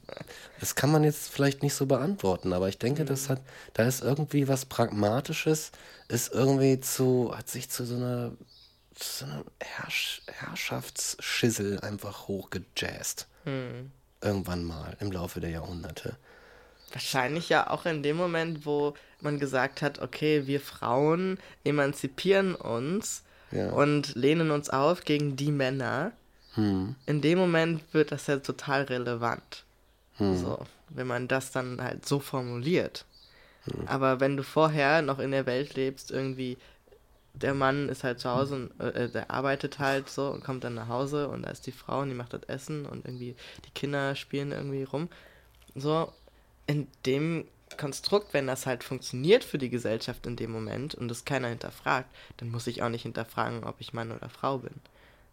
das 0.61 0.75
kann 0.75 0.93
man 0.93 1.03
jetzt 1.03 1.31
vielleicht 1.31 1.63
nicht 1.63 1.75
so 1.75 1.87
beantworten, 1.87 2.53
aber 2.53 2.69
ich 2.69 2.79
denke, 2.79 3.07
das 3.07 3.31
hat, 3.31 3.41
da 3.73 3.85
ist 3.85 4.03
irgendwie 4.03 4.49
was 4.49 4.67
Pragmatisches, 4.67 5.73
ist 6.09 6.33
irgendwie 6.33 6.79
zu, 6.81 7.35
hat 7.35 7.49
sich 7.49 7.71
zu 7.71 7.87
so 7.87 7.97
einer, 7.97 8.33
zu 8.95 9.25
so 9.25 9.25
einer 9.25 9.45
Herrsch, 9.61 10.23
Herrschaftsschissel 10.27 11.81
einfach 11.81 12.29
hochgejazzt. 12.29 13.29
Hm. 13.45 13.91
Irgendwann 14.21 14.65
mal 14.65 14.95
im 15.01 15.11
Laufe 15.11 15.41
der 15.41 15.51
Jahrhunderte. 15.51 16.17
Wahrscheinlich 16.93 17.49
ja 17.49 17.71
auch 17.71 17.87
in 17.87 18.03
dem 18.03 18.19
Moment, 18.19 18.67
wo 18.67 18.93
man 19.21 19.39
gesagt 19.39 19.81
hat, 19.81 20.01
okay, 20.01 20.47
wir 20.47 20.61
Frauen 20.61 21.39
emanzipieren 21.65 22.55
uns 22.55 23.23
ja. 23.51 23.71
und 23.71 24.15
lehnen 24.15 24.51
uns 24.51 24.69
auf 24.69 25.05
gegen 25.05 25.37
die 25.37 25.51
Männer. 25.51 26.13
Hm. 26.55 26.95
In 27.07 27.21
dem 27.21 27.39
Moment 27.39 27.83
wird 27.93 28.13
das 28.13 28.27
ja 28.27 28.39
total 28.39 28.83
relevant. 28.83 29.65
Hm. 30.17 30.37
So, 30.37 30.59
wenn 30.91 31.07
man 31.07 31.29
das 31.29 31.51
dann 31.51 31.81
halt 31.81 32.07
so 32.07 32.21
formuliert. 32.21 33.05
Hm. 33.65 33.89
Aber 33.89 34.21
wenn 34.21 34.37
du 34.37 34.43
vorher 34.43 35.03
noch 35.03 35.19
in 35.19 35.31
der 35.31 35.47
Welt 35.47 35.75
lebst, 35.75 36.11
irgendwie, 36.11 36.59
der 37.35 37.55
Mann 37.55 37.89
ist 37.89 38.05
halt 38.05 38.21
zu 38.21 38.31
Hause 38.31 38.55
und 38.55 38.81
äh, 38.81 39.09
der 39.09 39.31
arbeitet 39.31 39.79
halt 39.79 40.09
so 40.11 40.29
und 40.29 40.45
kommt 40.45 40.65
dann 40.65 40.75
nach 40.75 40.89
Hause 40.89 41.29
und 41.29 41.43
da 41.43 41.51
ist 41.51 41.67
die 41.67 41.73
Frau 41.73 42.01
und 42.01 42.11
die 42.11 42.15
macht 42.15 42.35
das 42.35 42.43
Essen 42.45 42.85
und 42.85 43.07
irgendwie 43.07 43.35
die 43.65 43.71
Kinder 43.71 44.15
spielen 44.15 44.53
irgendwie 44.53 44.83
rum. 44.83 45.09
So, 45.75 46.13
in 46.67 46.87
dem 47.07 47.47
Konstrukt, 47.79 48.35
wenn 48.35 48.47
das 48.47 48.67
halt 48.67 48.85
funktioniert 48.85 49.45
für 49.45 49.57
die 49.57 49.71
Gesellschaft 49.71 50.27
in 50.27 50.37
dem 50.37 50.51
Moment 50.51 50.95
und 50.95 51.09
das 51.09 51.25
keiner 51.25 51.49
hinterfragt, 51.49 52.09
dann 52.37 52.51
muss 52.51 52.67
ich 52.67 52.83
auch 52.83 52.91
nicht 52.91 53.03
hinterfragen, 53.03 53.65
ob 53.65 53.77
ich 53.79 53.95
Mann 53.95 54.13
oder 54.13 54.29
Frau 54.29 54.59
bin. 54.59 54.75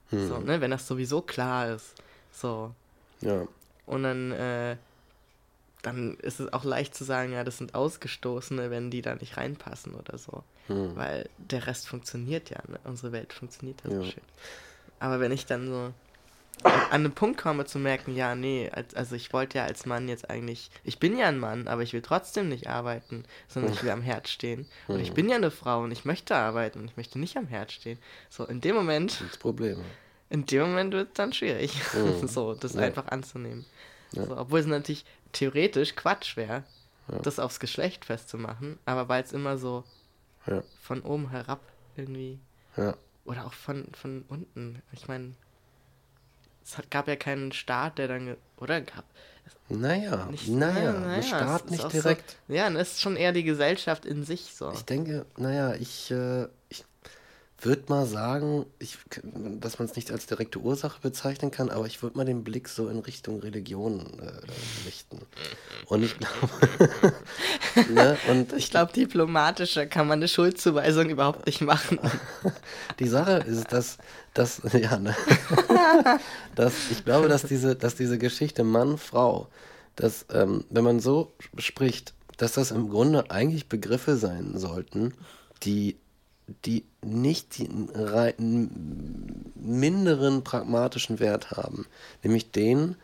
Hm. 0.10 0.28
So, 0.28 0.40
ne? 0.40 0.62
Wenn 0.62 0.72
das 0.72 0.88
sowieso 0.88 1.22
klar 1.22 1.70
ist. 1.70 1.96
So. 2.32 2.74
Ja. 3.22 3.48
Und 3.86 4.04
dann, 4.04 4.32
äh, 4.32 4.78
dann 5.82 6.16
ist 6.18 6.40
es 6.40 6.52
auch 6.54 6.64
leicht 6.64 6.96
zu 6.96 7.04
sagen, 7.04 7.32
ja, 7.32 7.44
das 7.44 7.58
sind 7.58 7.76
Ausgestoßene, 7.76 8.70
wenn 8.70 8.92
die 8.92 9.02
da 9.02 9.16
nicht 9.16 9.38
reinpassen 9.38 9.94
oder 9.94 10.18
so. 10.18 10.44
Hm. 10.68 10.96
Weil 10.96 11.30
der 11.38 11.68
Rest 11.68 11.88
funktioniert 11.88 12.50
ja, 12.50 12.60
ne? 12.68 12.80
Unsere 12.84 13.12
Welt 13.12 13.34
funktioniert 13.34 13.82
ja 13.84 13.92
so 13.92 14.04
schön. 14.04 14.24
Aber 15.00 15.20
wenn 15.20 15.32
ich 15.32 15.46
dann 15.46 15.68
so 15.68 15.94
an 16.64 16.92
einen 16.92 17.12
Punkt 17.12 17.40
komme 17.40 17.66
zu 17.66 17.80
merken, 17.80 18.16
ja, 18.16 18.36
nee, 18.36 18.70
also 18.96 19.16
ich 19.16 19.32
wollte 19.34 19.60
ja 19.60 19.66
als 19.66 19.86
Mann 19.86 20.08
jetzt 20.08 20.30
eigentlich, 20.30 20.72
ich 20.84 21.00
bin 21.00 21.18
ja 21.18 21.28
ein 21.28 21.40
Mann, 21.40 21.68
aber 21.68 21.84
ich 21.84 21.94
will 21.94 22.02
trotzdem 22.02 22.50
nicht 22.50 22.68
arbeiten, 22.68 23.24
sondern 23.48 23.74
ich 23.74 23.84
will 23.84 23.92
am 23.92 24.02
Herd 24.02 24.28
stehen. 24.28 24.68
Und 24.88 25.00
ich 25.00 25.14
bin 25.14 25.30
ja 25.30 25.36
eine 25.36 25.52
Frau 25.52 25.84
und 25.84 25.92
ich 25.92 26.06
möchte 26.06 26.36
arbeiten 26.36 26.80
und 26.80 26.86
ich 26.86 26.98
möchte 26.98 27.20
nicht 27.20 27.38
am 27.38 27.48
Herd 27.48 27.72
stehen. 27.72 28.00
So, 28.30 28.46
in 28.46 28.62
dem 28.62 28.76
Moment. 28.76 29.22
Das 29.22 29.38
Problem. 29.38 29.80
In 30.30 30.46
dem 30.46 30.62
Moment 30.62 30.94
wird 30.94 31.10
es 31.10 31.14
dann 31.14 31.34
schwierig, 31.34 31.74
mhm. 31.94 32.28
so, 32.28 32.54
das 32.54 32.74
ja. 32.74 32.82
einfach 32.82 33.08
anzunehmen. 33.08 33.66
Ja. 34.12 34.26
So, 34.26 34.38
obwohl 34.38 34.60
es 34.60 34.66
natürlich 34.66 35.06
theoretisch 35.32 35.96
Quatsch 35.96 36.38
wäre, 36.38 36.64
ja. 37.12 37.20
das 37.20 37.40
aufs 37.40 37.60
Geschlecht 37.60 38.06
festzumachen, 38.06 38.78
aber 38.86 39.10
weil 39.10 39.24
es 39.24 39.34
immer 39.34 39.58
so 39.58 39.84
von 40.82 41.02
oben 41.02 41.30
herab 41.30 41.62
irgendwie. 41.96 42.40
Oder 43.26 43.46
auch 43.46 43.54
von, 43.54 43.86
von 43.94 44.26
unten. 44.28 44.82
Ich 44.94 45.08
meine, 45.08 45.36
es 46.78 46.90
gab 46.90 47.08
ja 47.08 47.16
keinen 47.16 47.52
Staat, 47.52 47.98
der 47.98 48.08
dann, 48.08 48.38
oder 48.58 48.82
gab. 48.82 49.06
Naja, 49.70 50.28
nicht, 50.32 50.48
naja, 50.48 50.94
naja, 50.94 51.16
ein 51.16 51.24
Staat 51.24 51.70
nicht 51.70 51.94
direkt. 51.94 52.38
So, 52.48 52.54
ja, 52.54 52.70
das 52.70 52.94
ist 52.94 53.02
schon 53.02 53.16
eher 53.16 53.32
die 53.32 53.44
Gesellschaft 53.44 54.06
in 54.06 54.24
sich 54.24 54.54
so. 54.54 54.72
Ich 54.72 54.86
denke, 54.86 55.26
naja, 55.38 55.76
ich, 55.76 56.10
äh, 56.12 56.44
ich 56.44 56.50
würde 57.62 57.84
mal 57.88 58.06
sagen, 58.06 58.66
ich, 58.80 58.98
dass 59.34 59.80
man 59.80 59.88
es 59.88 59.96
nicht 59.96 60.12
als 60.12 60.26
direkte 60.26 60.60
Ursache 60.60 61.00
bezeichnen 61.02 61.52
kann, 61.52 61.70
aber 61.70 61.86
ich 61.88 62.02
würde 62.02 62.18
mal 62.18 62.26
den 62.26 62.44
Blick 62.44 62.70
so 62.70 62.88
in 62.88 63.00
Richtung 63.00 63.40
Religion 63.40 64.20
äh, 64.20 64.88
richten. 64.88 65.20
Und 65.88 66.04
ich 66.04 66.18
glaube, 66.18 67.14
ne, 67.94 68.18
und 68.30 68.54
ich 68.54 68.70
glaube, 68.70 68.94
diplomatischer 68.94 69.86
kann 69.88 70.08
man 70.08 70.20
eine 70.20 70.28
Schuldzuweisung 70.28 71.10
überhaupt 71.10 71.46
nicht 71.46 71.62
machen. 71.62 72.00
Die 73.00 73.08
Sache 73.08 73.44
ist, 73.46 73.72
dass, 73.74 73.98
dass 74.34 74.62
ja, 74.74 74.98
ne, 74.98 75.16
dass 76.56 76.74
ich 76.92 77.04
glaube, 77.04 77.28
dass 77.28 77.44
diese, 77.44 77.76
dass 77.76 77.96
diese 77.96 78.18
Geschichte 78.18 78.64
Mann, 78.64 78.98
Frau, 78.98 79.50
dass, 79.96 80.26
ähm, 80.32 80.64
wenn 80.70 80.84
man 80.84 81.00
so 81.00 81.34
spricht, 81.58 82.14
dass 82.38 82.54
das 82.54 82.72
im 82.72 82.90
Grunde 82.90 83.32
eigentlich 83.32 83.68
Begriffe 83.68 84.16
sein 84.16 84.58
sollten, 84.58 85.14
die 85.64 85.98
die 86.66 86.84
nicht 87.04 87.60
den 87.60 89.52
minderen 89.56 90.44
pragmatischen 90.44 91.20
Wert 91.20 91.52
haben, 91.52 91.86
nämlich 92.24 92.52
den, 92.52 92.96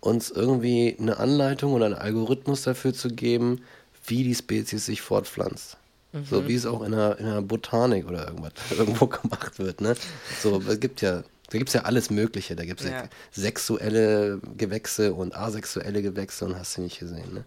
uns 0.00 0.30
irgendwie 0.30 0.96
eine 0.98 1.18
Anleitung 1.18 1.72
oder 1.72 1.86
einen 1.86 1.94
Algorithmus 1.94 2.62
dafür 2.62 2.92
zu 2.92 3.08
geben, 3.08 3.62
wie 4.06 4.24
die 4.24 4.34
Spezies 4.34 4.86
sich 4.86 5.00
fortpflanzt. 5.00 5.76
Mhm. 6.12 6.24
So 6.24 6.48
wie 6.48 6.54
es 6.54 6.66
auch 6.66 6.82
in 6.82 6.92
der, 6.92 7.18
in 7.18 7.26
der 7.26 7.40
Botanik 7.40 8.06
oder 8.08 8.26
irgendwas 8.26 8.52
irgendwo 8.76 9.06
gemacht 9.06 9.58
wird. 9.58 9.80
Ne? 9.80 9.94
So, 10.42 10.60
es 10.68 10.80
gibt 10.80 11.00
ja, 11.00 11.22
da 11.50 11.58
gibt 11.58 11.68
es 11.68 11.74
ja 11.74 11.82
alles 11.82 12.10
Mögliche. 12.10 12.56
Da 12.56 12.64
gibt 12.64 12.80
es 12.80 12.88
ja. 12.88 13.04
sexuelle 13.30 14.40
Gewächse 14.56 15.14
und 15.14 15.36
asexuelle 15.36 16.02
Gewächse 16.02 16.44
und 16.46 16.58
hast 16.58 16.76
du 16.76 16.82
nicht 16.82 16.98
gesehen. 16.98 17.34
Ne? 17.34 17.44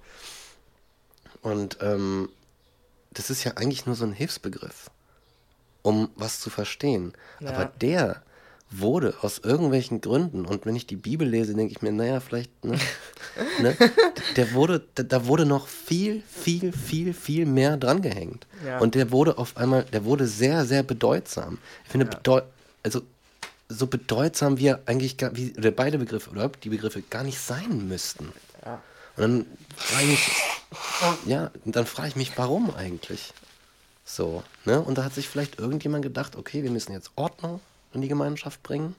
Und 1.41 1.77
ähm, 1.81 2.29
das 3.11 3.29
ist 3.29 3.43
ja 3.43 3.53
eigentlich 3.57 3.85
nur 3.85 3.95
so 3.95 4.05
ein 4.05 4.13
Hilfsbegriff 4.13 4.89
um 5.85 6.09
was 6.15 6.39
zu 6.39 6.49
verstehen. 6.49 7.13
Ja. 7.39 7.51
Aber 7.51 7.65
der 7.79 8.23
wurde 8.71 9.13
aus 9.21 9.37
irgendwelchen 9.37 10.01
Gründen, 10.01 10.45
und 10.45 10.65
wenn 10.65 10.75
ich 10.75 10.87
die 10.87 10.95
Bibel 10.95 11.27
lese, 11.27 11.53
denke 11.53 11.71
ich 11.71 11.81
mir, 11.83 11.91
naja, 11.91 12.19
vielleicht, 12.19 12.65
ne, 12.65 12.77
ne 13.61 13.77
der 14.35 14.53
wurde, 14.53 14.83
da 14.95 15.27
wurde 15.27 15.45
noch 15.45 15.67
viel, 15.67 16.23
viel, 16.27 16.73
viel, 16.73 17.13
viel 17.13 17.45
mehr 17.45 17.77
drangehängt. 17.77 18.47
Ja. 18.65 18.79
Und 18.79 18.95
der 18.95 19.11
wurde 19.11 19.37
auf 19.37 19.55
einmal, 19.57 19.83
der 19.85 20.03
wurde 20.05 20.25
sehr, 20.25 20.65
sehr 20.65 20.81
bedeutsam. 20.81 21.59
Ich 21.85 21.91
finde, 21.91 22.07
ja. 22.07 22.17
bedeu 22.17 22.41
also 22.81 23.01
so 23.67 23.87
bedeutsam 23.87 24.57
wie 24.59 24.67
er 24.67 24.81
eigentlich, 24.85 25.17
gar, 25.17 25.35
wie, 25.35 25.53
oder 25.57 25.71
beide 25.71 25.97
Begriffe, 25.97 26.31
oder 26.31 26.49
die 26.49 26.69
Begriffe 26.69 27.01
gar 27.03 27.23
nicht 27.23 27.39
sein 27.39 27.87
müssten. 27.87 28.31
Ja. 28.65 28.81
Und 29.17 29.21
dann 29.21 29.45
frage 29.75 30.03
ich 30.03 30.09
mich, 30.09 30.31
ja, 31.25 31.51
dann 31.65 31.85
frage 31.85 32.09
ich 32.09 32.15
mich, 32.15 32.31
warum 32.37 32.73
eigentlich? 32.75 33.33
So, 34.05 34.43
ne? 34.65 34.79
Und 34.79 34.99
da 34.99 35.03
hat 35.03 35.15
sich 35.15 35.27
vielleicht 35.27 35.59
irgendjemand 35.59 36.03
gedacht, 36.03 36.35
okay, 36.35 36.63
wir 36.63 36.69
müssen 36.69 36.93
jetzt 36.93 37.11
Ordnung 37.15 37.59
in 37.91 38.01
die 38.01 38.07
Gemeinschaft 38.07 38.61
bringen. 38.61 38.95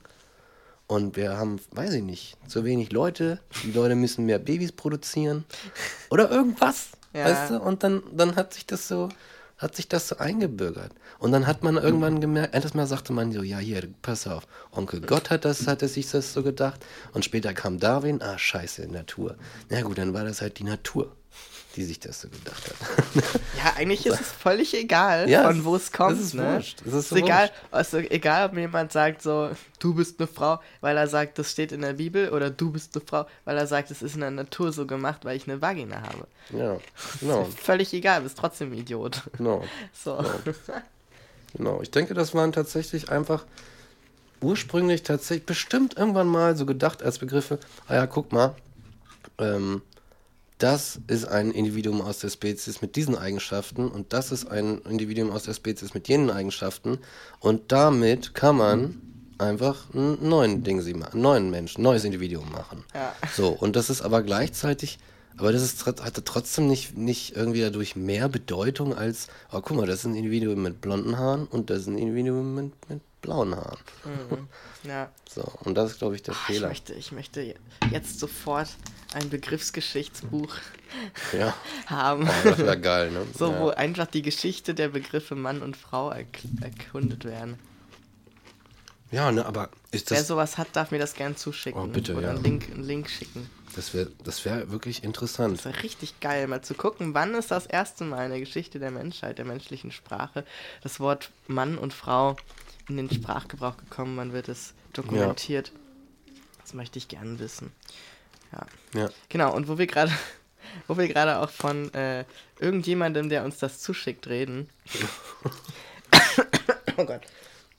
Und 0.85 1.15
wir 1.15 1.37
haben, 1.37 1.59
weiß 1.71 1.93
ich 1.93 2.03
nicht, 2.03 2.37
zu 2.47 2.65
wenig 2.65 2.91
Leute. 2.91 3.39
Die 3.63 3.71
Leute 3.71 3.95
müssen 3.95 4.25
mehr 4.25 4.39
Babys 4.39 4.73
produzieren. 4.73 5.45
Oder 6.09 6.29
irgendwas. 6.29 6.89
Ja. 7.13 7.25
Weißt 7.25 7.51
du? 7.51 7.59
Und 7.59 7.83
dann, 7.83 8.03
dann 8.11 8.35
hat 8.35 8.53
sich 8.53 8.65
das 8.65 8.87
so, 8.87 9.09
hat 9.57 9.75
sich 9.75 9.87
das 9.87 10.09
so 10.09 10.17
eingebürgert. 10.17 10.91
Und 11.19 11.31
dann 11.31 11.47
hat 11.47 11.63
man 11.63 11.77
irgendwann 11.77 12.21
gemerkt, 12.21 12.53
endlich 12.53 12.73
mal 12.73 12.85
sagte 12.85 13.11
man 13.13 13.31
so, 13.31 13.43
ja, 13.43 13.57
hier, 13.57 13.87
pass 14.01 14.27
auf, 14.27 14.45
Onkel 14.71 15.01
Gott 15.01 15.29
hat 15.29 15.45
das, 15.45 15.67
hatte 15.67 15.87
sich 15.87 16.09
das 16.09 16.33
so 16.33 16.43
gedacht. 16.43 16.85
Und 17.13 17.25
später 17.25 17.53
kam 17.53 17.79
Darwin, 17.79 18.21
ah, 18.21 18.37
scheiße, 18.37 18.87
Natur. 18.91 19.35
Na 19.69 19.81
gut, 19.81 19.97
dann 19.97 20.13
war 20.13 20.25
das 20.25 20.41
halt 20.41 20.59
die 20.59 20.63
Natur 20.65 21.15
die 21.77 21.83
sich 21.83 21.99
das 21.99 22.21
so 22.21 22.27
gedacht 22.27 22.63
hat. 22.65 23.41
Ja, 23.55 23.73
eigentlich 23.77 24.05
ist 24.07 24.19
es 24.19 24.31
völlig 24.31 24.73
egal, 24.73 25.29
ja, 25.29 25.43
von 25.43 25.63
wo 25.63 25.75
es 25.75 25.91
kommt. 25.91 26.17
Es 26.19 26.25
ist 26.25 26.33
ne? 26.33 26.55
wurscht. 26.55 26.81
Es 26.81 26.93
ist, 26.93 27.09
so 27.09 27.15
ist 27.15 27.21
egal, 27.21 27.51
also 27.69 27.97
egal, 27.97 28.49
ob 28.49 28.57
jemand 28.57 28.91
sagt 28.91 29.21
so, 29.21 29.51
du 29.79 29.93
bist 29.93 30.19
eine 30.19 30.27
Frau, 30.27 30.59
weil 30.81 30.97
er 30.97 31.07
sagt, 31.07 31.37
das 31.37 31.51
steht 31.51 31.71
in 31.71 31.81
der 31.81 31.93
Bibel, 31.93 32.29
oder 32.31 32.49
du 32.49 32.71
bist 32.71 32.95
eine 32.95 33.05
Frau, 33.05 33.27
weil 33.45 33.57
er 33.57 33.67
sagt, 33.67 33.91
es 33.91 34.01
ist 34.01 34.15
in 34.15 34.21
der 34.21 34.31
Natur 34.31 34.73
so 34.73 34.87
gemacht, 34.87 35.23
weil 35.23 35.37
ich 35.37 35.47
eine 35.47 35.61
Vagina 35.61 36.01
habe. 36.01 36.27
Ja, 36.49 36.77
genau. 37.19 37.45
völlig 37.45 37.93
egal, 37.93 38.21
bist 38.21 38.39
trotzdem 38.39 38.71
ein 38.71 38.77
Idiot. 38.79 39.21
Genau. 39.37 39.63
So. 39.93 40.17
Genau. 40.17 40.57
genau. 41.55 41.81
Ich 41.81 41.91
denke, 41.91 42.15
das 42.15 42.33
waren 42.33 42.51
tatsächlich 42.51 43.09
einfach 43.09 43.45
ursprünglich 44.41 45.03
tatsächlich 45.03 45.45
bestimmt 45.45 45.95
irgendwann 45.95 46.27
mal 46.27 46.57
so 46.57 46.65
gedacht 46.65 47.03
als 47.03 47.19
Begriffe, 47.19 47.59
ah 47.87 47.95
ja, 47.95 48.07
guck 48.07 48.31
mal, 48.31 48.55
ähm, 49.37 49.81
das 50.57 50.99
ist 51.07 51.25
ein 51.25 51.51
Individuum 51.51 52.01
aus 52.01 52.19
der 52.19 52.29
Spezies 52.29 52.81
mit 52.81 52.95
diesen 52.95 53.17
Eigenschaften 53.17 53.87
und 53.87 54.13
das 54.13 54.31
ist 54.31 54.49
ein 54.49 54.79
Individuum 54.79 55.31
aus 55.31 55.43
der 55.43 55.53
Spezies 55.53 55.93
mit 55.93 56.07
jenen 56.07 56.31
Eigenschaften 56.31 56.97
und 57.39 57.71
damit 57.71 58.33
kann 58.33 58.57
man 58.57 59.01
einfach 59.37 59.93
einen 59.93 60.27
neuen 60.27 60.63
Ding 60.63 60.81
sie 60.81 60.93
machen, 60.93 61.13
einen 61.13 61.21
neuen 61.21 61.49
Menschen, 61.51 61.81
ein 61.81 61.83
neues 61.83 62.03
Individuum 62.03 62.51
machen. 62.51 62.83
Ja. 62.93 63.13
So, 63.35 63.49
und 63.49 63.75
das 63.75 63.89
ist 63.89 64.01
aber 64.01 64.23
gleichzeitig, 64.23 64.97
aber 65.37 65.51
das 65.51 65.61
ist, 65.61 65.85
hatte 65.85 66.23
trotzdem 66.23 66.67
nicht, 66.67 66.97
nicht 66.97 67.35
irgendwie 67.35 67.61
dadurch 67.61 67.95
mehr 67.95 68.27
Bedeutung 68.27 68.95
als, 68.95 69.27
oh 69.51 69.61
guck 69.61 69.77
mal, 69.77 69.85
das 69.85 69.99
ist 69.99 70.05
ein 70.05 70.15
Individuum 70.15 70.61
mit 70.63 70.81
blonden 70.81 71.17
Haaren 71.17 71.45
und 71.45 71.69
das 71.69 71.81
ist 71.81 71.87
ein 71.87 71.97
Individuum 71.97 72.55
mit, 72.55 72.89
mit 72.89 73.01
blauen 73.27 73.55
Haaren. 73.55 73.77
Mhm. 74.05 74.47
Ja. 74.83 75.11
So, 75.29 75.41
und 75.65 75.75
das 75.75 75.91
ist, 75.91 75.99
glaube 75.99 76.15
ich, 76.15 76.23
der 76.23 76.33
oh, 76.33 76.37
Fehler. 76.45 76.71
Ich 76.71 76.79
möchte, 76.79 76.93
ich 76.93 77.11
möchte 77.11 77.55
jetzt 77.91 78.19
sofort 78.19 78.69
ein 79.13 79.29
Begriffsgeschichtsbuch 79.29 80.55
ja. 81.37 81.53
haben. 81.87 82.29
Oh, 82.29 82.49
das 82.49 82.59
wäre 82.59 82.79
geil, 82.79 83.11
ne? 83.11 83.25
So, 83.37 83.51
ja. 83.51 83.59
wo 83.59 83.69
einfach 83.69 84.05
die 84.05 84.21
Geschichte 84.21 84.73
der 84.73 84.87
Begriffe 84.89 85.35
Mann 85.35 85.61
und 85.61 85.75
Frau 85.75 86.11
erk 86.11 86.39
erkundet 86.61 87.25
werden. 87.25 87.59
Ja, 89.11 89.29
ne, 89.31 89.45
aber 89.45 89.69
ist 89.91 90.09
Wer 90.09 90.19
das. 90.19 90.27
sowas 90.27 90.57
hat, 90.57 90.69
darf 90.73 90.91
mir 90.91 90.99
das 90.99 91.15
gern 91.15 91.35
zuschicken. 91.35 91.81
Oh, 91.81 91.87
bitte, 91.87 92.13
Oder 92.13 92.27
ja. 92.27 92.29
einen, 92.35 92.43
Link, 92.43 92.69
einen 92.71 92.83
Link 92.83 93.09
schicken. 93.09 93.49
Das 93.75 93.93
wäre 93.93 94.09
das 94.23 94.45
wär 94.45 94.71
wirklich 94.71 95.03
interessant. 95.03 95.57
Das 95.57 95.65
wäre 95.65 95.83
richtig 95.83 96.21
geil, 96.21 96.47
mal 96.47 96.61
zu 96.61 96.75
gucken, 96.75 97.13
wann 97.13 97.33
ist 97.35 97.51
das 97.51 97.65
erste 97.65 98.05
Mal 98.05 98.25
in 98.25 98.31
der 98.31 98.39
Geschichte 98.39 98.79
der 98.79 98.91
Menschheit, 98.91 99.37
der 99.37 99.45
menschlichen 99.45 99.91
Sprache, 99.91 100.45
das 100.81 101.01
Wort 101.01 101.31
Mann 101.47 101.77
und 101.77 101.93
Frau 101.93 102.37
in 102.89 102.97
den 102.97 103.11
Sprachgebrauch 103.11 103.77
gekommen, 103.77 104.17
wann 104.17 104.33
wird 104.33 104.49
es 104.49 104.73
dokumentiert. 104.93 105.71
Das 106.61 106.73
möchte 106.73 106.99
ich 106.99 107.07
gerne 107.07 107.39
wissen. 107.39 107.71
Ja. 108.51 108.65
Ja. 108.93 109.09
Genau, 109.29 109.55
und 109.55 109.67
wo 109.67 109.77
wir 109.77 109.87
gerade 109.87 110.11
wo 110.87 110.97
wir 110.97 111.07
gerade 111.07 111.39
auch 111.39 111.49
von 111.49 111.93
äh, 111.93 112.25
irgendjemandem, 112.59 113.29
der 113.29 113.43
uns 113.43 113.57
das 113.57 113.79
zuschickt, 113.79 114.27
reden. 114.27 114.69
oh 116.97 117.05
Gott. 117.05 117.21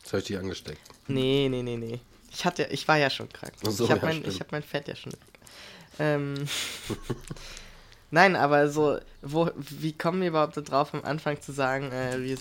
Das 0.03 0.13
habe 0.13 0.21
ich 0.21 0.27
dich 0.27 0.39
angesteckt. 0.39 0.81
Nee, 1.07 1.49
nee, 1.51 1.63
nee, 1.63 1.77
nee. 1.77 2.01
Ich 2.31 2.45
hatte, 2.45 2.65
ich 2.71 2.87
war 2.89 2.97
ja 2.97 3.11
schon 3.11 3.29
krank. 3.29 3.53
So, 3.63 3.85
ich 3.85 3.91
habe 3.91 4.01
ja, 4.01 4.13
mein, 4.13 4.25
ich 4.25 4.41
hab 4.41 4.53
mein 4.53 4.63
Fett 4.63 4.89
ja 4.89 4.97
schon 4.97 5.13
weg. 5.13 5.21
Ähm, 5.99 6.35
Nein, 8.11 8.37
aber 8.37 8.71
so, 8.71 8.99
wo, 9.21 9.51
wie 9.57 9.93
kommen 9.93 10.21
wir 10.23 10.29
überhaupt 10.29 10.57
da 10.57 10.63
drauf, 10.63 10.95
am 10.95 11.05
Anfang 11.05 11.41
zu 11.43 11.53
sagen, 11.53 11.93
äh, 11.93 12.23
wir, 12.23 12.39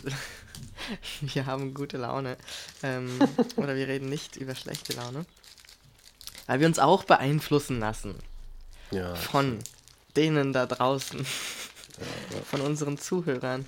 wir 1.22 1.46
haben 1.46 1.74
gute 1.74 1.98
Laune? 1.98 2.38
Ähm, 2.84 3.20
oder 3.58 3.76
wir 3.76 3.88
reden 3.88 4.10
nicht 4.10 4.38
über 4.38 4.56
schlechte 4.56 4.94
Laune? 4.94 5.26
Weil 6.46 6.62
wir 6.62 6.68
uns 6.68 6.80
auch 6.80 7.04
beeinflussen 7.04 7.80
lassen 7.80 8.16
Ja. 8.92 9.14
von 9.16 9.60
denen 10.16 10.54
da 10.54 10.66
draußen, 10.66 11.26
von 12.50 12.62
unseren 12.62 12.98
Zuhörern. 12.98 13.66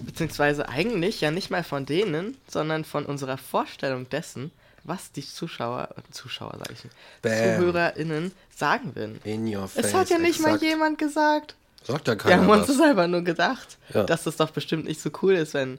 Beziehungsweise 0.00 0.68
eigentlich 0.68 1.20
ja 1.20 1.30
nicht 1.30 1.50
mal 1.50 1.64
von 1.64 1.84
denen, 1.84 2.36
sondern 2.48 2.84
von 2.84 3.04
unserer 3.04 3.36
Vorstellung 3.36 4.08
dessen, 4.08 4.50
was 4.84 5.12
die 5.12 5.24
Zuschauer, 5.26 5.88
Zuschauer 6.10 6.54
sag 6.58 6.70
ich, 6.72 6.82
Bam. 7.22 7.32
ZuhörerInnen 7.32 8.32
sagen 8.54 8.94
würden. 8.94 9.20
In 9.24 9.46
your 9.54 9.68
face. 9.68 9.86
Es 9.86 9.94
hat 9.94 10.10
ja 10.10 10.18
nicht 10.18 10.40
mal 10.40 10.48
exakt. 10.54 10.62
jemand 10.62 10.98
gesagt. 10.98 11.56
Sagt 11.84 12.08
ja 12.08 12.12
Wir 12.14 12.18
keiner 12.18 12.42
haben 12.42 12.50
uns 12.50 12.66
das 12.66 12.80
einfach 12.80 13.06
nur 13.06 13.22
gedacht, 13.22 13.78
Ja. 13.94 14.04
dass 14.04 14.24
das 14.24 14.36
doch 14.36 14.50
bestimmt 14.50 14.84
nicht 14.86 15.00
so 15.00 15.10
cool 15.22 15.34
ist, 15.34 15.54
wenn 15.54 15.78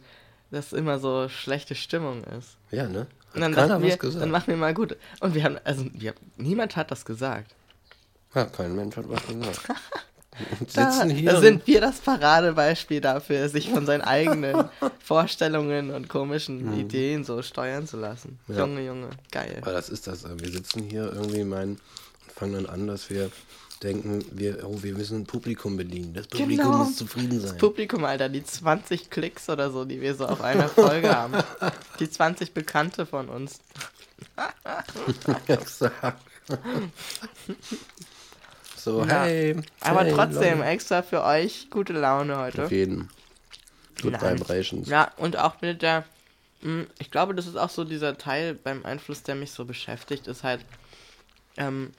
das 0.51 0.73
immer 0.73 0.97
so 0.99 1.29
schlechte 1.29 1.75
Stimmung 1.75 2.23
ist. 2.23 2.57
Ja, 2.71 2.87
ne? 2.87 3.01
Hat 3.01 3.35
Und 3.35 3.41
dann, 3.41 3.53
keiner 3.53 3.81
wir, 3.81 3.91
was 3.91 3.99
gesagt. 3.99 4.23
dann 4.23 4.31
machen 4.31 4.47
wir 4.47 4.57
mal 4.57 4.73
gut. 4.73 4.97
Und 5.19 5.35
wir 5.35 5.43
haben, 5.43 5.57
also 5.63 5.85
wir, 5.93 6.15
niemand 6.37 6.75
hat 6.75 6.89
das 6.89 7.05
gesagt. 7.05 7.53
ja, 8.33 8.45
kein 8.45 8.75
Mensch 8.75 8.95
hat 8.97 9.07
was 9.07 9.25
gesagt. 9.27 9.61
Und 10.59 10.69
Da, 10.77 10.91
sitzen 10.91 11.09
hier. 11.09 11.31
da 11.31 11.41
sind 11.41 11.65
wir 11.67 11.81
das 11.81 11.99
Paradebeispiel 11.99 13.01
dafür, 13.01 13.49
sich 13.49 13.69
von 13.69 13.85
seinen 13.85 14.01
eigenen 14.01 14.65
Vorstellungen 15.03 15.91
und 15.91 16.07
komischen 16.09 16.77
Ideen 16.79 17.23
so 17.23 17.41
steuern 17.41 17.87
zu 17.87 17.97
lassen. 17.97 18.39
Mhm. 18.47 18.53
Ja. 18.55 18.61
Junge, 18.65 18.85
Junge, 18.85 19.09
geil. 19.31 19.57
Aber 19.61 19.73
das 19.73 19.89
ist 19.89 20.07
das. 20.07 20.23
äh, 20.23 20.39
Wir 20.39 20.51
sitzen 20.51 20.83
hier 20.83 21.11
irgendwie 21.13 21.43
meinen 21.43 21.73
und 21.73 22.31
fangen 22.35 22.53
dann 22.53 22.65
an, 22.67 22.87
dass 22.87 23.09
wir 23.09 23.31
denken, 23.83 24.25
wir, 24.31 24.67
oh, 24.67 24.83
wir 24.83 24.93
müssen 24.93 25.19
ein 25.21 25.25
Publikum 25.25 25.77
bedienen. 25.77 26.13
Das 26.13 26.27
Publikum 26.27 26.65
Genau. 26.65 26.77
muss 26.83 26.97
zufrieden 26.97 27.39
sein. 27.39 27.57
Publikum, 27.57 28.03
Alter, 28.03 28.27
die 28.27 28.43
20 28.43 29.09
Klicks 29.09 29.47
oder 29.49 29.71
so, 29.71 29.85
die 29.85 30.01
wir 30.01 30.15
so 30.15 30.25
auf 30.27 30.41
einer 30.41 30.67
Folge 30.67 31.15
haben. 31.15 31.33
Die 31.99 32.09
20 32.09 32.53
Bekannte 32.53 33.05
von 33.05 33.29
uns. 33.29 33.59
Exakt. 35.47 36.21
So, 38.83 39.03
Ja. 39.05 39.23
hey. 39.23 39.55
Aber 39.81 40.03
hey, 40.03 40.13
trotzdem, 40.13 40.59
Leute. 40.59 40.69
extra 40.69 41.01
für 41.01 41.23
euch 41.23 41.69
gute 41.69 41.93
Laune 41.93 42.33
Auf 42.37 42.43
heute. 42.55 42.67
jeden. 42.73 43.09
Good. 44.01 44.21
Vibrations. 44.21 44.87
Ja, 44.87 45.11
und 45.17 45.37
auch 45.37 45.59
mit 45.61 45.81
der, 45.81 46.05
mh, 46.61 46.85
ich 46.99 47.11
glaube, 47.11 47.35
das 47.35 47.47
ist 47.47 47.57
auch 47.57 47.69
so 47.69 47.83
dieser 47.83 48.17
Teil 48.17 48.53
beim 48.55 48.85
Einfluss, 48.85 49.23
der 49.23 49.35
mich 49.35 49.51
so 49.51 49.65
beschäftigt, 49.65 50.27
ist 50.27 50.43
halt, 50.43 50.65
ähm, 51.57 51.91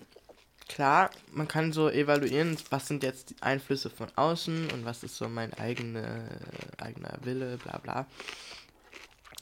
klar, 0.68 1.10
man 1.32 1.46
kann 1.48 1.72
so 1.72 1.90
evaluieren, 1.90 2.56
was 2.70 2.86
sind 2.88 3.02
jetzt 3.02 3.30
die 3.30 3.36
Einflüsse 3.42 3.90
von 3.90 4.08
außen 4.16 4.70
und 4.70 4.84
was 4.84 5.02
ist 5.02 5.16
so 5.16 5.28
mein 5.28 5.52
eigene, 5.54 6.26
eigener 6.78 7.18
Wille, 7.22 7.58
bla 7.58 7.78
bla. 7.78 8.06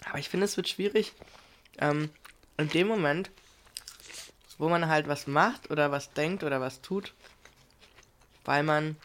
Aber 0.08 0.18
ich 0.18 0.28
finde, 0.28 0.46
es 0.46 0.56
wird 0.56 0.68
schwierig, 0.68 1.12
ähm, 1.78 2.10
in 2.56 2.68
dem 2.70 2.88
Moment, 2.88 3.30
wo 4.58 4.68
man 4.68 4.88
halt 4.88 5.08
was 5.08 5.26
macht 5.26 5.70
oder 5.70 5.90
was 5.90 6.12
denkt 6.12 6.42
oder 6.42 6.60
was 6.60 6.80
tut, 6.80 7.14
weil 8.44 8.62
man 8.62 8.96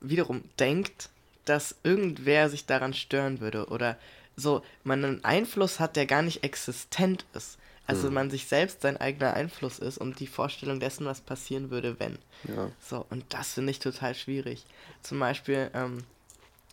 wiederum 0.00 0.42
denkt, 0.58 1.10
dass 1.44 1.76
irgendwer 1.82 2.48
sich 2.48 2.66
daran 2.66 2.94
stören 2.94 3.40
würde 3.40 3.66
oder 3.66 3.96
so 4.36 4.62
man 4.84 5.04
einen 5.04 5.24
Einfluss 5.24 5.80
hat, 5.80 5.96
der 5.96 6.06
gar 6.06 6.22
nicht 6.22 6.44
existent 6.44 7.24
ist. 7.34 7.58
Also 7.88 8.10
man 8.10 8.30
sich 8.30 8.48
selbst 8.48 8.80
sein 8.80 8.96
eigener 8.96 9.34
Einfluss 9.34 9.78
ist 9.78 9.98
und 9.98 10.18
die 10.18 10.26
Vorstellung 10.26 10.80
dessen, 10.80 11.06
was 11.06 11.20
passieren 11.20 11.70
würde, 11.70 12.00
wenn. 12.00 12.18
Ja. 12.44 12.70
So, 12.80 13.06
und 13.10 13.24
das 13.32 13.52
finde 13.52 13.70
ich 13.70 13.78
total 13.78 14.16
schwierig. 14.16 14.64
Zum 15.02 15.20
Beispiel 15.20 15.70
ähm, 15.72 16.02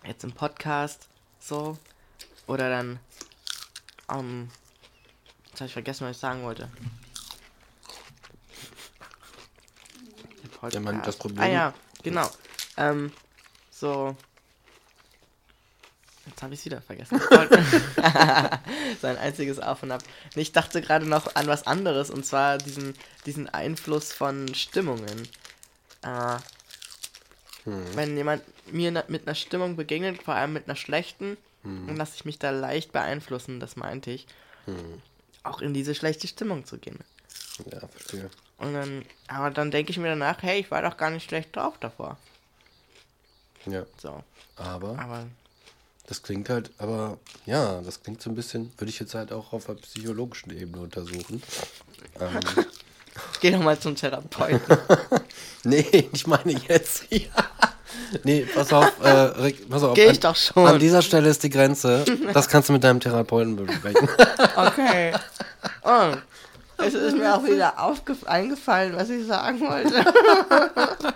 jetzt 0.05 0.23
im 0.23 0.31
Podcast 0.31 1.07
so 1.39 1.77
oder 2.47 2.69
dann 2.69 2.99
ähm, 4.11 4.49
jetzt 5.49 5.61
habe 5.61 5.67
ich 5.67 5.73
vergessen, 5.73 6.07
was 6.07 6.15
ich 6.15 6.21
sagen 6.21 6.41
wollte. 6.41 6.67
Der 10.71 10.79
Ja, 10.81 10.85
man, 10.91 11.01
das 11.03 11.15
Problem- 11.17 11.43
Ah 11.43 11.47
ja, 11.47 11.73
genau. 12.03 12.29
Ähm, 12.77 13.11
so. 13.71 14.15
Jetzt 16.25 16.41
habe 16.41 16.53
ich 16.53 16.59
es 16.61 16.65
wieder 16.65 16.81
vergessen. 16.81 17.19
Sein 19.01 19.17
einziges 19.17 19.59
Auf 19.59 19.83
und 19.83 19.91
Ab. 19.91 20.01
Ich 20.35 20.51
dachte 20.53 20.81
gerade 20.81 21.05
noch 21.05 21.35
an 21.35 21.47
was 21.47 21.67
anderes 21.67 22.09
und 22.09 22.25
zwar 22.25 22.57
diesen, 22.57 22.95
diesen 23.25 23.49
Einfluss 23.49 24.13
von 24.13 24.53
Stimmungen. 24.55 25.27
Äh, 26.01 26.37
Wenn 27.65 28.15
jemand 28.17 28.43
mir 28.71 28.91
mit 29.09 29.27
einer 29.27 29.35
Stimmung 29.35 29.75
begegnet, 29.75 30.23
vor 30.23 30.33
allem 30.35 30.53
mit 30.53 30.65
einer 30.67 30.75
schlechten, 30.77 31.37
dann 31.63 31.95
lasse 31.95 32.13
ich 32.15 32.25
mich 32.25 32.39
da 32.39 32.49
leicht 32.49 32.91
beeinflussen, 32.91 33.59
das 33.61 33.75
meinte 33.77 34.11
ich. 34.11 34.27
Auch 35.43 35.61
in 35.61 35.73
diese 35.73 35.95
schlechte 35.95 36.27
Stimmung 36.27 36.65
zu 36.65 36.77
gehen. 36.77 36.99
Ja, 37.71 37.87
verstehe. 37.87 38.29
Und 38.63 38.73
dann, 38.73 39.05
aber 39.27 39.51
dann 39.51 39.71
denke 39.71 39.91
ich 39.91 39.97
mir 39.97 40.09
danach, 40.09 40.41
hey, 40.41 40.59
ich 40.61 40.71
war 40.71 40.81
doch 40.81 40.97
gar 40.97 41.09
nicht 41.09 41.27
schlecht 41.27 41.55
drauf 41.55 41.73
davor. 41.79 42.17
Ja. 43.65 43.83
So, 44.01 44.23
Aber 44.55 44.99
aber 44.99 45.25
das 46.07 46.21
klingt 46.21 46.49
halt, 46.49 46.71
aber 46.77 47.17
ja, 47.45 47.81
das 47.81 48.03
klingt 48.03 48.21
so 48.21 48.29
ein 48.29 48.35
bisschen, 48.35 48.71
würde 48.77 48.89
ich 48.89 48.99
jetzt 48.99 49.15
halt 49.15 49.31
auch 49.31 49.53
auf 49.53 49.65
der 49.65 49.75
psychologischen 49.75 50.51
Ebene 50.57 50.83
untersuchen. 50.83 51.41
ähm, 52.19 52.39
geh 53.41 53.51
doch 53.51 53.61
mal 53.61 53.79
zum 53.79 53.95
Therapeuten. 53.95 54.77
nee, 55.63 56.09
ich 56.11 56.27
meine 56.27 56.53
jetzt. 56.67 57.05
Ja. 57.11 57.29
Nee, 58.23 58.41
pass 58.55 58.73
auf, 58.73 58.91
äh, 59.03 59.09
Rick, 59.09 59.69
pass 59.69 59.83
auf. 59.83 59.93
Geh 59.93 60.05
ich 60.05 60.09
an, 60.15 60.19
doch 60.21 60.35
schon. 60.35 60.65
An 60.65 60.79
dieser 60.79 61.03
Stelle 61.03 61.29
ist 61.29 61.43
die 61.43 61.49
Grenze. 61.51 62.03
Das 62.33 62.49
kannst 62.49 62.69
du 62.69 62.73
mit 62.73 62.83
deinem 62.83 62.99
Therapeuten 62.99 63.55
besprechen. 63.55 64.09
Okay. 64.55 65.13
Oh, 65.83 66.11
es 66.85 66.93
ist 66.93 67.17
mir 67.17 67.35
auch 67.35 67.43
wieder 67.43 67.77
eingefallen, 68.25 68.95
was 68.95 69.09
ich 69.09 69.25
sagen 69.25 69.59
wollte. 69.61 70.03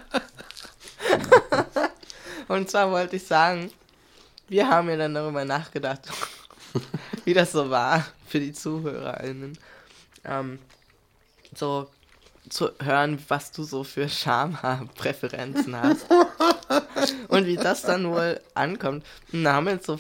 Und 2.47 2.69
zwar 2.69 2.91
wollte 2.91 3.17
ich 3.17 3.25
sagen, 3.25 3.71
wir 4.47 4.69
haben 4.69 4.89
ja 4.89 4.97
dann 4.97 5.13
darüber 5.13 5.43
nachgedacht, 5.43 6.01
wie 7.25 7.33
das 7.33 7.51
so 7.51 7.69
war 7.69 8.05
für 8.25 8.39
die 8.39 8.53
ZuhörerInnen. 8.53 9.57
Ähm, 10.23 10.59
so 11.53 11.89
zu 12.49 12.71
hören, 12.81 13.21
was 13.27 13.51
du 13.51 13.63
so 13.63 13.83
für 13.83 14.07
Schamhaarpräferenzen 14.07 15.75
hast. 15.75 16.07
Und 17.27 17.45
wie 17.45 17.57
das 17.57 17.81
dann 17.81 18.09
wohl 18.09 18.39
ankommt. 18.53 19.05
Und 19.33 19.43
da 19.43 19.53
haben 19.53 19.65
wir 19.65 19.73
jetzt 19.73 19.85
so 19.85 19.99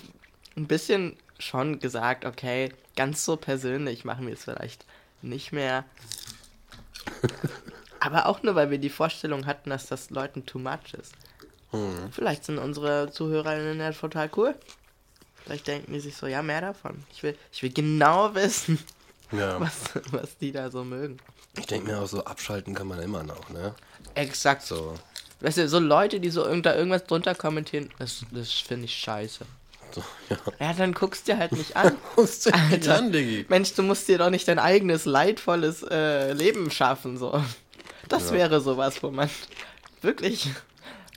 ein 0.55 0.67
bisschen 0.67 1.17
schon 1.39 1.79
gesagt, 1.79 2.25
okay, 2.25 2.71
ganz 2.95 3.25
so 3.25 3.35
persönlich 3.35 4.05
machen 4.05 4.25
wir 4.25 4.33
es 4.33 4.45
vielleicht 4.45 4.85
nicht 5.21 5.51
mehr. 5.51 5.85
Aber 7.99 8.27
auch 8.27 8.43
nur, 8.43 8.55
weil 8.55 8.69
wir 8.71 8.77
die 8.77 8.89
Vorstellung 8.89 9.45
hatten, 9.45 9.69
dass 9.69 9.87
das 9.87 10.09
Leuten 10.09 10.45
too 10.45 10.59
much 10.59 10.93
ist. 10.99 11.13
Vielleicht 12.11 12.45
sind 12.45 12.57
unsere 12.57 13.11
ZuhörerInnen 13.11 13.79
ja 13.79 13.91
total 13.91 14.29
cool. 14.37 14.55
Vielleicht 15.43 15.67
denken 15.67 15.93
die 15.93 15.99
sich 15.99 16.15
so, 16.15 16.25
ja, 16.27 16.41
mehr 16.41 16.61
davon. 16.61 17.03
Ich 17.11 17.23
will, 17.23 17.37
ich 17.51 17.61
will 17.61 17.71
genau 17.71 18.33
wissen, 18.35 18.79
Ja. 19.31 19.59
was, 19.59 19.75
was 20.11 20.37
die 20.37 20.51
da 20.51 20.69
so 20.71 20.83
mögen. 20.83 21.17
Ich 21.57 21.65
denke 21.65 21.91
mir 21.91 21.99
auch 21.99 22.07
so, 22.07 22.23
abschalten 22.23 22.73
kann 22.73 22.87
man 22.87 23.01
immer 23.01 23.23
noch, 23.23 23.49
ne? 23.49 23.75
Exakt. 24.15 24.63
So. 24.63 24.95
Weißt 25.41 25.57
du, 25.57 25.67
so 25.69 25.79
Leute, 25.79 26.19
die 26.19 26.29
so 26.29 26.45
irgend, 26.45 26.65
da 26.65 26.75
irgendwas 26.75 27.05
drunter 27.05 27.35
kommentieren, 27.35 27.89
das, 27.99 28.25
das 28.31 28.51
finde 28.51 28.85
ich 28.85 28.95
scheiße. 28.95 29.45
So 29.97 30.03
ja. 30.29 30.37
Ja, 30.67 30.73
dann 30.73 30.93
guckst 30.93 31.27
dir 31.27 31.37
halt 31.37 31.51
nicht 31.51 31.75
an. 31.75 31.95
Musst 32.15 32.45
du 32.45 32.49
nicht 32.51 32.87
Alter. 32.87 32.97
an, 32.97 33.11
Diggi. 33.11 33.45
Mensch, 33.49 33.73
du 33.73 33.83
musst 33.83 34.07
dir 34.07 34.17
doch 34.17 34.29
nicht 34.29 34.47
dein 34.47 34.59
eigenes 34.59 35.05
leidvolles 35.05 35.83
äh, 35.83 36.33
Leben 36.33 36.69
schaffen, 36.71 37.17
so. 37.17 37.43
Das 38.09 38.27
Ja. 38.29 38.33
wäre 38.33 38.61
sowas, 38.61 39.01
wo 39.03 39.11
man 39.11 39.29
wirklich 40.01 40.49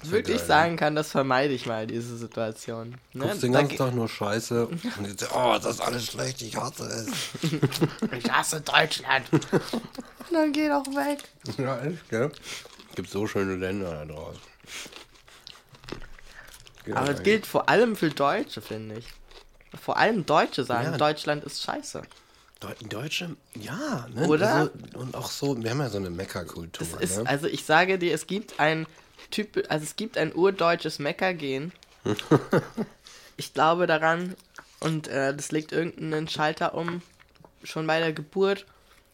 wirklich 0.02 0.38
geil, 0.38 0.46
sagen 0.46 0.76
kann, 0.76 0.94
das 0.94 1.10
vermeide 1.10 1.52
ich 1.52 1.66
mal, 1.66 1.86
diese 1.86 2.16
Situation. 2.16 2.96
Ne? 3.12 3.26
Guckst 3.26 3.42
den 3.42 3.52
ganzen 3.52 3.76
Tag 3.76 3.94
nur 3.94 4.08
Scheiße 4.08 4.66
und 4.98 5.06
jetzt, 5.06 5.28
oh, 5.34 5.52
das 5.62 5.74
ist 5.74 5.80
alles 5.80 6.06
schlecht, 6.06 6.40
ich 6.42 6.56
hasse 6.56 6.84
es. 6.84 7.50
ich 8.18 8.30
hasse 8.32 8.60
Deutschland. 8.62 9.26
Dann 10.32 10.52
geh 10.52 10.68
doch 10.68 10.86
weg. 10.94 11.18
Ja, 11.58 11.80
echt, 11.80 12.08
gell? 12.08 12.30
Gibt 12.94 13.10
so 13.10 13.26
schöne 13.26 13.56
Länder 13.56 13.90
da 13.90 14.04
draußen. 14.06 14.40
Geht 16.90 16.96
Aber 16.96 17.04
es 17.06 17.10
eigentlich. 17.10 17.24
gilt 17.24 17.46
vor 17.46 17.68
allem 17.68 17.96
für 17.96 18.10
Deutsche, 18.10 18.60
finde 18.60 18.98
ich. 18.98 19.06
Vor 19.80 19.96
allem 19.96 20.26
Deutsche 20.26 20.64
sagen, 20.64 20.92
Ja. 20.92 20.98
Deutschland 20.98 21.44
ist 21.44 21.62
scheiße. 21.62 22.02
Deu- 22.60 22.88
Deutsche, 22.88 23.36
ja, 23.54 24.06
ne? 24.12 24.26
Oder? 24.26 24.54
Also, 24.54 24.70
und 24.94 25.14
auch 25.14 25.30
so, 25.30 25.62
wir 25.62 25.70
haben 25.70 25.78
ja 25.80 25.88
so 25.88 25.98
eine 25.98 26.10
Meckerkultur. 26.10 26.86
Ne? 27.00 27.22
also 27.24 27.46
ich 27.46 27.64
sage 27.64 27.98
dir, 27.98 28.12
es 28.12 28.26
gibt 28.26 28.60
ein 28.60 28.86
Typ, 29.30 29.64
also 29.68 29.84
es 29.84 29.96
gibt 29.96 30.18
ein 30.18 30.34
urdeutsches 30.34 30.98
Meckergehen. 30.98 31.72
ich 33.36 33.54
glaube 33.54 33.86
daran 33.86 34.34
und 34.80 35.08
äh, 35.08 35.34
das 35.34 35.52
legt 35.52 35.72
irgendeinen 35.72 36.28
Schalter 36.28 36.74
um, 36.74 37.02
schon 37.62 37.86
bei 37.86 38.00
der 38.00 38.12
Geburt. 38.12 38.66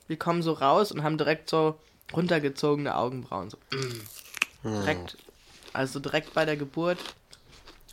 Wir 0.08 0.16
kommen 0.18 0.42
so 0.42 0.52
raus 0.52 0.90
und 0.92 1.02
haben 1.02 1.18
direkt 1.18 1.50
so 1.50 1.78
runtergezogene 2.12 2.96
Augenbrauen. 2.96 3.50
So. 3.50 3.58
mm. 3.72 4.00
Direkt, 4.62 5.16
also 5.72 6.00
direkt 6.00 6.32
bei 6.34 6.44
der 6.44 6.56
Geburt. 6.56 6.98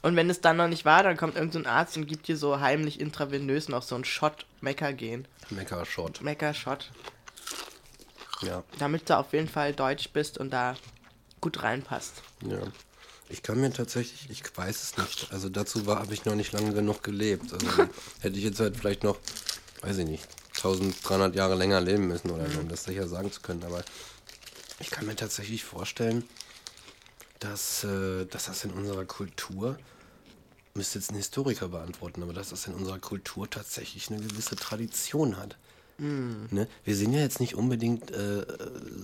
Und 0.04 0.16
wenn 0.16 0.30
es 0.30 0.42
dann 0.42 0.58
noch 0.58 0.68
nicht 0.68 0.86
war, 0.86 1.02
dann 1.02 1.18
kommt 1.18 1.36
irgendein 1.36 1.66
Arzt 1.66 1.98
und 1.98 2.06
gibt 2.06 2.28
dir 2.28 2.38
so 2.38 2.60
heimlich 2.60 3.00
intravenös 3.00 3.70
noch 3.70 3.82
so 3.82 3.96
einen 3.96 4.06
Shot 4.06 4.46
Meckergehen. 4.62 5.28
Meckershot. 5.50 6.22
Mecker-Shot. 6.22 6.92
Ja, 8.42 8.64
Damit 8.78 9.10
du 9.10 9.18
auf 9.18 9.32
jeden 9.34 9.48
Fall 9.48 9.74
deutsch 9.74 10.10
bist 10.10 10.38
und 10.38 10.52
da 10.52 10.76
gut 11.42 11.64
reinpasst. 11.64 12.22
ja. 12.46 12.60
Ich 13.30 13.42
kann 13.42 13.60
mir 13.60 13.72
tatsächlich, 13.74 14.30
ich 14.30 14.44
weiß 14.56 14.84
es 14.84 14.98
nicht. 14.98 15.32
Also 15.32 15.50
dazu 15.50 15.88
war, 15.88 15.98
habe 16.00 16.14
ich 16.14 16.24
noch 16.26 16.36
nicht 16.36 16.52
lange 16.52 16.72
genug 16.74 17.02
gelebt. 17.02 17.52
Also 17.52 17.66
hätte 18.20 18.38
ich 18.38 18.44
jetzt 18.44 18.60
halt 18.60 18.78
vielleicht 18.78 19.04
noch, 19.04 19.18
weiß 19.82 19.98
ich 20.00 20.06
nicht, 20.06 20.28
1300 20.58 21.34
Jahre 21.34 21.56
länger 21.56 21.82
leben 21.82 22.08
müssen 22.10 22.30
oder 22.30 22.48
so, 22.52 22.60
um 22.60 22.68
das 22.68 22.84
sicher 22.84 23.08
sagen 23.08 23.32
zu 23.32 23.42
können. 23.42 23.64
Aber 23.64 23.84
ich 24.80 24.92
kann 24.92 25.08
mir 25.08 25.16
tatsächlich 25.16 25.64
vorstellen, 25.64 26.26
dass, 27.40 27.86
äh, 27.86 28.26
dass 28.26 28.46
das 28.46 28.66
in 28.66 28.72
unserer 28.72 29.06
Kultur, 29.06 29.80
müsste 30.76 31.00
jetzt 31.00 31.12
ein 31.12 31.18
Historiker 31.18 31.70
beantworten, 31.70 32.24
aber 32.24 32.34
dass 32.34 32.50
das 32.50 32.68
in 32.68 32.74
unserer 32.74 33.00
Kultur 33.00 33.50
tatsächlich 33.50 34.10
eine 34.10 34.22
gewisse 34.22 34.56
Tradition 34.56 35.38
hat. 35.38 35.58
Ne? 36.00 36.68
Wir 36.84 36.96
sind 36.96 37.14
ja 37.14 37.20
jetzt 37.20 37.40
nicht 37.40 37.56
unbedingt 37.56 38.12
äh, 38.12 38.46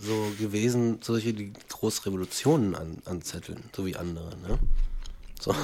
so 0.01 0.31
gewesen, 0.39 0.99
solche, 1.01 1.33
die 1.33 1.53
groß 1.69 2.05
Revolutionen 2.05 2.75
an, 2.75 2.97
anzetteln, 3.05 3.63
so 3.75 3.85
wie 3.85 3.95
andere. 3.95 4.35
Ne? 4.37 4.59
So. 5.39 5.55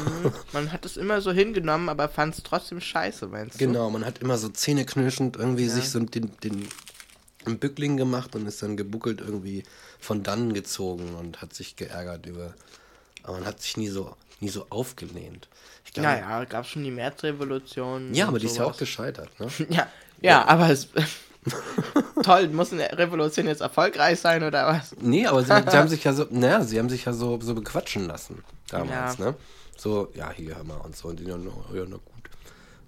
Man 0.54 0.72
hat 0.72 0.86
es 0.86 0.98
immer 0.98 1.22
so 1.22 1.32
hingenommen, 1.32 1.90
aber 1.90 2.08
fand 2.10 2.36
es 2.36 2.44
trotzdem 2.44 2.80
scheiße, 2.80 3.28
meinst 3.28 3.56
du? 3.56 3.60
Genau, 3.60 3.90
man 3.90 4.06
hat 4.06 4.20
immer 4.20 4.38
so 4.38 4.50
zähneknirschend 4.50 5.36
irgendwie 5.36 5.68
sich 5.68 5.90
so 5.90 6.00
den, 6.00 6.32
den 6.44 6.68
einen 7.46 7.60
Bückling 7.60 7.98
gemacht 7.98 8.36
und 8.36 8.46
ist 8.46 8.62
dann 8.62 8.78
gebuckelt 8.78 9.20
irgendwie 9.20 9.64
von 10.00 10.24
dannen 10.24 10.54
gezogen 10.54 11.16
und 11.16 11.42
hat 11.42 11.54
sich 11.54 11.76
geärgert 11.76 12.26
über. 12.26 12.54
Aber 13.24 13.34
man 13.34 13.46
hat 13.46 13.62
sich 13.62 13.76
nie 13.76 13.90
so, 13.90 14.16
nie 14.40 14.50
so 14.50 14.68
aufgelehnt. 14.70 15.50
Ich 15.86 15.94
glaube, 15.94 16.10
Naja, 16.10 16.44
gab 16.46 16.66
schon 16.66 16.84
die 16.84 16.92
Märzrevolution. 16.92 18.14
ja, 18.14 18.28
aber 18.28 18.40
die 18.40 18.48
ist 18.48 18.58
ja 18.58 18.66
auch 18.66 18.78
gescheitert. 18.78 19.30
Ne? 19.40 19.48
Ja, 19.70 19.88
ja, 20.22 20.46
aber 20.46 20.70
es. 20.70 20.90
Toll, 22.24 22.48
muss 22.50 22.74
eine 22.74 22.98
Revolution 22.98 23.46
jetzt 23.46 23.62
erfolgreich 23.62 24.20
sein 24.20 24.44
oder 24.44 24.66
was? 24.66 24.96
Nee, 25.00 25.28
aber 25.28 25.42
sie, 25.42 25.48
sie 25.48 25.78
haben 25.78 25.88
sich 25.96 26.04
ja 26.04 26.14
so, 26.14 26.26
naja, 26.32 26.62
sie 26.64 26.80
haben 26.80 26.90
sich 26.90 27.06
ja 27.06 27.14
so, 27.14 27.40
so 27.40 27.54
bequatschen 27.54 28.08
lassen 28.08 28.44
damals, 28.70 29.18
Ja. 29.20 29.26
ne? 29.26 29.36
So, 29.78 30.10
ja, 30.16 30.32
hier, 30.32 30.56
hör 30.56 30.64
mal 30.64 30.78
und 30.78 30.96
so. 30.96 31.10
Und 31.10 31.20
die 31.20 31.26
oh, 31.32 31.76
ja, 31.76 31.84
na 31.88 31.98
gut. 31.98 32.04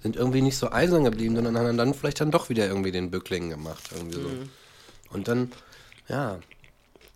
Sind 0.02 0.16
irgendwie 0.16 0.42
nicht 0.42 0.58
so 0.58 0.72
eisern 0.72 1.04
geblieben, 1.04 1.36
sondern 1.36 1.58
haben 1.58 1.78
dann 1.78 1.94
vielleicht 1.94 2.22
dann 2.22 2.32
doch 2.32 2.50
wieder 2.50 2.66
irgendwie 2.66 2.92
den 2.92 3.12
Bückling 3.12 3.50
gemacht. 3.50 3.84
Irgendwie 3.96 4.22
so. 4.22 4.28
Mhm. 4.30 4.50
Und 5.12 5.28
dann, 5.28 5.52
ja. 6.08 6.40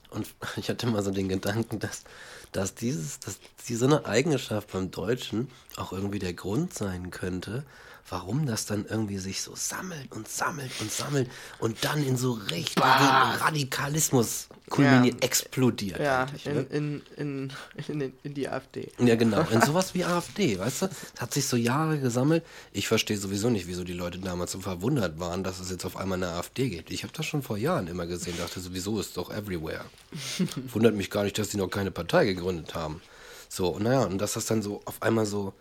Und 0.10 0.28
ich 0.58 0.70
hatte 0.70 0.88
mal 0.88 1.02
so 1.02 1.12
den 1.12 1.30
Gedanken, 1.30 1.80
dass, 1.80 2.04
dass 2.52 2.76
dieses, 2.76 3.20
dass 3.20 3.40
die 3.68 3.76
so 3.76 3.86
eine 3.86 4.06
Eigenschaft 4.06 4.72
beim 4.72 4.92
Deutschen 4.92 5.50
auch 5.78 5.94
irgendwie 5.94 6.20
der 6.20 6.34
Grund 6.34 6.74
sein 6.74 7.12
könnte, 7.12 7.64
warum 8.10 8.46
das 8.46 8.66
dann 8.66 8.86
irgendwie 8.86 9.20
sich 9.20 9.42
so 9.42 9.56
sammelt 9.56 10.12
und 10.12 10.28
sammelt 10.28 10.72
und 10.82 10.92
sammelt 10.92 11.30
und 11.60 11.84
dann 11.84 12.04
in 12.04 12.18
so 12.18 12.34
richtigen 12.34 12.86
Radikalismus 12.86 14.48
kulminiert, 14.72 15.18
Ja. 15.22 15.28
explodiert. 15.28 16.00
Ja, 16.00 16.26
in, 16.46 16.54
ne? 16.56 16.62
in, 16.72 17.02
in, 17.18 17.54
in, 17.88 18.02
in, 18.02 18.14
in 18.24 18.34
die 18.34 18.50
AfD. 18.50 18.92
Ja, 18.98 19.16
genau. 19.16 19.42
In 19.52 19.62
sowas 19.62 19.94
wie 19.94 20.04
AfD, 20.04 20.58
weißt 20.58 20.82
du? 20.82 20.88
Das 20.88 20.98
hat 21.22 21.34
sich 21.34 21.46
so 21.46 21.58
Jahre 21.58 22.00
gesammelt. 22.00 22.44
Ich 22.72 22.88
verstehe 22.88 23.18
sowieso 23.18 23.50
nicht, 23.52 23.68
wieso 23.68 23.84
die 23.84 23.94
Leute 23.94 24.18
damals 24.18 24.54
so 24.54 24.60
verwundert 24.60 25.20
waren, 25.20 25.44
dass 25.44 25.60
es 25.60 25.70
jetzt 25.70 25.86
auf 25.86 25.96
einmal 25.98 26.18
eine 26.18 26.30
AfD 26.34 26.70
gibt. 26.70 26.90
Ich 26.90 27.04
habe 27.04 27.14
das 27.16 27.28
schon 27.28 27.44
vor 27.44 27.58
Jahren 27.58 27.86
immer 27.88 28.08
gesehen, 28.08 28.34
dachte 28.40 28.60
sowieso 28.60 29.00
ist 29.00 29.18
doch 29.18 29.30
everywhere. 29.30 29.86
Wundert 30.74 30.96
mich 30.96 31.12
gar 31.12 31.24
nicht, 31.26 31.38
dass 31.38 31.50
die 31.50 31.58
noch 31.58 31.70
keine 31.70 31.92
Partei 31.92 32.26
gegründet 32.26 32.74
haben. 32.74 33.02
So, 33.50 33.68
und 33.68 33.84
naja, 33.84 34.06
und 34.06 34.18
dass 34.18 34.34
das 34.34 34.46
dann 34.48 34.62
so 34.64 34.82
auf 34.86 35.02
einmal 35.04 35.26
so, 35.28 35.54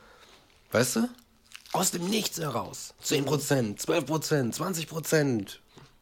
weißt 0.72 0.96
du? 0.96 1.08
Aus 1.72 1.90
dem 1.92 2.08
Nichts 2.08 2.38
heraus. 2.40 2.94
10%, 3.04 3.84
12%, 3.84 4.56
20% 4.56 5.58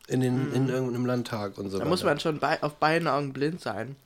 in, 0.08 0.20
den, 0.20 0.52
in 0.52 0.68
irgendeinem 0.68 1.06
Landtag 1.06 1.58
und 1.58 1.70
so 1.70 1.78
Da 1.78 1.84
muss 1.84 2.00
weiter. 2.00 2.10
man 2.10 2.20
schon 2.20 2.38
bei, 2.38 2.62
auf 2.62 2.76
beiden 2.76 3.06
Augen 3.06 3.32
blind 3.32 3.60
sein, 3.60 3.96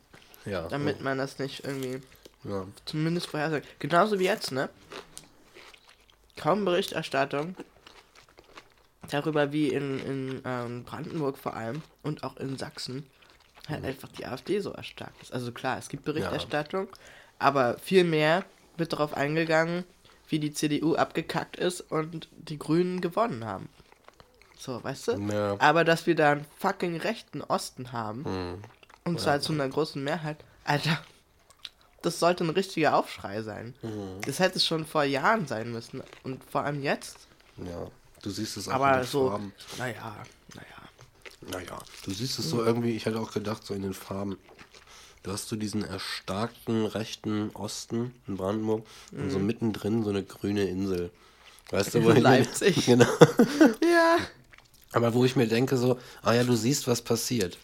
ja, 0.44 0.68
damit 0.68 1.00
man 1.00 1.18
das 1.18 1.38
nicht 1.38 1.64
irgendwie 1.64 2.00
ja. 2.44 2.66
zumindest 2.84 3.28
vorhersagen. 3.28 3.66
Genauso 3.78 4.18
wie 4.18 4.24
jetzt, 4.24 4.52
ne? 4.52 4.68
Kaum 6.36 6.64
Berichterstattung 6.64 7.54
darüber, 9.10 9.52
wie 9.52 9.68
in, 9.68 9.98
in 10.00 10.42
ähm, 10.44 10.84
Brandenburg 10.84 11.38
vor 11.38 11.54
allem 11.54 11.82
und 12.02 12.24
auch 12.24 12.36
in 12.36 12.58
Sachsen 12.58 13.06
halt 13.68 13.84
einfach 13.84 14.08
die 14.08 14.26
AfD 14.26 14.58
so 14.58 14.72
erstarkt 14.72 15.22
ist. 15.22 15.32
Also 15.32 15.52
klar, 15.52 15.78
es 15.78 15.88
gibt 15.88 16.04
Berichterstattung, 16.04 16.88
aber 17.38 17.78
viel 17.78 18.04
mehr 18.04 18.44
wird 18.76 18.92
darauf 18.92 19.14
eingegangen, 19.14 19.84
wie 20.28 20.40
die 20.40 20.52
CDU 20.52 20.96
abgekackt 20.96 21.56
ist 21.56 21.80
und 21.80 22.28
die 22.32 22.58
Grünen 22.58 23.00
gewonnen 23.00 23.44
haben. 23.44 23.68
So, 24.62 24.82
weißt 24.84 25.08
du? 25.08 25.12
Ja. 25.32 25.56
Aber 25.58 25.82
dass 25.82 26.06
wir 26.06 26.14
da 26.14 26.32
einen 26.32 26.46
fucking 26.60 26.96
rechten 26.98 27.42
Osten 27.42 27.90
haben, 27.90 28.62
und 29.04 29.20
zwar 29.20 29.40
zu 29.40 29.52
einer 29.52 29.68
großen 29.68 30.02
Mehrheit, 30.04 30.36
Alter, 30.62 31.02
das 32.02 32.20
sollte 32.20 32.44
ein 32.44 32.50
richtiger 32.50 32.94
Aufschrei 32.96 33.42
sein. 33.42 33.74
Das 34.24 34.38
hätte 34.38 34.58
es 34.58 34.66
schon 34.66 34.86
vor 34.86 35.02
Jahren 35.02 35.48
sein 35.48 35.72
müssen. 35.72 36.00
Und 36.22 36.44
vor 36.48 36.62
allem 36.62 36.80
jetzt. 36.80 37.26
Ja, 37.56 37.88
du 38.22 38.30
siehst 38.30 38.56
es 38.56 38.68
auch 38.68 38.76
in 38.76 38.82
Aber 38.82 38.98
den 38.98 39.06
so, 39.06 39.30
Farben. 39.30 39.52
naja, 39.78 40.16
naja. 40.54 40.66
Naja, 41.50 41.78
du 42.04 42.12
siehst 42.12 42.38
es 42.38 42.48
so 42.48 42.64
irgendwie, 42.64 42.94
ich 42.94 43.04
hätte 43.06 43.18
auch 43.18 43.32
gedacht, 43.32 43.66
so 43.66 43.74
in 43.74 43.82
den 43.82 43.94
Farben. 43.94 44.38
Du 45.24 45.32
hast 45.32 45.48
so 45.48 45.56
diesen 45.56 45.84
erstarkten 45.84 46.86
rechten 46.86 47.50
Osten 47.54 48.14
in 48.28 48.36
Brandenburg 48.36 48.86
und 49.10 49.30
so 49.30 49.40
mittendrin 49.40 50.04
so 50.04 50.10
eine 50.10 50.22
grüne 50.22 50.64
Insel. 50.66 51.10
Weißt 51.70 51.94
du, 51.94 52.04
wo 52.04 52.10
Leipzig. 52.12 52.86
Genau. 52.86 53.06
Ja. 53.82 54.18
Aber 54.92 55.14
wo 55.14 55.24
ich 55.24 55.36
mir 55.36 55.46
denke, 55.46 55.76
so, 55.76 55.98
ah 56.22 56.32
ja, 56.34 56.44
du 56.44 56.54
siehst, 56.54 56.86
was 56.86 57.02
passiert. 57.02 57.58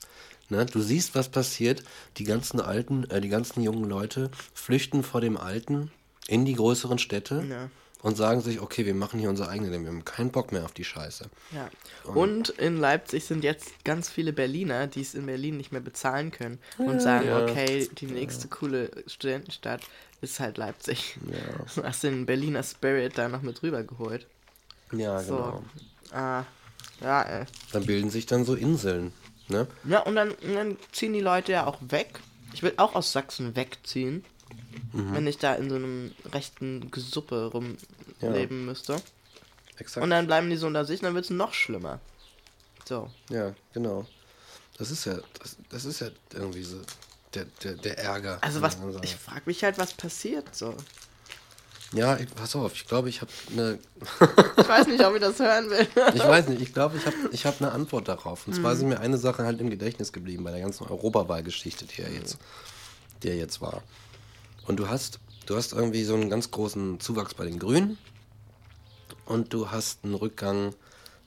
Ne? 0.49 0.64
Du 0.66 0.81
siehst, 0.81 1.14
was 1.14 1.29
passiert. 1.29 1.83
Die 2.16 2.24
ganzen 2.24 2.61
alten, 2.61 3.05
äh, 3.11 3.20
die 3.20 3.29
ganzen 3.29 3.62
jungen 3.62 3.85
Leute 3.89 4.31
flüchten 4.55 5.03
vor 5.03 5.20
dem 5.20 5.37
Alten 5.37 5.91
in 6.26 6.45
die 6.45 6.55
größeren 6.55 6.99
Städte 6.99 7.45
Ja. 7.49 7.70
und 8.03 8.16
sagen 8.16 8.41
sich, 8.41 8.61
okay, 8.61 8.87
wir 8.87 8.95
machen 8.95 9.20
hier 9.20 9.29
unser 9.29 9.49
eigenes 9.51 9.70
wir 9.70 9.87
haben 9.89 10.05
keinen 10.07 10.31
Bock 10.31 10.53
mehr 10.53 10.64
auf 10.64 10.72
die 10.72 10.85
Scheiße. 10.85 11.26
Ja. 11.53 11.70
Und 12.12 12.49
in 12.51 12.79
Leipzig 12.79 13.24
sind 13.24 13.45
jetzt 13.45 13.85
ganz 13.85 14.09
viele 14.09 14.33
Berliner, 14.33 14.87
die 14.87 15.03
es 15.03 15.14
in 15.14 15.26
Berlin 15.26 15.57
nicht 15.59 15.72
mehr 15.72 15.81
bezahlen 15.83 16.31
können 16.31 16.59
und 16.79 17.01
sagen, 17.03 17.26
Ja. 17.29 17.43
okay, 17.45 17.89
die 17.99 18.07
nächste 18.07 18.49
coole 18.49 18.91
Studentenstadt 19.07 19.83
ist 20.22 20.41
halt 20.41 20.57
Leipzig. 20.57 21.18
Ja. 21.31 21.83
Hast 21.85 22.03
den 22.05 22.24
Berliner 22.24 22.62
Spirit 22.62 23.18
da 23.18 23.29
noch 23.29 23.43
mit 23.43 23.62
rübergeholt. 23.62 24.26
Ja, 24.93 25.20
So. 25.22 25.35
genau. 25.37 25.62
Ah, 26.12 26.45
ja, 27.01 27.23
ey. 27.23 27.45
Da 27.73 27.79
bilden 27.81 28.11
sich 28.11 28.27
dann 28.27 28.45
so 28.45 28.55
Inseln. 28.55 29.13
Ne? 29.49 29.67
Ja, 29.85 30.01
und 30.01 30.15
dann, 30.17 30.31
und 30.33 30.55
dann 30.55 30.77
ziehen 30.93 31.13
die 31.13 31.21
Leute 31.21 31.53
ja 31.53 31.67
auch 31.67 31.79
weg. 31.89 32.21
Ich 32.53 32.63
will 32.63 32.75
auch 32.77 32.95
aus 32.95 33.13
Sachsen 33.13 33.57
wegziehen, 33.57 34.25
Mhm. 34.93 35.15
wenn 35.15 35.27
ich 35.27 35.39
da 35.39 35.55
in 35.55 35.69
so 35.69 35.77
einem 35.77 36.15
rechten 36.33 36.91
Gesuppe 36.91 37.51
rumleben 37.53 38.65
müsste. 38.65 38.97
Exakt. 39.77 40.03
Und 40.03 40.11
dann 40.11 40.27
bleiben 40.27 40.49
die 40.51 40.57
so 40.57 40.67
unter 40.67 40.85
sich, 40.85 41.01
dann 41.01 41.15
wird 41.15 41.25
es 41.25 41.31
noch 41.31 41.53
schlimmer. 41.53 42.01
So. 42.87 43.11
ja, 43.29 43.55
genau. 43.75 44.07
Das 44.79 44.91
ist 44.91 45.05
ja, 45.05 45.19
das, 45.41 45.57
das 45.69 45.85
ist 45.85 46.01
ja 46.01 46.09
irgendwie 46.33 46.63
so 46.63 46.81
der, 47.35 47.45
der, 47.63 47.75
der 47.75 47.99
Ärger. 47.99 48.39
Also 48.41 48.63
was, 48.63 48.79
ich 49.03 49.15
frage 49.17 49.43
mich 49.47 49.63
halt, 49.65 49.77
was 49.79 49.93
passiert 49.93 50.55
so. 50.55 50.75
Ja, 51.93 52.16
ich, 52.18 52.28
pass 52.34 52.55
auf, 52.55 52.74
ich 52.74 52.86
glaube, 52.86 53.09
ich 53.09 53.20
habe 53.22 53.30
eine, 53.53 53.78
Ich 54.59 54.68
weiß 54.68 54.86
nicht, 54.89 55.05
ob 55.05 55.14
ich 55.14 55.20
das 55.20 55.39
hören 55.39 55.70
will. 55.70 55.86
ich 56.14 56.22
weiß 56.22 56.49
nicht, 56.49 56.61
ich 56.61 56.72
glaube, 56.72 56.97
ich 56.97 57.07
habe 57.07 57.16
ich 57.32 57.47
hab 57.47 57.61
eine 57.61 57.72
Antwort 57.72 58.09
darauf. 58.09 58.47
Und 58.47 58.57
Mhm. 58.57 58.61
zwar 58.61 58.72
ist 58.74 58.82
mir 58.82 59.01
eine 59.01 59.16
Sache 59.18 59.45
halt 59.45 59.61
im 59.61 59.70
Gedächtnis 59.70 60.12
geblieben 60.12 60.45
bei 60.45 60.51
der 60.51 60.61
ganzen 60.61 60.86
Europawahlgeschichte, 60.86 61.86
die 61.86 62.03
ja 62.03 62.09
jetzt, 62.09 62.39
die 63.22 63.28
ja 63.28 63.34
jetzt 63.34 63.61
war. 63.61 63.82
Und 64.66 64.76
du 64.78 64.89
hast, 64.89 65.18
du 65.47 65.57
hast 65.57 65.72
irgendwie 65.72 66.05
so 66.05 66.14
einen 66.14 66.28
ganz 66.28 66.51
großen 66.51 67.01
Zuwachs 67.01 67.32
bei 67.34 67.45
den 67.47 67.59
Grünen 67.59 67.97
und 69.24 69.53
du 69.55 69.70
hast 69.70 70.05
einen 70.05 70.14
Rückgang 70.14 70.74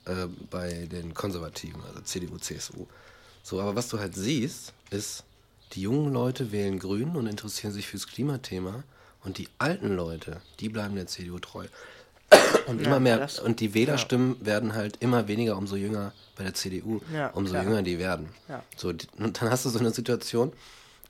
äh, 0.04 0.26
bei 0.50 0.86
den 0.86 1.12
Konservativen, 1.14 1.82
also 1.84 2.00
CDU, 2.02 2.38
CSU. 2.38 2.86
So, 3.42 3.60
aber 3.60 3.74
was 3.74 3.88
du 3.88 3.98
halt 3.98 4.14
siehst, 4.14 4.72
ist, 4.90 5.24
die 5.72 5.82
jungen 5.82 6.12
Leute 6.12 6.52
wählen 6.52 6.78
Grün 6.78 7.16
und 7.16 7.26
interessieren 7.26 7.72
sich 7.72 7.88
fürs 7.88 8.06
Klimathema 8.06 8.84
und 9.24 9.38
die 9.38 9.48
alten 9.58 9.94
Leute, 9.96 10.40
die 10.60 10.68
bleiben 10.68 10.94
der 10.96 11.06
CDU 11.06 11.38
treu. 11.38 11.66
Und 12.66 12.80
Ja, 12.80 12.86
immer 12.86 13.00
mehr, 13.00 13.18
das- 13.18 13.38
und 13.40 13.60
die 13.60 13.74
Wählerstimmen 13.74 14.36
werden 14.44 14.74
halt 14.74 14.96
immer 15.00 15.28
weniger, 15.28 15.56
umso 15.56 15.76
jünger 15.76 16.12
bei 16.36 16.44
der 16.44 16.54
CDU, 16.54 17.00
Ja, 17.12 17.28
umso 17.28 17.52
klar. 17.52 17.64
jünger 17.64 17.82
die 17.82 17.98
werden. 17.98 18.28
Ja. 18.48 18.62
So, 18.76 18.92
die, 18.92 19.06
und 19.18 19.40
dann 19.42 19.50
hast 19.50 19.64
du 19.64 19.68
so 19.68 19.78
eine 19.80 19.90
Situation, 19.90 20.52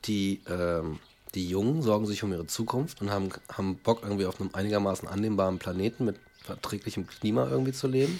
die, 0.07 0.41
ähm, 0.49 0.99
die 1.35 1.49
Jungen 1.49 1.83
sorgen 1.83 2.07
sich 2.07 2.23
um 2.25 2.33
ihre 2.33 2.47
Zukunft 2.47 3.01
und 3.03 3.11
haben, 3.11 3.31
haben 3.53 3.77
Bock 3.77 4.01
irgendwie 4.03 4.27
auf 4.27 4.41
einem 4.41 4.51
einigermaßen 4.53 5.07
annehmbaren 5.07 5.59
Planeten 5.59 6.05
mit 6.07 6.17
verträglichem 6.43 7.07
Klima 7.07 7.49
irgendwie 7.49 7.73
zu 7.73 7.87
leben. 7.87 8.19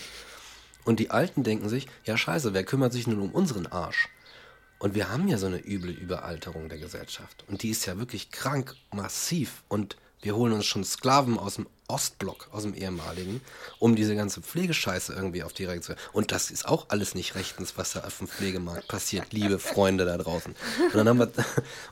Und 0.85 1.01
die 1.01 1.11
Alten 1.11 1.43
denken 1.43 1.69
sich, 1.69 1.87
ja 2.05 2.17
scheiße, 2.17 2.55
wer 2.55 2.65
kümmert 2.65 2.93
sich 2.93 3.07
nun 3.07 3.19
um 3.21 3.31
unseren 3.31 3.67
Arsch? 3.67 4.09
Und 4.83 4.97
wir 4.97 5.11
haben 5.11 5.29
ja 5.29 5.39
so 5.39 5.47
eine 5.47 5.65
üble 5.65 5.93
Überalterung 5.93 6.69
der 6.69 6.79
Gesellschaft. 6.79 7.45
Und 7.47 7.63
die 7.63 7.71
ist 7.71 7.87
ja 7.87 7.99
wirklich 7.99 8.33
krank, 8.33 8.75
massiv. 8.91 9.63
Und 9.69 9.97
wir 10.23 10.35
holen 10.35 10.53
uns 10.53 10.67
schon 10.67 10.83
Sklaven 10.83 11.39
aus 11.39 11.55
dem 11.55 11.69
Ostblock, 11.87 12.49
aus 12.51 12.65
dem 12.65 12.75
ehemaligen, 12.75 13.41
um 13.79 13.95
diese 13.95 14.17
ganze 14.17 14.43
Pflegescheiße 14.43 15.13
irgendwie 15.13 15.45
auf 15.45 15.53
die 15.53 15.67
Reihe 15.67 15.81
zu 15.81 15.95
Und 16.13 16.33
das 16.33 16.51
ist 16.51 16.67
auch 16.67 16.87
alles 16.89 17.15
nicht 17.15 17.37
rechtens, 17.37 17.75
was 17.77 17.93
da 17.93 18.01
auf 18.01 18.19
dem 18.19 18.27
Pflegemarkt 18.27 18.89
passiert, 18.89 19.33
liebe 19.33 19.61
Freunde 19.61 20.05
da 20.05 20.19
draußen. 20.19 20.53
Und 20.87 20.95
dann 20.97 21.09
haben 21.09 21.21
wir, 21.21 21.29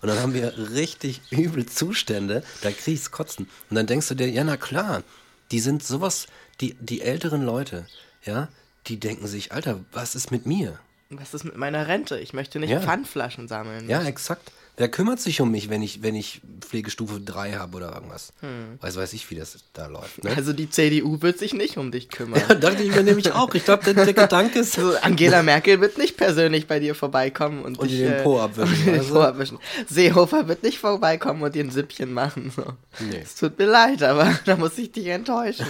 und 0.02 0.08
dann 0.08 0.18
haben 0.18 0.34
wir 0.34 0.58
richtig 0.72 1.20
üble 1.30 1.66
Zustände, 1.66 2.42
da 2.62 2.72
kriegst 2.72 3.12
kotzen. 3.12 3.48
Und 3.68 3.76
dann 3.76 3.86
denkst 3.86 4.08
du 4.08 4.16
dir, 4.16 4.28
ja 4.28 4.42
na 4.42 4.56
klar, 4.56 5.04
die 5.52 5.60
sind 5.60 5.84
sowas, 5.84 6.26
die, 6.60 6.74
die 6.80 7.02
älteren 7.02 7.42
Leute, 7.42 7.86
ja, 8.24 8.48
die 8.88 8.98
denken 8.98 9.28
sich, 9.28 9.52
Alter, 9.52 9.78
was 9.92 10.16
ist 10.16 10.32
mit 10.32 10.44
mir? 10.44 10.80
Was 11.10 11.34
ist 11.34 11.44
mit 11.44 11.56
meiner 11.56 11.88
Rente? 11.88 12.18
Ich 12.18 12.32
möchte 12.32 12.60
nicht 12.60 12.70
Ja. 12.70 12.80
Pfandflaschen 12.80 13.48
sammeln. 13.48 13.88
Ja, 13.88 14.02
exakt. 14.04 14.52
Wer 14.80 14.88
kümmert 14.88 15.20
sich 15.20 15.42
um 15.42 15.50
mich, 15.50 15.68
wenn 15.68 15.82
ich, 15.82 16.02
wenn 16.02 16.14
ich 16.14 16.40
Pflegestufe 16.60 17.20
3 17.20 17.52
habe 17.52 17.76
oder 17.76 17.92
irgendwas? 17.92 18.32
Weiß, 18.80 18.96
weiß 18.96 19.12
ich, 19.12 19.30
wie 19.30 19.34
das 19.34 19.58
da 19.74 19.88
läuft. 19.88 20.24
Ne? 20.24 20.30
Also 20.34 20.54
die 20.54 20.70
CDU 20.70 21.20
wird 21.20 21.38
sich 21.38 21.52
nicht 21.52 21.76
um 21.76 21.92
dich 21.92 22.08
kümmern. 22.08 22.40
Ja, 22.48 22.54
dachte 22.54 22.82
ich 22.82 22.94
mir 22.94 23.02
nämlich 23.02 23.30
auch. 23.32 23.52
Ich 23.54 23.66
glaube, 23.66 23.84
der, 23.84 24.06
der 24.06 24.14
Gedanke 24.14 24.60
ist. 24.60 24.78
Also 24.78 24.96
Angela 25.02 25.42
Merkel 25.42 25.82
wird 25.82 25.98
nicht 25.98 26.16
persönlich 26.16 26.66
bei 26.66 26.80
dir 26.80 26.94
vorbeikommen 26.94 27.62
und, 27.62 27.78
Und 27.78 27.90
dich, 27.90 27.98
dir 27.98 28.08
den 28.08 28.18
äh, 28.20 28.22
Po 28.22 28.40
abwischen, 28.40 28.86
den 28.86 28.98
du? 29.00 29.12
Po 29.12 29.20
abwischen. 29.20 29.58
Seehofer 29.86 30.48
wird 30.48 30.62
nicht 30.62 30.78
vorbeikommen 30.78 31.42
und 31.42 31.54
dir 31.54 31.62
ein 31.62 31.70
Süppchen 31.70 32.14
machen. 32.14 32.50
So. 32.56 32.64
Nee. 33.00 33.20
Es 33.22 33.34
tut 33.34 33.58
mir 33.58 33.66
leid, 33.66 34.02
aber 34.02 34.32
da 34.46 34.56
muss 34.56 34.78
ich 34.78 34.92
dich 34.92 35.08
enttäuschen. 35.08 35.66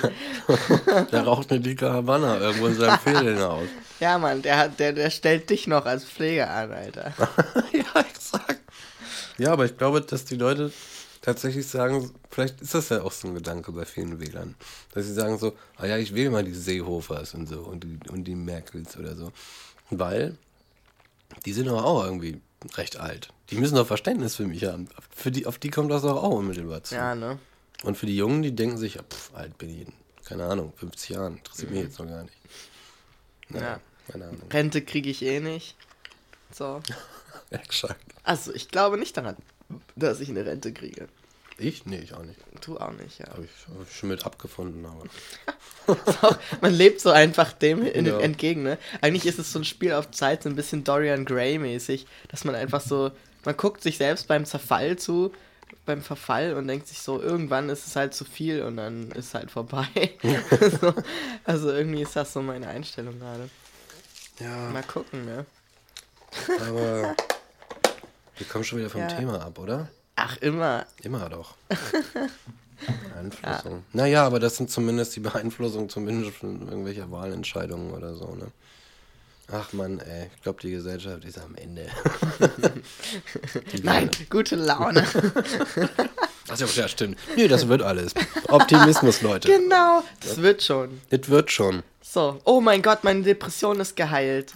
Der 1.11 1.23
raucht 1.25 1.51
eine 1.51 1.59
dicke 1.59 1.93
Havanna 1.93 2.39
irgendwo 2.39 2.69
in 2.69 2.77
seinem 2.77 3.01
Ferienhaus. 3.01 3.67
ja, 3.99 4.19
Mann, 4.19 4.41
der, 4.43 4.57
hat, 4.57 4.79
der, 4.79 4.93
der 4.93 5.11
stellt 5.11 5.51
dich 5.51 5.67
noch 5.67 5.85
als 5.85 6.05
Pfleger 6.05 6.49
an, 6.49 6.71
Alter. 6.71 7.13
ja, 7.73 8.01
exakt. 8.03 8.61
Ja, 9.41 9.53
aber 9.53 9.65
ich 9.65 9.77
glaube, 9.79 10.03
dass 10.03 10.25
die 10.27 10.37
Leute 10.37 10.71
tatsächlich 11.23 11.67
sagen, 11.67 12.11
vielleicht 12.31 12.61
ist 12.61 12.75
das 12.75 12.91
ja 12.91 13.03
auch 13.03 13.13
so 13.13 13.29
ein 13.29 13.35
Gedanke 13.35 13.73
bei 13.73 13.85
vielen 13.87 14.21
Wählern, 14.21 14.55
dass 14.93 15.07
sie 15.07 15.15
sagen 15.15 15.39
so, 15.39 15.57
ah 15.77 15.87
ja, 15.87 15.97
ich 15.97 16.15
wähle 16.15 16.29
mal 16.31 16.45
die 16.45 16.53
Seehofers 16.55 17.35
und 17.35 17.49
so 17.49 17.61
und 17.61 17.85
die, 17.85 17.99
und 18.11 18.25
die 18.25 18.35
Merkels 18.35 18.97
oder 18.99 19.17
so. 19.17 19.33
Weil 19.91 20.37
die 21.47 21.53
sind 21.55 21.69
doch 21.69 21.83
auch 21.83 22.05
irgendwie 22.05 22.41
recht 22.75 22.99
alt. 22.99 23.29
Die 23.49 23.57
müssen 23.57 23.77
doch 23.77 23.87
Verständnis 23.87 24.37
für 24.37 24.47
mich 24.47 24.65
haben. 24.65 24.89
Für 25.15 25.31
die, 25.31 25.47
auf 25.47 25.57
die 25.59 25.71
kommt 25.71 25.91
das 25.91 26.03
doch 26.03 26.23
auch 26.23 26.31
unmittelbar 26.39 26.83
zu. 26.85 26.95
Ja, 26.97 27.15
ne? 27.15 27.39
Und 27.83 27.97
für 27.97 28.05
die 28.07 28.17
Jungen, 28.17 28.43
die 28.43 28.55
denken 28.55 28.77
sich, 28.77 28.97
pff, 28.99 29.35
alt 29.35 29.57
bin 29.57 29.71
ich, 29.71 29.87
in, 29.87 29.93
keine 30.27 30.45
Ahnung, 30.45 30.73
50 30.77 31.09
Jahren, 31.11 31.39
interessiert 31.39 31.71
mich 31.71 31.81
jetzt 31.85 31.99
noch 31.99 32.07
gar 32.07 32.23
nicht. 32.25 32.37
Naja, 33.49 33.67
Ja. 33.67 33.81
keine 34.13 34.27
Ahnung. 34.27 34.43
Rente 34.53 34.83
kriege 34.83 35.09
ich 35.09 35.23
eh 35.23 35.41
nicht. 35.41 35.77
So. 36.53 36.81
Exakt. 37.51 38.01
Also, 38.23 38.55
ich 38.55 38.69
glaube 38.69 38.99
nicht 38.99 39.17
daran, 39.17 39.37
dass 39.97 40.21
ich 40.21 40.29
eine 40.29 40.45
Rente 40.47 40.73
kriege. 40.73 41.09
Ich? 41.59 41.85
Nee, 41.85 41.99
ich 41.99 42.15
auch 42.15 42.23
nicht. 42.23 42.39
Tu 42.63 42.79
auch 42.79 42.93
nicht, 42.93 43.19
ja. 43.19 43.29
Habe 43.29 43.45
ich, 43.45 43.51
hab 43.69 43.87
ich 43.87 43.95
schon 43.95 44.09
mit 44.09 44.25
abgefunden, 44.25 44.87
aber. 44.87 46.39
Man 46.63 46.73
lebt 46.73 47.01
so 47.03 47.11
einfach 47.11 47.53
dem 47.53 47.85
Ja. 47.85 48.19
entgegen, 48.21 48.63
ne? 48.63 48.79
Eigentlich 49.03 49.27
ist 49.27 49.39
es 49.39 49.53
so 49.53 49.59
ein 49.59 49.65
Spiel 49.65 49.93
auf 49.93 50.11
Zeit, 50.11 50.43
so 50.43 50.49
ein 50.49 50.57
bisschen 50.57 50.85
Dorian 50.85 51.27
Gray 51.27 51.59
mäßig, 51.59 52.07
dass 52.29 52.45
man 52.45 52.55
einfach 52.55 52.81
so, 52.81 53.11
man 53.45 53.57
guckt 53.59 53.83
sich 53.83 53.99
selbst 53.99 54.27
beim 54.27 54.47
Zerfall 54.47 54.97
zu, 54.97 55.33
beim 55.85 56.03
Verfall 56.03 56.55
und 56.55 56.67
denkt 56.67 56.89
sich 56.89 57.01
so, 57.01 57.21
irgendwann 57.21 57.69
ist 57.69 57.87
es 57.87 57.95
halt 57.97 58.15
zu 58.15 58.25
viel 58.25 58.63
und 58.63 58.77
dann 58.79 59.11
ist 59.11 59.35
halt 59.35 59.51
vorbei. 59.51 59.87
so, 60.81 60.95
also 61.45 61.71
irgendwie 61.73 62.03
ist 62.03 62.17
das 62.17 62.33
so 62.33 62.41
meine 62.41 62.69
Einstellung 62.69 63.19
gerade. 63.19 63.51
Ja, 64.39 64.71
Mal 64.71 64.83
gucken, 64.85 65.27
ne? 65.27 65.45
Aber. 66.61 67.15
Wir 68.37 68.47
kommen 68.47 68.65
schon 68.65 68.79
wieder 68.79 68.89
vom 68.89 69.03
Ja. 69.03 69.07
Thema 69.09 69.41
ab, 69.45 69.59
oder? 69.59 69.89
Ach, 70.17 70.37
immer. 70.39 70.87
Immer 71.03 71.29
doch. 71.29 71.55
Beeinflussung. 73.15 73.85
Naja, 73.93 74.25
aber 74.27 74.41
das 74.41 74.57
sind 74.57 74.71
zumindest 74.71 75.15
die 75.17 75.21
Beeinflussungen, 75.21 75.91
zumindest 75.91 76.39
von 76.39 76.67
irgendwelcher 76.67 77.11
Wahlentscheidungen 77.11 77.93
oder 77.93 78.15
so, 78.15 78.35
ne? 78.35 78.47
Ach 79.53 79.73
man, 79.73 79.99
ey, 79.99 80.31
ich 80.35 80.43
glaube, 80.43 80.61
die 80.63 80.71
Gesellschaft 80.71 81.25
ist 81.25 81.37
am 81.39 81.55
Ende. 81.57 81.89
Nein, 83.83 84.09
gute 84.31 84.55
Laune. 84.55 85.05
Ach 86.49 86.59
ja, 86.59 86.67
ja, 86.67 86.89
stimmt. 86.89 87.19
Nee, 87.37 87.49
das 87.49 87.67
wird 87.67 87.83
alles. 87.83 88.15
Optimismus, 88.49 89.23
Leute. 89.23 89.49
genau, 89.49 90.05
das 90.21 90.41
wird 90.41 90.63
schon. 90.63 91.01
Das 91.11 91.29
wird 91.29 91.51
schon. 91.51 91.83
So, 92.01 92.41
oh 92.45 92.61
mein 92.61 92.81
Gott, 92.81 93.03
meine 93.03 93.23
Depression 93.23 93.81
ist 93.81 93.97
geheilt. 93.97 94.53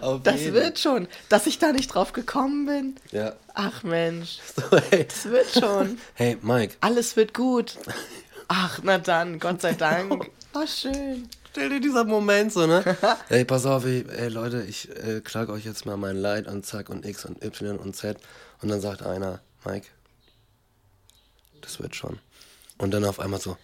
Auf 0.00 0.22
Das 0.22 0.40
jeden. 0.40 0.54
wird 0.54 0.78
schon. 0.78 1.08
Dass 1.28 1.46
ich 1.46 1.58
da 1.58 1.72
nicht 1.72 1.88
drauf 1.94 2.12
gekommen 2.12 2.66
bin. 2.66 2.96
Ja. 3.12 3.34
Ach 3.54 3.82
Mensch, 3.82 4.38
So, 4.56 4.76
hey. 4.90 5.06
das 5.06 5.24
wird 5.26 5.50
schon. 5.50 5.98
hey, 6.14 6.36
Mike, 6.42 6.76
Alles 6.80 7.16
wird 7.16 7.34
gut. 7.34 7.76
Ach, 8.48 8.80
na 8.82 8.98
dann, 8.98 9.38
Gott 9.38 9.60
sei 9.60 9.74
Dank. 9.74 10.30
Oh, 10.54 10.66
schön. 10.66 11.28
Stell 11.52 11.68
dir 11.68 11.80
dieser 11.80 12.04
Moment 12.04 12.52
so, 12.52 12.66
ne? 12.66 12.96
ey, 13.28 13.44
pass 13.44 13.66
auf, 13.66 13.84
ey, 13.84 14.04
ey 14.08 14.28
Leute, 14.28 14.62
ich 14.62 14.88
äh, 15.04 15.20
klage 15.20 15.52
euch 15.52 15.64
jetzt 15.64 15.84
mal 15.86 15.96
mein 15.96 16.16
Leid 16.16 16.46
und 16.46 16.64
zack 16.66 16.88
und 16.90 17.04
X 17.04 17.24
und 17.24 17.42
Y 17.44 17.76
und 17.78 17.94
Z. 17.96 18.18
Und 18.62 18.68
dann 18.68 18.80
sagt 18.80 19.02
einer, 19.02 19.40
Mike, 19.64 19.86
das 21.60 21.80
wird 21.80 21.94
schon. 21.96 22.18
Und 22.78 22.92
dann 22.92 23.04
auf 23.04 23.20
einmal 23.20 23.40
so, 23.40 23.56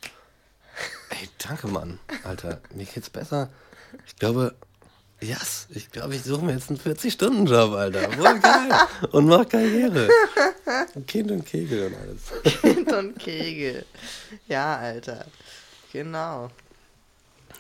ey, 1.10 1.28
danke, 1.38 1.68
Mann, 1.68 1.98
Alter, 2.24 2.60
mir 2.74 2.84
geht's 2.86 3.10
besser. 3.10 3.50
Ich 4.06 4.16
glaube, 4.16 4.54
yes, 5.20 5.66
ich 5.70 5.90
glaube, 5.90 6.14
ich 6.14 6.22
suche 6.22 6.44
mir 6.44 6.52
jetzt 6.52 6.70
einen 6.70 6.78
40-Stunden-Job, 6.78 7.72
Alter. 7.72 8.10
Voll 8.12 8.38
geil. 8.40 8.72
Und 9.12 9.26
mach 9.26 9.48
Karriere. 9.48 10.08
Und 10.94 11.06
Kind 11.06 11.30
und 11.30 11.44
Kegel 11.44 11.86
und 11.86 11.94
alles. 11.94 12.60
Kind 12.60 12.92
und 12.92 13.18
Kegel. 13.18 13.84
Ja, 14.48 14.76
Alter. 14.76 15.26
Genau. 15.92 16.50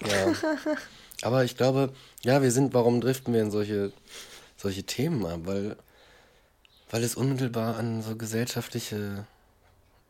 Ja. 0.06 0.34
Aber 1.22 1.44
ich 1.44 1.56
glaube, 1.56 1.92
ja, 2.22 2.42
wir 2.42 2.50
sind, 2.50 2.74
warum 2.74 3.00
driften 3.00 3.32
wir 3.32 3.40
in 3.40 3.50
solche, 3.50 3.92
solche 4.56 4.82
Themen 4.82 5.24
ab? 5.24 5.40
Weil, 5.44 5.76
weil 6.90 7.02
es 7.02 7.14
unmittelbar 7.14 7.76
an 7.76 8.02
so 8.02 8.16
gesellschaftliche 8.16 9.26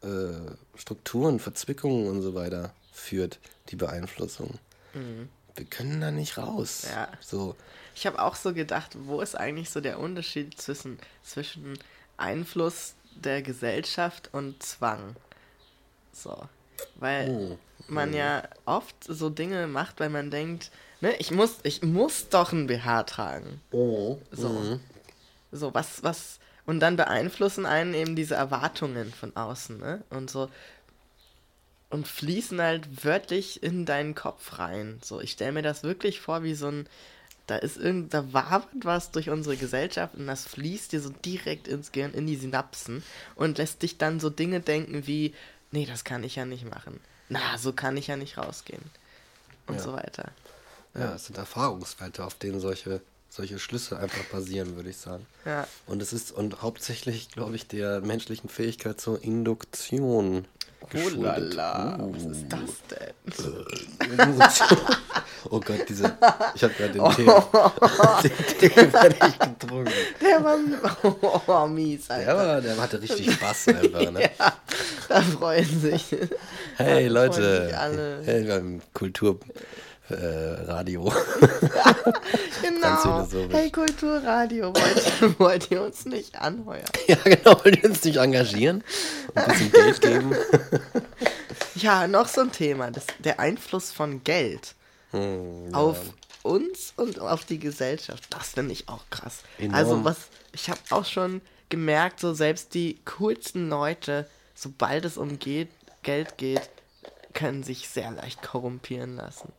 äh, 0.02 0.76
Strukturen, 0.76 1.38
Verzwickungen 1.38 2.08
und 2.08 2.22
so 2.22 2.34
weiter 2.34 2.72
führt, 2.92 3.38
die 3.70 3.76
Beeinflussung. 3.76 4.58
Wir 5.56 5.64
können 5.66 6.00
da 6.00 6.10
nicht 6.10 6.38
raus. 6.38 6.84
Mhm. 6.84 6.90
Ja. 6.92 7.08
So, 7.20 7.56
Ich 7.94 8.06
habe 8.06 8.20
auch 8.22 8.36
so 8.36 8.52
gedacht, 8.52 8.96
wo 9.06 9.20
ist 9.20 9.34
eigentlich 9.36 9.70
so 9.70 9.80
der 9.80 9.98
Unterschied 9.98 10.60
zwischen, 10.60 10.98
zwischen 11.22 11.78
Einfluss 12.18 12.94
der 13.14 13.42
Gesellschaft 13.42 14.28
und 14.32 14.62
Zwang? 14.62 15.16
So. 16.12 16.36
Weil 16.96 17.30
Oh. 17.30 17.58
man 17.88 18.12
ja 18.12 18.42
oft 18.66 18.96
so 19.04 19.30
Dinge 19.30 19.66
macht, 19.66 19.98
weil 20.00 20.10
man 20.10 20.30
denkt, 20.30 20.70
ne, 21.00 21.16
ich 21.16 21.30
muss, 21.30 21.56
ich 21.62 21.82
muss 21.82 22.28
doch 22.28 22.52
ein 22.52 22.66
BH 22.66 23.04
tragen. 23.04 23.60
oh. 23.72 24.18
So. 24.30 24.78
So, 25.52 25.72
was, 25.72 26.02
was, 26.02 26.38
und 26.66 26.80
dann 26.80 26.96
beeinflussen 26.96 27.64
einen 27.66 27.94
eben 27.94 28.16
diese 28.16 28.34
Erwartungen 28.34 29.12
von 29.12 29.34
außen, 29.36 29.78
ne? 29.78 30.02
Und 30.10 30.28
so, 30.28 30.50
und 31.90 32.08
fließen 32.08 32.60
halt 32.60 33.04
wörtlich 33.04 33.62
in 33.62 33.86
deinen 33.86 34.14
Kopf 34.14 34.58
rein. 34.58 34.98
So, 35.02 35.20
ich 35.20 35.32
stelle 35.32 35.52
mir 35.52 35.62
das 35.62 35.82
wirklich 35.82 36.20
vor 36.20 36.42
wie 36.42 36.54
so 36.54 36.68
ein, 36.68 36.88
da 37.46 37.56
ist 37.56 37.76
irgend, 37.76 38.12
da 38.12 38.32
wabert 38.32 38.84
was 38.84 39.12
durch 39.12 39.30
unsere 39.30 39.56
Gesellschaft 39.56 40.14
und 40.16 40.26
das 40.26 40.46
fließt 40.46 40.92
dir 40.92 41.00
so 41.00 41.10
direkt 41.10 41.68
ins 41.68 41.92
Gehirn, 41.92 42.12
in 42.14 42.26
die 42.26 42.36
Synapsen 42.36 43.04
und 43.36 43.58
lässt 43.58 43.82
dich 43.82 43.98
dann 43.98 44.18
so 44.18 44.30
Dinge 44.30 44.60
denken 44.60 45.06
wie, 45.06 45.34
nee, 45.70 45.86
das 45.86 46.04
kann 46.04 46.24
ich 46.24 46.36
ja 46.36 46.44
nicht 46.44 46.68
machen. 46.68 47.00
Na, 47.28 47.58
so 47.58 47.72
kann 47.72 47.96
ich 47.96 48.08
ja 48.08 48.16
nicht 48.16 48.36
rausgehen. 48.38 48.82
Und 49.66 49.76
Ja. 49.76 49.82
so 49.82 49.92
weiter. 49.92 50.30
Ja, 50.94 51.14
es 51.14 51.26
sind 51.26 51.36
Erfahrungswerte, 51.38 52.24
auf 52.24 52.34
denen 52.34 52.60
solche 52.60 53.00
solche 53.28 53.58
Schlüsse 53.58 53.98
einfach 53.98 54.28
passieren, 54.30 54.76
würde 54.76 54.90
ich 54.90 54.96
sagen. 54.96 55.26
Ja. 55.44 55.66
Und 55.86 56.00
es 56.00 56.12
ist 56.12 56.32
und 56.32 56.62
hauptsächlich, 56.62 57.28
glaube 57.30 57.54
ich, 57.56 57.68
der 57.68 58.00
menschlichen 58.00 58.48
Fähigkeit 58.48 59.00
zur 59.00 59.22
Induktion. 59.22 60.46
Oh 60.94 61.08
lala, 61.20 61.96
Uh. 61.98 62.12
was 62.14 62.24
ist 62.24 62.46
das 62.48 62.70
denn? 62.90 64.10
Induktion. 64.12 64.78
oh 65.50 65.60
Gott, 65.60 65.88
diese. 65.88 66.16
Ich 66.54 66.62
habe 66.64 66.74
gerade 66.74 66.92
den 66.92 67.10
Tee. 67.10 68.28
den 68.28 68.70
Tee 68.70 68.92
werde 68.92 69.16
ich 69.28 69.38
getrunken. 69.38 69.92
Der 70.20 70.44
war 70.44 71.64
oh, 71.64 71.66
mies, 71.66 72.08
Alter. 72.10 72.24
Der, 72.24 72.36
war, 72.36 72.60
der 72.60 72.76
hatte 72.80 73.02
richtig 73.02 73.32
Spaß 73.32 73.68
einfach, 73.68 74.10
ne? 74.12 74.30
Ja, 74.38 74.52
da 75.08 75.22
freuen 75.22 75.80
sich. 75.80 76.04
Hey 76.12 76.18
Da 76.76 76.84
freuen 76.84 77.12
Leute, 77.12 77.66
sich 77.66 77.76
alle. 77.76 78.22
hey, 78.24 78.44
beim 78.44 78.80
Kulturradio. 78.94 79.54
Äh, 80.08 80.62
Radio. 80.64 81.12
Genau. 82.62 83.26
Hey, 83.50 83.70
Kulturradio, 83.70 84.72
wollt, 84.74 85.38
wollt 85.38 85.70
ihr 85.70 85.82
uns 85.82 86.04
nicht 86.04 86.36
anheuern? 86.40 86.84
ja, 87.06 87.16
genau, 87.24 87.62
wollt 87.64 87.82
ihr 87.82 87.90
uns 87.90 88.04
nicht 88.04 88.16
engagieren? 88.16 88.82
Und 89.34 89.38
ein 89.38 89.48
bisschen 89.48 89.72
Geld 89.72 90.00
geben? 90.00 90.36
Ja, 91.76 92.06
noch 92.08 92.28
so 92.28 92.40
ein 92.42 92.52
Thema. 92.52 92.90
Das, 92.90 93.04
der 93.18 93.38
Einfluss 93.40 93.92
von 93.92 94.24
Geld 94.24 94.74
Hm, 95.12 95.70
ja. 95.70 95.76
auf 95.76 95.98
uns 96.42 96.92
und 96.96 97.18
auf 97.20 97.44
die 97.44 97.58
Gesellschaft. 97.58 98.24
Das 98.30 98.50
finde 98.50 98.72
ich 98.72 98.88
auch 98.88 99.04
krass. 99.10 99.40
Enorm. 99.58 99.74
Also 99.74 100.04
was, 100.04 100.16
ich 100.52 100.68
habe 100.70 100.80
auch 100.90 101.04
schon 101.04 101.40
gemerkt, 101.68 102.20
so 102.20 102.34
selbst 102.34 102.74
die 102.74 102.98
coolsten 103.04 103.68
Leute, 103.68 104.28
sobald 104.54 105.04
es 105.04 105.16
um 105.16 105.38
geht, 105.38 105.68
Geld 106.02 106.36
geht, 106.38 106.68
können 107.34 107.62
sich 107.62 107.88
sehr 107.88 108.10
leicht 108.10 108.42
korrumpieren 108.42 109.16
lassen. 109.16 109.52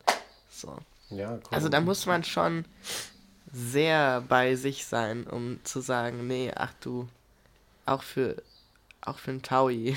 So. 0.57 0.77
Ja, 1.09 1.33
cool. 1.33 1.41
Also 1.51 1.69
da 1.69 1.79
muss 1.79 2.05
man 2.05 2.23
schon 2.23 2.65
sehr 3.53 4.21
bei 4.27 4.55
sich 4.55 4.85
sein, 4.85 5.25
um 5.25 5.59
zu 5.63 5.79
sagen, 5.81 6.27
nee, 6.27 6.51
ach 6.55 6.73
du, 6.81 7.07
auch 7.85 8.03
für 8.03 8.41
auch 9.01 9.19
für 9.19 9.31
einen 9.31 9.41
Taui 9.41 9.95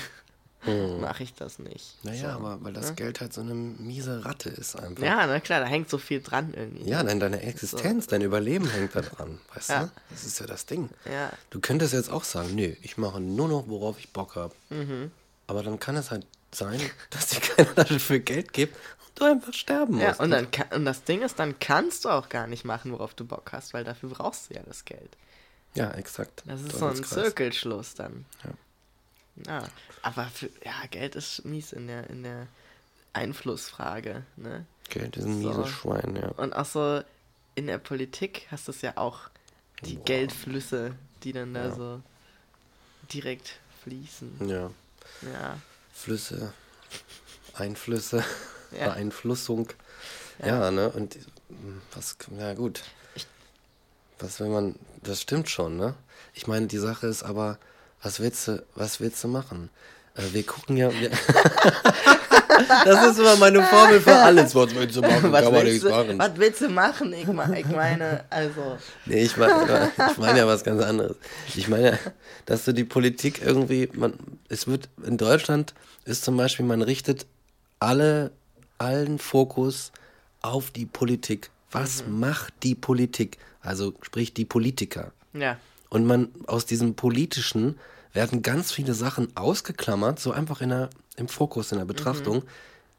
mache 1.01 1.23
ich 1.23 1.33
das 1.33 1.59
nicht. 1.59 1.95
Hm. 2.03 2.11
Naja, 2.11 2.33
so. 2.33 2.39
aber 2.39 2.63
weil 2.63 2.71
das 2.73 2.95
Geld 2.95 3.19
halt 3.19 3.33
so 3.33 3.41
eine 3.41 3.53
miese 3.55 4.23
Ratte 4.23 4.49
ist 4.49 4.75
einfach. 4.75 5.03
Ja, 5.03 5.25
na 5.25 5.39
klar, 5.39 5.59
da 5.59 5.65
hängt 5.65 5.89
so 5.89 5.97
viel 5.97 6.21
dran 6.21 6.53
irgendwie. 6.55 6.87
Ja, 6.89 7.03
denn 7.03 7.19
deine 7.19 7.41
Existenz, 7.41 8.07
dein 8.07 8.21
Überleben 8.21 8.69
hängt 8.69 8.95
da 8.95 9.01
dran, 9.01 9.39
weißt 9.55 9.69
Ja. 9.69 9.83
du? 9.85 9.91
Das 10.11 10.23
ist 10.23 10.39
ja 10.39 10.45
das 10.45 10.67
Ding. 10.67 10.89
Ja. 11.11 11.31
Du 11.49 11.59
könntest 11.59 11.93
jetzt 11.93 12.11
auch 12.11 12.23
sagen, 12.23 12.55
nö, 12.55 12.73
ich 12.83 12.97
mache 12.97 13.19
nur 13.19 13.47
noch, 13.49 13.67
worauf 13.67 13.99
ich 13.99 14.13
Bock 14.13 14.35
habe. 14.35 14.53
Mhm. 14.69 15.11
Aber 15.47 15.63
dann 15.63 15.79
kann 15.79 15.97
es 15.97 16.11
halt 16.11 16.25
sein, 16.51 16.79
dass 17.09 17.27
dir 17.27 17.39
keiner 17.41 17.73
dafür 17.73 18.19
Geld 18.19 18.53
gibt 18.53 18.77
du 19.15 19.25
einfach 19.25 19.53
sterben 19.53 19.95
musst. 19.95 20.03
Ja, 20.19 20.23
und, 20.23 20.31
dann 20.31 20.49
kann, 20.51 20.67
und 20.73 20.85
das 20.85 21.03
Ding 21.03 21.21
ist, 21.21 21.39
dann 21.39 21.59
kannst 21.59 22.05
du 22.05 22.09
auch 22.09 22.29
gar 22.29 22.47
nicht 22.47 22.65
machen, 22.65 22.91
worauf 22.91 23.13
du 23.13 23.25
Bock 23.25 23.51
hast, 23.53 23.73
weil 23.73 23.83
dafür 23.83 24.09
brauchst 24.09 24.49
du 24.49 24.55
ja 24.55 24.61
das 24.65 24.85
Geld. 24.85 25.15
ja, 25.73 25.91
exakt. 25.91 26.43
Das 26.45 26.61
ist 26.61 26.77
so 26.77 26.87
ein. 26.87 27.03
Zirkelschluss 27.03 27.93
dann. 27.95 28.25
Ja. 28.43 28.51
Ja, 29.47 29.63
aber 30.01 30.25
für, 30.25 30.49
ja, 30.65 30.73
Geld 30.91 31.15
ist 31.15 31.45
mies 31.45 31.71
in 31.71 31.87
der, 31.87 32.09
in 32.09 32.23
der 32.23 32.47
Einflussfrage, 33.13 34.23
ne? 34.35 34.65
Geld 34.89 35.15
ist 35.15 35.25
ein 35.25 35.41
So. 35.41 35.47
mieses 35.49 35.69
Schwein, 35.69 36.15
ja. 36.17 36.27
Und 36.29 36.53
auch 36.53 36.65
so 36.65 37.01
in 37.55 37.67
der 37.67 37.77
Politik 37.77 38.47
hast 38.51 38.67
du 38.67 38.71
es 38.71 38.81
ja 38.81 38.97
auch 38.97 39.29
die 39.85 39.95
Boah. 39.95 40.05
Geldflüsse, 40.05 40.95
die 41.23 41.31
dann 41.31 41.53
da 41.53 41.67
Ja. 41.67 41.75
so 41.75 42.01
direkt 43.13 43.59
fließen. 43.83 44.47
Ja. 44.49 44.69
Ja. 45.21 45.57
Flüsse, 45.93 46.53
Einflüsse, 47.53 48.23
Ja. 48.77 48.89
Beeinflussung. 48.89 49.69
Ja. 50.39 50.47
Ja, 50.47 50.71
ne? 50.71 50.89
Und 50.89 51.17
mm, 51.49 51.81
was, 51.93 52.17
ja 52.37 52.53
gut. 52.53 52.83
Was 54.19 54.39
will 54.39 54.47
man, 54.47 54.75
das 55.03 55.21
stimmt 55.21 55.49
schon, 55.49 55.77
ne? 55.77 55.95
Ich 56.33 56.47
meine, 56.47 56.67
die 56.67 56.77
Sache 56.77 57.07
ist 57.07 57.23
aber, 57.23 57.57
was 58.01 58.19
willst 58.19 58.47
du, 58.47 58.63
was 58.75 58.99
willst 58.99 59.23
du 59.23 59.27
machen? 59.27 59.69
Äh, 60.15 60.33
wir 60.33 60.43
gucken 60.43 60.77
ja, 60.77 60.91
wir 60.91 61.11
das 62.85 63.11
ist 63.11 63.19
immer 63.19 63.35
meine 63.37 63.61
Formel 63.63 63.99
für 63.99 64.15
alles. 64.15 64.53
Was 64.55 64.75
willst 64.75 64.95
du 64.95 65.01
machen? 65.01 65.31
Was 65.31 65.51
willst, 65.51 65.83
du, 65.83 65.89
machen. 65.89 66.19
was 66.19 66.31
willst 66.35 66.61
du 66.61 66.69
machen? 66.69 67.13
Ich 67.13 67.27
meine, 67.67 68.23
also. 68.29 68.77
Nee, 69.05 69.23
ich 69.23 69.37
meine 69.37 69.91
ich 70.11 70.17
meine 70.17 70.39
ja 70.39 70.47
was 70.47 70.63
ganz 70.63 70.81
anderes. 70.83 71.15
Ich 71.55 71.67
meine, 71.67 71.97
dass 72.45 72.65
du 72.65 72.73
die 72.73 72.83
Politik 72.83 73.41
irgendwie, 73.43 73.89
man, 73.93 74.13
es 74.49 74.67
wird, 74.67 74.89
in 75.05 75.17
Deutschland 75.17 75.73
ist 76.05 76.23
zum 76.23 76.37
Beispiel, 76.37 76.65
man 76.65 76.81
richtet 76.81 77.25
alle, 77.79 78.31
allen 78.81 79.19
Fokus 79.19 79.91
auf 80.41 80.71
die 80.71 80.87
Politik. 80.87 81.51
Was 81.71 82.05
macht 82.07 82.53
die 82.63 82.75
Politik? 82.75 83.37
Also 83.61 83.93
sprich 84.01 84.33
die 84.33 84.45
Politiker. 84.45 85.13
Ja. 85.33 85.57
Und 85.89 86.05
man 86.05 86.29
aus 86.47 86.65
diesem 86.65 86.95
Politischen 86.95 87.77
werden 88.11 88.41
ganz 88.41 88.71
viele 88.71 88.93
Sachen 88.93 89.35
ausgeklammert, 89.37 90.19
so 90.19 90.31
einfach 90.31 90.61
in 90.61 90.69
der, 90.69 90.89
im 91.15 91.27
Fokus, 91.27 91.71
in 91.71 91.77
der 91.77 91.85
Betrachtung, 91.85 92.43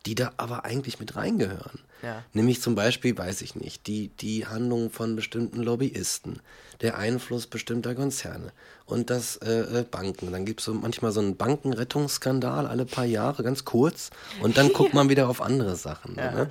die 0.07 0.15
da 0.15 0.33
aber 0.37 0.65
eigentlich 0.65 1.01
mit 1.01 1.17
reingehören. 1.17 1.81
Ja. 2.03 2.25
Nämlich 2.33 2.61
zum 2.61 2.75
Beispiel, 2.75 3.17
weiß 3.17 3.43
ich 3.43 3.55
nicht, 3.55 3.87
die, 3.87 4.09
die 4.09 4.47
Handlungen 4.47 4.91
von 4.91 5.17
bestimmten 5.17 5.63
Lobbyisten, 5.63 6.41
der 6.81 6.99
Einfluss 6.99 7.47
bestimmter 7.47 7.95
Konzerne 7.95 8.53
und 8.87 9.11
das 9.11 9.37
äh, 9.37 9.81
äh, 9.81 9.85
Banken. 9.89 10.33
Dann 10.33 10.45
gibt 10.45 10.61
es 10.61 10.67
so 10.67 10.75
manchmal 10.75 11.13
so 11.13 11.21
einen 11.21 11.37
Bankenrettungsskandal 11.37 12.67
alle 12.67 12.85
paar 12.85 13.05
Jahre, 13.05 13.43
ganz 13.43 13.65
kurz, 13.65 14.11
und 14.41 14.59
dann 14.59 14.73
guckt 14.73 14.95
man 14.95 15.09
wieder 15.09 15.29
auf 15.29 15.41
andere 15.41 15.77
Sachen. 15.77 16.17
Ja. 16.17 16.33
Ne? 16.33 16.51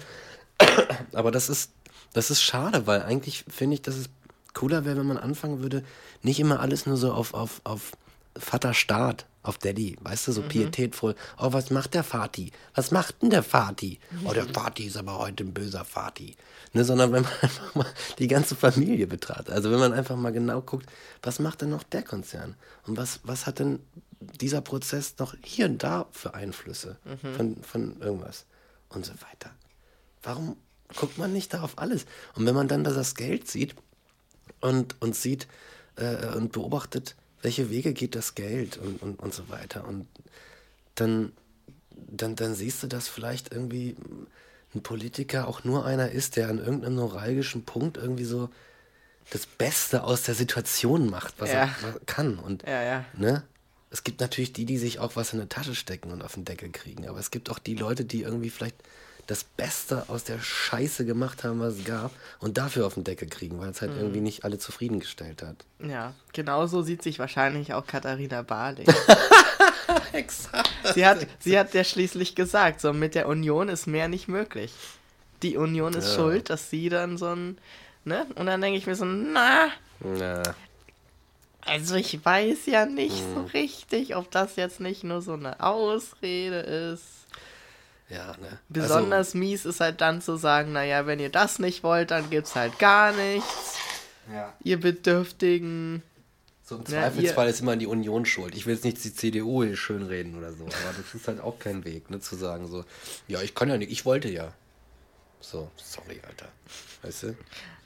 Aber 1.13 1.31
das 1.31 1.49
ist, 1.49 1.71
das 2.13 2.31
ist 2.31 2.41
schade, 2.41 2.87
weil 2.87 3.03
eigentlich 3.03 3.43
finde 3.49 3.75
ich, 3.75 3.81
dass 3.81 3.95
es 3.95 4.09
cooler 4.53 4.85
wäre, 4.85 4.97
wenn 4.97 5.07
man 5.07 5.17
anfangen 5.17 5.61
würde, 5.61 5.83
nicht 6.21 6.39
immer 6.39 6.59
alles 6.59 6.85
nur 6.85 6.97
so 6.97 7.13
auf, 7.13 7.33
auf, 7.33 7.61
auf 7.63 7.91
Vater 8.37 8.73
Staat, 8.73 9.25
auf 9.43 9.57
Daddy, 9.57 9.97
weißt 10.01 10.27
du, 10.27 10.31
so 10.33 10.41
pietätvoll. 10.43 11.15
Oh, 11.39 11.51
was 11.51 11.71
macht 11.71 11.93
der 11.95 12.03
Vati? 12.03 12.51
Was 12.75 12.91
macht 12.91 13.21
denn 13.21 13.31
der 13.31 13.43
Vati? 13.43 13.99
Oh, 14.23 14.33
der 14.33 14.45
Vati 14.53 14.85
ist 14.85 14.97
aber 14.97 15.17
heute 15.17 15.43
ein 15.43 15.53
böser 15.53 15.83
Vati. 15.83 16.35
Ne, 16.73 16.85
sondern 16.85 17.11
wenn 17.11 17.23
man 17.23 17.31
einfach 17.41 17.75
mal 17.75 17.87
die 18.19 18.27
ganze 18.27 18.55
Familie 18.55 19.07
betrachtet. 19.07 19.49
Also 19.49 19.71
wenn 19.71 19.79
man 19.79 19.93
einfach 19.93 20.15
mal 20.15 20.31
genau 20.31 20.61
guckt, 20.61 20.89
was 21.23 21.39
macht 21.39 21.61
denn 21.61 21.69
noch 21.69 21.83
der 21.83 22.03
Konzern? 22.03 22.55
Und 22.85 22.97
was, 22.97 23.19
was 23.23 23.47
hat 23.47 23.59
denn 23.59 23.79
dieser 24.19 24.61
Prozess 24.61 25.15
noch 25.17 25.35
hier 25.43 25.65
und 25.65 25.81
da 25.83 26.05
für 26.11 26.33
Einflüsse 26.35 26.97
von, 27.35 27.63
von 27.63 27.99
irgendwas? 27.99 28.45
Und 28.89 29.05
so 29.05 29.13
weiter. 29.13 29.51
Warum 30.21 30.57
guckt 30.95 31.17
man 31.17 31.33
nicht 31.33 31.53
da 31.53 31.61
auf 31.61 31.77
alles? 31.77 32.05
Und 32.35 32.45
wenn 32.45 32.55
man 32.55 32.67
dann 32.67 32.83
da 32.83 32.91
das 32.91 33.15
Geld 33.15 33.47
sieht 33.47 33.75
und, 34.59 35.01
und 35.01 35.15
sieht 35.15 35.47
äh, 35.95 36.27
und 36.35 36.51
beobachtet, 36.51 37.15
welche 37.41 37.69
Wege 37.69 37.93
geht 37.93 38.15
das 38.15 38.35
Geld 38.35 38.77
und, 38.77 39.01
und, 39.01 39.19
und 39.19 39.33
so 39.33 39.49
weiter. 39.49 39.87
Und 39.87 40.07
dann, 40.95 41.31
dann, 41.95 42.35
dann 42.35 42.55
siehst 42.55 42.83
du, 42.83 42.87
dass 42.87 43.07
vielleicht 43.07 43.51
irgendwie 43.51 43.95
ein 44.75 44.81
Politiker 44.83 45.47
auch 45.47 45.63
nur 45.63 45.85
einer 45.85 46.11
ist, 46.11 46.35
der 46.35 46.49
an 46.49 46.59
irgendeinem 46.59 46.95
neuralgischen 46.95 47.63
Punkt 47.65 47.97
irgendwie 47.97 48.25
so 48.25 48.49
das 49.31 49.45
Beste 49.45 50.03
aus 50.03 50.23
der 50.23 50.35
Situation 50.35 51.09
macht, 51.09 51.35
was 51.39 51.51
Ja. 51.51 51.63
er 51.83 51.99
kann. 52.05 52.37
Und 52.39 52.63
Ja, 52.63 52.81
ja. 52.83 53.05
ne? 53.15 53.43
Es 53.89 54.03
gibt 54.05 54.21
natürlich 54.21 54.53
die, 54.53 54.65
die 54.65 54.77
sich 54.77 54.99
auch 54.99 55.17
was 55.17 55.33
in 55.33 55.39
eine 55.39 55.49
Tasche 55.49 55.75
stecken 55.75 56.11
und 56.11 56.21
auf 56.23 56.35
den 56.35 56.45
Deckel 56.45 56.69
kriegen. 56.69 57.07
Aber 57.09 57.19
es 57.19 57.29
gibt 57.29 57.49
auch 57.49 57.59
die 57.59 57.75
Leute, 57.75 58.05
die 58.05 58.21
irgendwie 58.21 58.49
vielleicht 58.49 58.77
das 59.27 59.43
Beste 59.43 60.05
aus 60.09 60.23
der 60.23 60.39
Scheiße 60.39 61.05
gemacht 61.05 61.43
haben, 61.43 61.59
was 61.59 61.75
es 61.75 61.85
gab, 61.85 62.11
und 62.39 62.57
dafür 62.57 62.85
auf 62.87 62.95
den 62.95 63.03
Deckel 63.03 63.27
kriegen, 63.29 63.59
weil 63.59 63.69
es 63.69 63.81
halt 63.81 63.95
irgendwie 63.95 64.21
nicht 64.21 64.43
alle 64.43 64.57
zufriedengestellt 64.57 65.41
hat. 65.43 65.55
Ja, 65.79 66.13
genauso 66.33 66.81
sieht 66.81 67.01
sich 67.03 67.19
wahrscheinlich 67.19 67.73
auch 67.73 67.85
Katharina 67.87 68.41
Barley. 68.41 68.85
Exakt. 70.13 70.69
sie, 70.93 71.05
hat, 71.05 71.25
sie 71.39 71.57
hat 71.57 71.73
ja 71.73 71.83
schließlich 71.83 72.35
gesagt, 72.35 72.81
so 72.81 72.93
mit 72.93 73.15
der 73.15 73.27
Union 73.27 73.69
ist 73.69 73.87
mehr 73.87 74.07
nicht 74.07 74.27
möglich. 74.27 74.73
Die 75.43 75.57
Union 75.57 75.93
ist 75.93 76.09
Ja. 76.09 76.15
schuld, 76.15 76.49
dass 76.49 76.69
sie 76.69 76.89
dann 76.89 77.17
so 77.17 77.27
ein, 77.27 77.57
ne? 78.03 78.25
Und 78.35 78.45
dann 78.45 78.61
denke 78.61 78.77
ich 78.77 78.85
mir 78.87 78.95
so, 78.95 79.05
na, 79.05 79.69
Ja, 80.19 80.41
also 81.65 81.95
ich 81.95 82.23
weiß 82.23 82.65
ja 82.65 82.85
nicht 82.85 83.23
so 83.33 83.41
Mhm. 83.41 83.45
richtig, 83.47 84.15
ob 84.15 84.31
das 84.31 84.55
jetzt 84.55 84.79
nicht 84.79 85.03
nur 85.03 85.21
so 85.21 85.33
eine 85.33 85.59
Ausrede 85.61 86.57
ist. 86.59 87.03
Ja, 88.11 88.35
ne? 88.41 88.59
Besonders 88.69 89.33
mies 89.33 89.65
ist 89.65 89.79
halt 89.79 90.01
dann 90.01 90.21
zu 90.21 90.35
sagen, 90.35 90.73
naja, 90.73 91.05
wenn 91.05 91.19
ihr 91.19 91.29
das 91.29 91.59
nicht 91.59 91.83
wollt, 91.83 92.11
dann 92.11 92.29
gibt's 92.29 92.55
halt 92.55 92.77
gar 92.79 93.11
nichts. 93.13 93.75
Also, 94.27 94.37
ja. 94.37 94.53
Ihr 94.63 94.79
Bedürftigen. 94.79 96.03
So 96.63 96.75
im 96.75 96.81
Ja, 96.83 96.87
Zweifelsfall 96.87 97.49
ist 97.49 97.61
immer 97.61 97.75
die 97.75 97.87
Union 97.87 98.25
schuld. 98.25 98.55
Ich 98.55 98.65
will 98.65 98.75
jetzt 98.75 98.85
nicht 98.85 99.03
die 99.03 99.13
CDU 99.13 99.63
hier 99.63 99.75
schönreden 99.75 100.37
oder 100.37 100.53
so, 100.53 100.63
aber 100.63 100.95
das 100.97 101.13
ist 101.13 101.27
halt 101.27 101.41
auch 101.41 101.59
kein 101.59 101.83
Weg, 101.85 102.09
ne? 102.09 102.19
Zu 102.19 102.35
sagen 102.35 102.67
so, 102.67 102.85
ja, 103.27 103.41
ich 103.41 103.55
kann 103.55 103.69
ja 103.69 103.77
nicht, 103.77 103.91
ich 103.91 104.05
wollte 104.05 104.29
ja. 104.29 104.53
So, 105.39 105.71
sorry, 105.75 106.21
Alter. 106.27 106.47
Weißt 107.03 107.23
du? 107.23 107.35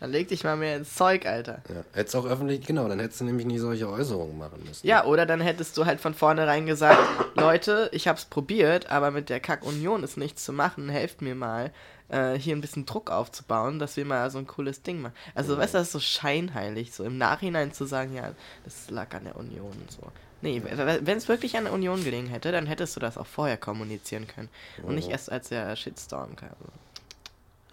Dann 0.01 0.11
leg 0.11 0.28
dich 0.28 0.43
mal 0.43 0.57
mehr 0.57 0.76
ins 0.76 0.93
Zeug, 0.93 1.26
Alter. 1.26 1.61
Ja. 1.70 1.84
Hättest 1.93 2.16
auch 2.18 2.26
öffentlich, 2.26 2.66
genau, 2.68 2.88
dann 2.89 2.99
hättest 2.99 3.22
du 3.22 3.26
nämlich 3.26 3.45
nie 3.45 3.59
solche 3.59 3.88
Äußerungen 3.89 4.38
machen 4.38 4.61
müssen. 4.68 4.86
Ja, 4.86 5.05
oder 5.05 5.26
dann 5.26 5.39
hättest 5.39 5.78
du 5.78 5.86
halt 5.86 6.01
von 6.01 6.13
vornherein 6.13 6.66
gesagt, 6.66 6.99
Leute, 7.36 7.89
ich 7.93 8.07
hab's 8.09 8.26
probiert, 8.26 8.89
aber 8.89 9.11
mit 9.11 9.30
der 9.30 9.39
Kack-Union 9.39 10.03
ist 10.03 10.18
nichts 10.18 10.43
zu 10.43 10.51
machen, 10.51 10.89
helft 10.89 11.22
mir 11.22 11.34
mal, 11.34 11.72
äh, 12.09 12.34
hier 12.34 12.55
ein 12.55 12.61
bisschen 12.61 12.86
Druck 12.86 13.09
aufzubauen, 13.09 13.80
dass 13.80 13.95
wir 13.95 14.03
mal 14.05 14.30
so 14.30 14.38
ein 14.38 14.47
cooles 14.47 14.82
Ding 14.82 15.01
machen. 15.01 15.13
Also, 15.34 15.53
Ja. 15.53 15.59
weißt 15.59 15.74
du, 15.74 15.78
das 15.78 15.88
ist 15.88 15.93
so 15.93 15.99
scheinheilig, 16.01 16.93
so 16.93 17.05
im 17.05 17.18
Nachhinein 17.18 17.72
zu 17.72 17.86
sagen, 17.86 18.13
ja, 18.13 18.32
das 18.66 18.89
lag 18.89 19.13
an 19.16 19.24
der 19.24 19.38
Union 19.38 19.72
und 19.72 19.91
so. 19.91 20.01
Nee, 20.41 20.61
wenn 20.66 21.18
es 21.18 21.28
wirklich 21.30 21.57
an 21.57 21.63
der 21.63 21.74
Union 21.74 22.03
gelegen 22.03 22.28
hätte, 22.28 22.51
dann 22.51 22.68
hättest 22.68 22.95
du 22.95 22.99
das 22.99 23.18
auch 23.18 23.26
vorher 23.26 23.57
kommunizieren 23.57 24.28
können. 24.28 24.49
Und 24.84 24.93
nicht 24.95 25.09
erst 25.09 25.32
als 25.32 25.49
der 25.49 25.76
Shitstorm 25.76 26.36
kam. 26.36 26.49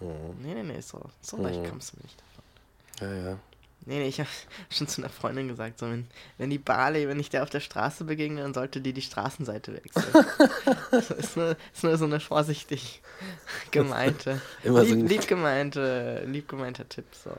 Mhm. 0.03 0.43
Nee, 0.43 0.55
nee, 0.55 0.63
nee, 0.63 0.81
so, 0.81 1.01
so 1.21 1.37
leicht 1.37 1.61
Mhm. 1.61 1.69
kommst 1.69 1.93
du 1.93 1.97
mir 1.99 2.03
nicht 2.05 2.21
davon. 2.21 3.15
Ja, 3.25 3.31
ja. 3.31 3.39
Nee, 3.85 3.99
nee, 3.99 4.07
ich 4.09 4.21
habe 4.21 4.29
schon 4.71 4.87
zu 4.87 5.01
einer 5.03 5.11
Freundin 5.11 5.49
gesagt, 5.49 5.79
so, 5.81 5.87
wenn, 5.91 6.07
wenn 6.39 6.51
die 6.51 6.59
Barley, 6.59 7.09
wenn 7.09 7.19
ich 7.19 7.31
der 7.31 7.43
auf 7.43 7.51
der 7.51 7.59
Straße 7.61 8.05
begegne, 8.05 8.43
dann 8.43 8.55
sollte 8.55 8.81
die 8.81 8.93
die 8.93 9.03
Straßenseite 9.03 9.75
wechseln. 9.75 10.27
das 10.93 11.11
ist 11.11 11.37
nur, 11.37 11.57
ist 11.75 11.83
nur 11.83 11.99
so 11.99 12.05
eine 12.05 12.21
vorsichtig 12.21 13.03
gemeinte, 13.73 14.41
Immer 14.63 14.85
so 14.85 14.95
lieb, 14.95 15.05
ein- 15.05 15.07
lieb 15.09 15.27
gemeinte, 15.27 16.23
lieb 16.27 16.49
gemeinter 16.49 16.89
Tipp, 16.89 17.07
so. 17.25 17.33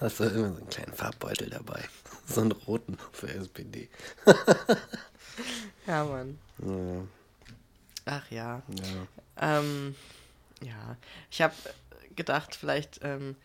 Hast 0.00 0.20
du 0.20 0.24
immer 0.24 0.50
so 0.50 0.56
einen 0.56 0.68
kleinen 0.70 0.92
Farbbeutel 0.94 1.50
dabei. 1.50 1.84
So 2.26 2.40
einen 2.40 2.52
roten 2.52 2.96
für 3.12 3.28
SPD. 3.28 3.88
Ja, 5.86 6.04
Mann. 6.04 6.38
Ja, 6.64 7.02
Ach 8.06 8.30
ja. 8.30 8.62
ja. 8.68 9.58
Ähm, 9.58 9.94
ja. 10.62 10.96
Ich 11.30 11.42
habe 11.42 11.54
gedacht, 12.16 12.54
vielleicht 12.54 13.00
ähm, 13.02 13.36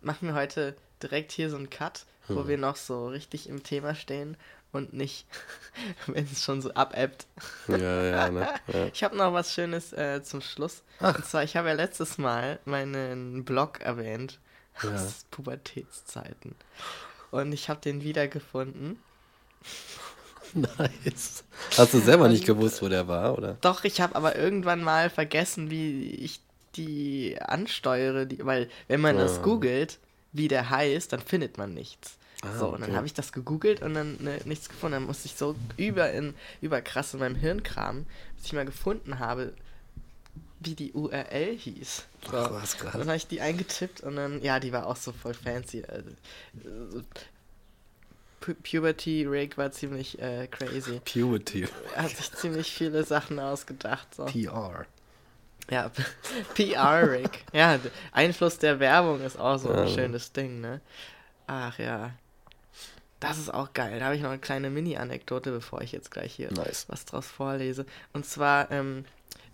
machen 0.00 0.28
wir 0.28 0.34
heute 0.34 0.76
direkt 1.02 1.32
hier 1.32 1.50
so 1.50 1.56
einen 1.56 1.70
Cut, 1.70 2.04
wo 2.28 2.40
Hm. 2.40 2.48
wir 2.48 2.58
noch 2.58 2.76
so 2.76 3.08
richtig 3.08 3.48
im 3.48 3.62
Thema 3.62 3.94
stehen 3.94 4.36
und 4.72 4.92
nicht, 4.92 5.26
wenn 6.06 6.24
es 6.24 6.42
schon 6.44 6.62
so 6.62 6.72
abebbt. 6.74 7.26
Ja, 7.68 7.76
ja, 8.02 8.30
ne? 8.30 8.48
Ja. 8.68 8.86
Ich 8.94 9.02
habe 9.04 9.16
noch 9.16 9.32
was 9.32 9.52
Schönes 9.52 9.92
äh, 9.92 10.22
zum 10.22 10.40
Schluss. 10.40 10.82
Ach. 11.00 11.14
Und 11.16 11.26
zwar, 11.26 11.42
ich 11.42 11.56
habe 11.56 11.68
ja 11.68 11.74
letztes 11.74 12.18
Mal 12.18 12.58
meinen 12.64 13.44
Blog 13.44 13.80
erwähnt 13.80 14.38
Ja. 14.82 14.94
aus 14.94 15.24
Pubertätszeiten. 15.30 16.54
Und 17.30 17.52
ich 17.52 17.68
habe 17.68 17.80
den 17.80 18.02
wiedergefunden. 18.02 18.98
Nice. 20.54 21.44
Hast 21.78 21.94
du 21.94 21.98
selber 22.00 22.28
nicht 22.28 22.44
gewusst, 22.44 22.82
wo 22.82 22.88
der 22.88 23.08
war, 23.08 23.38
oder? 23.38 23.56
Doch, 23.62 23.84
ich 23.84 24.00
habe 24.00 24.14
aber 24.16 24.36
irgendwann 24.36 24.82
mal 24.82 25.08
vergessen, 25.08 25.70
wie 25.70 26.10
ich 26.10 26.40
die 26.76 27.36
ansteuere, 27.40 28.26
die, 28.26 28.44
weil 28.44 28.68
wenn 28.88 29.00
man 29.00 29.16
das 29.16 29.38
Ah. 29.38 29.42
googelt, 29.42 29.98
wie 30.32 30.48
der 30.48 30.70
heißt, 30.70 31.12
dann 31.12 31.20
findet 31.20 31.58
man 31.58 31.74
nichts. 31.74 32.16
Ah, 32.44 32.58
so, 32.58 32.68
und 32.68 32.80
dann 32.80 32.96
habe 32.96 33.06
ich 33.06 33.14
das 33.14 33.32
gegoogelt 33.32 33.82
und 33.82 33.94
dann 33.94 34.16
ne, 34.20 34.38
nichts 34.46 34.68
gefunden. 34.68 34.94
Dann 34.94 35.04
musste 35.04 35.26
ich 35.26 35.34
so 35.36 35.54
über 35.76 36.10
in 36.10 36.34
überkrass 36.60 37.14
in 37.14 37.20
meinem 37.20 37.36
Hirn 37.36 37.62
kramen, 37.62 38.06
bis 38.36 38.46
ich 38.46 38.52
mal 38.52 38.64
gefunden 38.64 39.18
habe, 39.20 39.52
wie 40.58 40.74
die 40.74 40.92
URL 40.92 41.56
hieß. 41.56 42.04
So. 42.30 42.36
Ach, 42.36 42.50
was 42.52 42.78
krass. 42.78 42.92
Dann 42.92 43.06
habe 43.06 43.16
ich 43.16 43.26
die 43.28 43.40
eingetippt 43.40 44.00
und 44.00 44.16
dann, 44.16 44.42
ja, 44.42 44.58
die 44.58 44.72
war 44.72 44.86
auch 44.86 44.96
so 44.96 45.12
voll 45.12 45.34
fancy. 45.34 45.84
Also, 45.84 46.10
Pu 48.40 48.54
Puberty 48.54 49.24
Rig 49.24 49.56
war 49.56 49.70
ziemlich 49.70 50.20
äh, 50.20 50.48
crazy. 50.48 51.00
Puberty. 51.04 51.68
Er 51.94 52.02
hat 52.02 52.16
sich 52.16 52.32
ziemlich 52.32 52.72
viele 52.72 53.04
Sachen 53.04 53.38
ausgedacht. 53.38 54.14
So. 54.16 54.24
PR. 54.24 54.84
Ja, 55.70 55.90
PR-Rig. 56.54 57.44
ja, 57.52 57.78
Einfluss 58.12 58.58
der 58.58 58.80
Werbung 58.80 59.20
ist 59.22 59.38
auch 59.38 59.58
so 59.58 59.70
ein 59.70 59.86
Ja. 59.86 59.94
schönes 59.94 60.32
Ding, 60.32 60.60
ne? 60.60 60.80
Ach 61.46 61.78
ja. 61.78 62.10
Das 63.20 63.38
ist 63.38 63.54
auch 63.54 63.72
geil. 63.72 64.00
Da 64.00 64.06
habe 64.06 64.16
ich 64.16 64.22
noch 64.22 64.30
eine 64.30 64.40
kleine 64.40 64.68
Mini-Anekdote, 64.70 65.52
bevor 65.52 65.80
ich 65.80 65.92
jetzt 65.92 66.10
gleich 66.10 66.34
hier 66.34 66.52
Nice. 66.52 66.86
was 66.88 67.04
draus 67.04 67.26
vorlese. 67.28 67.86
Und 68.12 68.26
zwar, 68.26 68.70
ähm, 68.72 69.04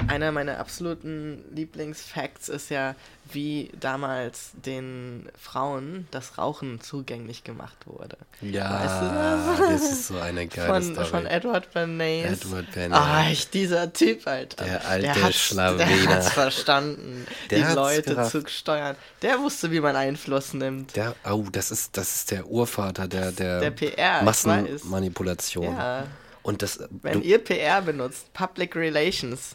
einer 0.06 0.30
meiner 0.32 0.58
absoluten 0.58 1.44
Lieblingsfacts 1.54 2.48
ist 2.48 2.70
ja, 2.70 2.94
wie 3.30 3.70
damals 3.78 4.52
den 4.54 5.28
Frauen 5.38 6.06
das 6.10 6.38
Rauchen 6.38 6.80
zugänglich 6.80 7.44
gemacht 7.44 7.76
wurde. 7.84 8.16
Ja, 8.40 8.80
Weißt 8.80 9.02
du 9.02 9.66
das? 9.66 9.80
das 9.82 9.92
ist 9.92 10.06
so 10.06 10.18
eine 10.18 10.46
geile 10.46 10.68
Von, 10.68 10.82
Story. 10.94 11.06
von 11.08 11.26
Edward 11.26 11.72
Bernays. 11.74 12.42
Edward 12.44 12.70
Bernays. 12.72 12.98
Ah, 12.98 13.30
ich, 13.30 13.50
dieser 13.50 13.92
Typ, 13.92 14.26
Alter. 14.26 14.64
Der 14.64 14.86
alte 14.88 15.20
der 15.20 15.32
Schlawiner. 15.32 15.84
Der 15.86 16.08
hat's 16.16 16.30
verstanden, 16.30 17.26
Der 17.50 17.58
die 17.58 17.64
hat's 17.66 17.74
Leute 17.74 18.14
gerafft. 18.14 18.30
zu 18.30 18.46
steuern. 18.48 18.96
Der 19.20 19.38
wusste, 19.40 19.70
wie 19.72 19.80
man 19.80 19.94
Einfluss 19.96 20.54
nimmt. 20.54 20.96
Der, 20.96 21.14
oh, 21.30 21.44
das 21.52 21.70
ist, 21.70 21.96
das 21.98 22.14
ist 22.16 22.30
der 22.30 22.46
Urvater 22.46 23.08
der, 23.08 23.32
der, 23.32 23.60
Der 23.60 23.70
PR. 23.72 24.22
Massenmanipulation. 24.22 25.64
Ja. 25.76 26.04
Und 26.48 26.62
das, 26.62 26.78
Wenn 27.02 27.22
ihr 27.22 27.38
PR 27.44 27.82
benutzt, 27.82 28.32
Public 28.32 28.74
Relations, 28.74 29.54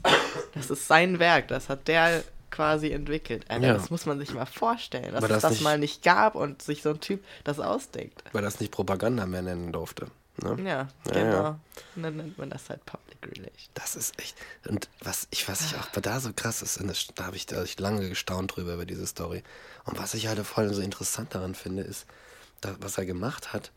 das 0.53 0.69
ist 0.69 0.87
sein 0.87 1.17
Werk, 1.17 1.47
das 1.47 1.67
hat 1.69 1.87
der 1.87 2.23
quasi 2.51 2.91
entwickelt. 2.91 3.45
Alter, 3.49 3.65
Ja. 3.67 3.73
Das 3.73 3.89
muss 3.89 4.05
man 4.05 4.19
sich 4.19 4.31
mal 4.33 4.45
vorstellen, 4.45 5.11
dass 5.13 5.23
Aber 5.23 5.25
es 5.25 5.31
das 5.33 5.41
das 5.41 5.51
nicht- 5.53 5.61
mal 5.63 5.79
nicht 5.79 6.03
gab 6.03 6.35
und 6.35 6.61
sich 6.61 6.83
so 6.83 6.91
ein 6.91 6.99
Typ 6.99 7.23
das 7.43 7.59
ausdenkt. 7.59 8.23
weil 8.31 8.43
das 8.43 8.59
nicht 8.59 8.71
Propaganda 8.71 9.25
mehr 9.25 9.41
nennen 9.41 9.71
durfte. 9.71 10.05
Ne? 10.37 10.55
Ja, 10.63 10.65
Ja, 10.65 10.87
genau. 11.11 11.31
ja. 11.43 11.59
Und 11.95 12.03
dann 12.03 12.15
nennt 12.17 12.37
man 12.37 12.49
das 12.51 12.69
halt 12.69 12.85
Public 12.85 13.17
Relations. 13.25 13.69
Das 13.73 13.95
ist 13.95 14.19
echt. 14.19 14.35
Und 14.67 14.87
was 15.01 15.27
ich, 15.31 15.47
was 15.49 15.61
ich 15.61 15.75
auch 15.77 15.87
da 15.99 16.19
so 16.19 16.31
krass 16.35 16.61
ist, 16.61 16.79
das, 16.83 17.07
da 17.15 17.25
habe 17.25 17.35
ich, 17.35 17.47
da 17.47 17.57
hab 17.57 17.65
ich 17.65 17.79
lange 17.79 18.07
gestaunt 18.07 18.55
drüber 18.55 18.75
über 18.75 18.85
diese 18.85 19.07
Story. 19.07 19.41
Und 19.85 19.97
was 19.97 20.13
ich 20.13 20.27
halt 20.27 20.39
voll 20.45 20.71
so 20.75 20.81
interessant 20.81 21.33
daran 21.33 21.55
finde, 21.55 21.81
ist, 21.81 22.05
da, 22.61 22.75
was 22.79 22.97
er 22.99 23.05
gemacht 23.07 23.51
hat, 23.53 23.71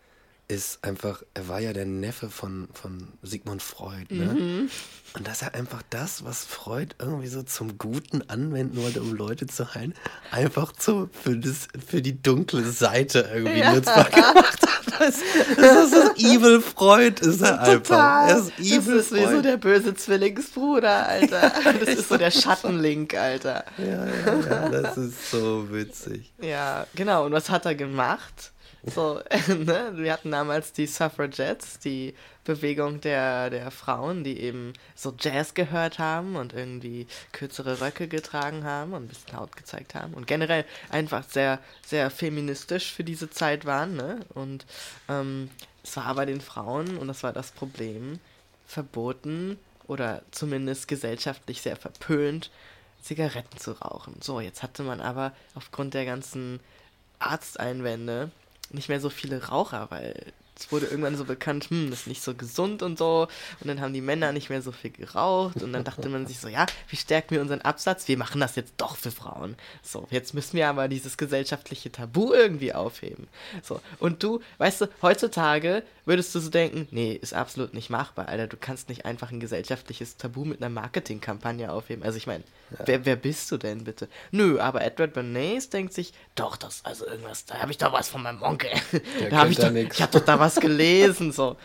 ist 0.48 0.84
einfach, 0.84 1.22
er 1.34 1.48
war 1.48 1.60
ja 1.60 1.72
der 1.72 1.86
Neffe 1.86 2.30
von, 2.30 2.68
von 2.72 3.08
Sigmund 3.22 3.62
Freud, 3.62 4.06
ne? 4.14 4.26
Mhm. 4.26 4.70
Und 5.14 5.26
dass 5.26 5.42
er 5.42 5.54
einfach 5.54 5.82
das, 5.90 6.24
was 6.24 6.44
Freud 6.44 6.94
irgendwie 6.98 7.26
so 7.26 7.42
zum 7.42 7.78
Guten 7.78 8.22
anwenden 8.28 8.76
wollte, 8.80 9.00
um 9.00 9.14
Leute 9.14 9.46
zu 9.46 9.74
heilen, 9.74 9.94
einfach 10.30 10.72
so 10.78 11.08
für, 11.24 11.36
das, 11.36 11.68
für 11.88 12.00
die 12.02 12.20
dunkle 12.22 12.62
Seite 12.70 13.28
irgendwie 13.32 13.58
Ja. 13.60 13.74
nutzbar 13.74 14.04
gemacht 14.10 14.60
hat. 14.62 15.00
Das, 15.00 15.16
das 15.56 15.84
ist 15.84 15.94
so 15.94 16.14
Evil 16.16 16.60
Freud, 16.60 17.20
ist 17.20 17.42
er 17.42 17.60
einfach. 17.60 17.80
Total. 17.82 18.28
Er 18.30 18.36
ist 18.38 18.52
Evil 18.58 18.96
das 18.96 19.06
ist 19.06 19.14
wie 19.14 19.20
so 19.20 19.26
Freud. 19.26 19.42
der 19.42 19.56
böse 19.58 19.94
Zwillingsbruder, 19.94 21.06
Alter. 21.08 21.52
Das 21.80 21.88
ist 21.88 22.08
so 22.08 22.16
der 22.16 22.30
Schattenlink, 22.30 23.14
Alter. 23.14 23.64
Ja, 23.78 24.06
ja, 24.06 24.38
ja, 24.48 24.68
das 24.70 24.96
ist 24.96 25.30
so 25.30 25.66
witzig. 25.70 26.32
Ja, 26.40 26.86
genau. 26.94 27.26
Und 27.26 27.32
was 27.32 27.50
hat 27.50 27.66
er 27.66 27.74
gemacht? 27.74 28.52
So, 28.84 29.20
ne? 29.48 29.92
Wir 29.94 30.12
hatten 30.12 30.30
damals 30.30 30.72
die 30.72 30.86
Suffragettes, 30.86 31.78
die 31.78 32.14
Bewegung 32.44 33.00
der, 33.00 33.50
der 33.50 33.70
Frauen, 33.70 34.22
die 34.22 34.40
eben 34.40 34.72
so 34.94 35.14
Jazz 35.18 35.54
gehört 35.54 35.98
haben 35.98 36.36
und 36.36 36.52
irgendwie 36.52 37.06
kürzere 37.32 37.80
Röcke 37.80 38.08
getragen 38.08 38.64
haben 38.64 38.92
und 38.92 39.04
ein 39.04 39.08
bisschen 39.08 39.36
Haut 39.36 39.56
gezeigt 39.56 39.94
haben 39.94 40.14
und 40.14 40.26
generell 40.26 40.64
einfach 40.90 41.24
sehr, 41.28 41.58
sehr 41.84 42.10
feministisch 42.10 42.92
für 42.92 43.04
diese 43.04 43.28
Zeit 43.30 43.64
waren, 43.64 43.96
ne? 43.96 44.20
Und 44.34 44.66
ähm, 45.08 45.50
es 45.82 45.96
war 45.96 46.06
aber 46.06 46.26
den 46.26 46.40
Frauen, 46.40 46.96
und 46.96 47.08
das 47.08 47.22
war 47.22 47.32
das 47.32 47.50
Problem, 47.50 48.20
verboten 48.66 49.58
oder 49.86 50.22
zumindest 50.30 50.88
gesellschaftlich 50.88 51.62
sehr 51.62 51.76
verpönt, 51.76 52.50
Zigaretten 53.02 53.56
zu 53.58 53.72
rauchen. 53.72 54.16
So, 54.20 54.40
jetzt 54.40 54.62
hatte 54.62 54.82
man 54.82 55.00
aber 55.00 55.32
aufgrund 55.54 55.94
der 55.94 56.04
ganzen 56.04 56.58
Arzteinwände 57.20 58.30
nicht 58.70 58.88
mehr 58.88 59.00
so 59.00 59.10
viele 59.10 59.48
Raucher, 59.48 59.86
weil 59.90 60.32
es 60.58 60.72
wurde 60.72 60.86
irgendwann 60.86 61.16
so 61.16 61.24
bekannt, 61.24 61.68
hm, 61.68 61.90
das 61.90 62.00
ist 62.00 62.06
nicht 62.06 62.22
so 62.22 62.34
gesund 62.34 62.82
und 62.82 62.96
so. 62.96 63.28
Und 63.60 63.68
dann 63.68 63.80
haben 63.80 63.92
die 63.92 64.00
Männer 64.00 64.32
nicht 64.32 64.48
mehr 64.48 64.62
so 64.62 64.72
viel 64.72 64.90
geraucht. 64.90 65.62
Und 65.62 65.72
dann 65.72 65.84
dachte 65.84 66.08
man 66.08 66.26
sich 66.26 66.38
so, 66.38 66.48
ja, 66.48 66.66
wie 66.88 66.96
stärken 66.96 67.34
wir 67.34 67.42
unseren 67.42 67.60
Absatz? 67.60 68.08
Wir 68.08 68.16
machen 68.16 68.40
das 68.40 68.56
jetzt 68.56 68.74
doch 68.78 68.96
für 68.96 69.10
Frauen. 69.10 69.56
So, 69.82 70.06
jetzt 70.10 70.32
müssen 70.32 70.56
wir 70.56 70.68
aber 70.68 70.88
dieses 70.88 71.18
gesellschaftliche 71.18 71.92
Tabu 71.92 72.32
irgendwie 72.32 72.72
aufheben. 72.72 73.28
So, 73.62 73.80
und 73.98 74.22
du, 74.22 74.40
weißt 74.56 74.80
du, 74.80 74.86
heutzutage 75.02 75.82
würdest 76.06 76.34
du 76.34 76.40
so 76.40 76.48
denken, 76.48 76.88
nee, 76.90 77.12
ist 77.12 77.34
absolut 77.34 77.74
nicht 77.74 77.90
machbar, 77.90 78.28
Alter. 78.28 78.46
Du 78.46 78.56
kannst 78.56 78.88
nicht 78.88 79.04
einfach 79.04 79.30
ein 79.30 79.40
gesellschaftliches 79.40 80.16
Tabu 80.16 80.46
mit 80.46 80.62
einer 80.62 80.70
Marketingkampagne 80.70 81.70
aufheben. 81.70 82.02
Also 82.02 82.16
ich 82.16 82.26
meine, 82.26 82.44
wer, 82.84 83.04
wer 83.04 83.16
bist 83.16 83.50
du 83.50 83.56
denn 83.56 83.84
bitte? 83.84 84.08
Nö, 84.30 84.58
aber 84.60 84.82
Edward 84.82 85.12
Bernays 85.12 85.70
denkt 85.70 85.92
sich, 85.92 86.12
doch, 86.34 86.56
das, 86.56 86.84
also 86.84 87.06
irgendwas, 87.06 87.44
da 87.44 87.60
habe 87.60 87.70
ich 87.70 87.78
doch 87.78 87.92
was 87.92 88.08
von 88.08 88.22
meinem 88.22 88.42
Onkel. 88.42 88.70
Der 89.20 89.30
da 89.30 89.36
habe 89.38 89.50
ich 89.50 89.56
da 89.56 89.70
doch, 89.70 89.76
ich 89.76 90.02
habe 90.02 90.12
doch 90.12 90.24
da 90.24 90.38
was 90.38 90.56
gelesen, 90.60 91.32
so. 91.32 91.56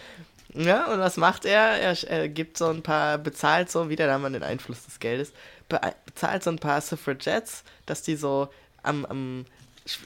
Ja, 0.53 0.91
und 0.91 0.99
was 0.99 1.17
macht 1.17 1.45
er? 1.45 1.79
Er, 1.79 2.09
er 2.09 2.27
gibt 2.27 2.57
so 2.57 2.67
ein 2.67 2.83
paar, 2.83 3.17
bezahlt 3.17 3.71
so, 3.71 3.89
wieder 3.89 4.07
da 4.07 4.13
haben 4.13 4.23
wir 4.23 4.29
den 4.29 4.43
Einfluss 4.43 4.85
des 4.85 4.99
Geldes, 4.99 5.31
be 5.69 5.79
bezahlt 6.05 6.43
so 6.43 6.49
ein 6.49 6.59
paar 6.59 6.81
Suffragettes, 6.81 7.63
dass 7.85 8.01
die 8.01 8.15
so 8.15 8.49
am, 8.83 9.05
am, 9.05 9.45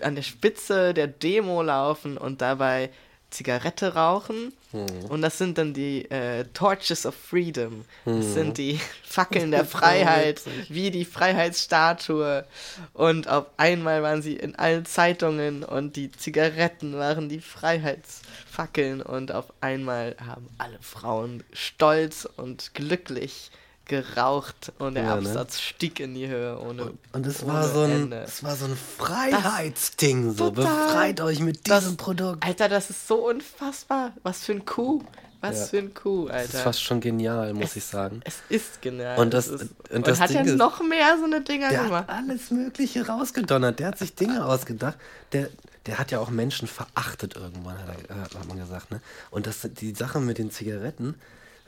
an 0.01 0.15
der 0.15 0.21
Spitze 0.21 0.93
der 0.93 1.07
Demo 1.07 1.61
laufen 1.61 2.17
und 2.17 2.41
dabei 2.41 2.91
Zigarette 3.35 3.93
rauchen. 3.93 4.53
Hm. 4.71 5.05
Und 5.09 5.21
das 5.21 5.37
sind 5.37 5.57
dann 5.57 5.73
die 5.73 6.09
äh, 6.09 6.45
Torches 6.53 7.05
of 7.05 7.15
Freedom. 7.15 7.85
Hm. 8.05 8.21
Das 8.21 8.33
sind 8.33 8.57
die 8.57 8.79
Fackeln 9.03 9.51
der 9.51 9.65
Freiheit, 9.77 10.41
wie 10.69 10.91
die 10.91 11.05
Freiheitsstatue. 11.05 12.45
Und 12.93 13.27
auf 13.27 13.45
einmal 13.57 14.01
waren 14.01 14.21
sie 14.21 14.35
in 14.35 14.55
allen 14.55 14.85
Zeitungen 14.85 15.63
und 15.63 15.95
die 15.95 16.11
Zigaretten 16.11 16.97
waren 16.97 17.29
die 17.29 17.41
Freiheitsfackeln. 17.41 19.01
Und 19.01 19.31
auf 19.31 19.53
einmal 19.61 20.15
haben 20.25 20.47
alle 20.57 20.79
Frauen 20.81 21.43
stolz 21.53 22.27
und 22.37 22.73
glücklich 22.73 23.51
geraucht 23.85 24.71
und 24.79 24.95
der 24.95 25.03
Ja, 25.03 25.15
ne? 25.15 25.27
Absatz 25.29 25.59
stieg 25.59 25.99
in 25.99 26.13
die 26.15 26.27
Höhe 26.27 26.59
ohne 26.59 26.91
Und 27.13 27.25
es 27.25 27.43
ohne 27.43 27.53
war 27.53 27.67
so 27.67 27.81
ein, 27.81 27.91
Ende. 27.91 28.17
es 28.25 28.43
war 28.43 28.55
so 28.55 28.65
ein 28.65 28.75
Freiheitsding. 28.97 30.33
So. 30.33 30.49
Total. 30.49 30.85
Befreit 30.87 31.21
euch 31.21 31.39
mit 31.39 31.67
Das- 31.69 31.83
diesem 31.83 31.97
Produkt. 31.97 32.45
Alter, 32.45 32.69
das 32.69 32.89
ist 32.89 33.07
so 33.07 33.27
unfassbar. 33.29 34.11
Was 34.23 34.43
für 34.45 34.53
ein 34.53 34.65
Coup. 34.65 35.03
Was 35.41 35.59
Ja. 35.59 35.65
für 35.67 35.77
ein 35.79 35.93
Coup, 35.93 36.29
Alter. 36.29 36.43
Das 36.47 36.53
ist 36.55 36.61
fast 36.61 36.81
schon 36.81 36.99
genial, 37.01 37.53
muss 37.53 37.75
ich 37.75 37.83
sagen. 37.83 38.21
Es 38.23 38.37
ist 38.49 38.81
genial. 38.81 39.19
Und 39.19 39.33
das- 39.33 39.47
es 39.47 39.61
ist, 39.63 39.71
und 39.89 39.97
und, 39.97 40.07
das 40.07 40.19
hat 40.19 40.31
ja 40.31 40.41
ist- 40.41 40.55
noch 40.55 40.81
mehr 40.81 41.17
so 41.19 41.25
eine 41.25 41.41
Dinger 41.41 41.69
Der 41.69 41.83
gemacht. 41.83 42.07
hat 42.07 42.17
alles 42.17 42.49
Mögliche 42.51 43.05
rausgedonnert. 43.05 43.79
Der 43.79 43.87
hat 43.87 43.99
sich 43.99 44.15
Dinge 44.15 44.43
ausgedacht. 44.45 44.97
Der, 45.33 45.49
der 45.85 45.99
hat 45.99 46.09
ja 46.09 46.19
auch 46.19 46.29
Menschen 46.31 46.67
verachtet 46.67 47.35
irgendwann, 47.35 47.77
hat, 47.77 47.89
er, 48.09 48.21
hat 48.39 48.47
man 48.47 48.57
gesagt. 48.57 48.89
Ne? 48.89 49.01
Und 49.29 49.45
das, 49.45 49.67
die 49.79 49.93
Sache 49.93 50.19
mit 50.19 50.39
den 50.39 50.49
Zigaretten 50.49 51.13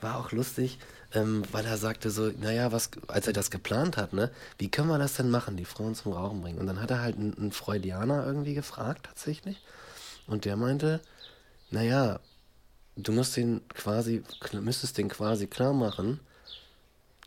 war 0.01 0.17
auch 0.17 0.31
lustig, 0.31 0.79
ähm, 1.13 1.43
weil 1.51 1.65
er 1.65 1.77
sagte 1.77 2.09
so, 2.09 2.31
naja, 2.39 2.71
was, 2.71 2.89
als 3.07 3.27
er 3.27 3.33
das 3.33 3.51
geplant 3.51 3.97
hat, 3.97 4.13
ne, 4.13 4.31
wie 4.57 4.69
können 4.69 4.89
wir 4.89 4.97
das 4.97 5.15
denn 5.15 5.29
machen, 5.29 5.57
die 5.57 5.65
Frauen 5.65 5.95
zum 5.95 6.13
Rauchen 6.13 6.41
bringen? 6.41 6.59
Und 6.59 6.67
dann 6.67 6.81
hat 6.81 6.91
er 6.91 7.01
halt 7.01 7.17
einen, 7.17 7.37
einen 7.37 7.51
Freudianer 7.51 8.25
irgendwie 8.25 8.53
gefragt, 8.53 9.05
tatsächlich. 9.05 9.61
Und 10.27 10.45
der 10.45 10.57
meinte, 10.57 10.99
naja, 11.71 12.19
du 12.97 13.11
musst 13.11 13.37
den 13.37 13.61
quasi, 13.69 14.23
müsstest 14.53 14.97
den 14.97 15.09
quasi 15.09 15.47
klar 15.47 15.73
machen, 15.73 16.19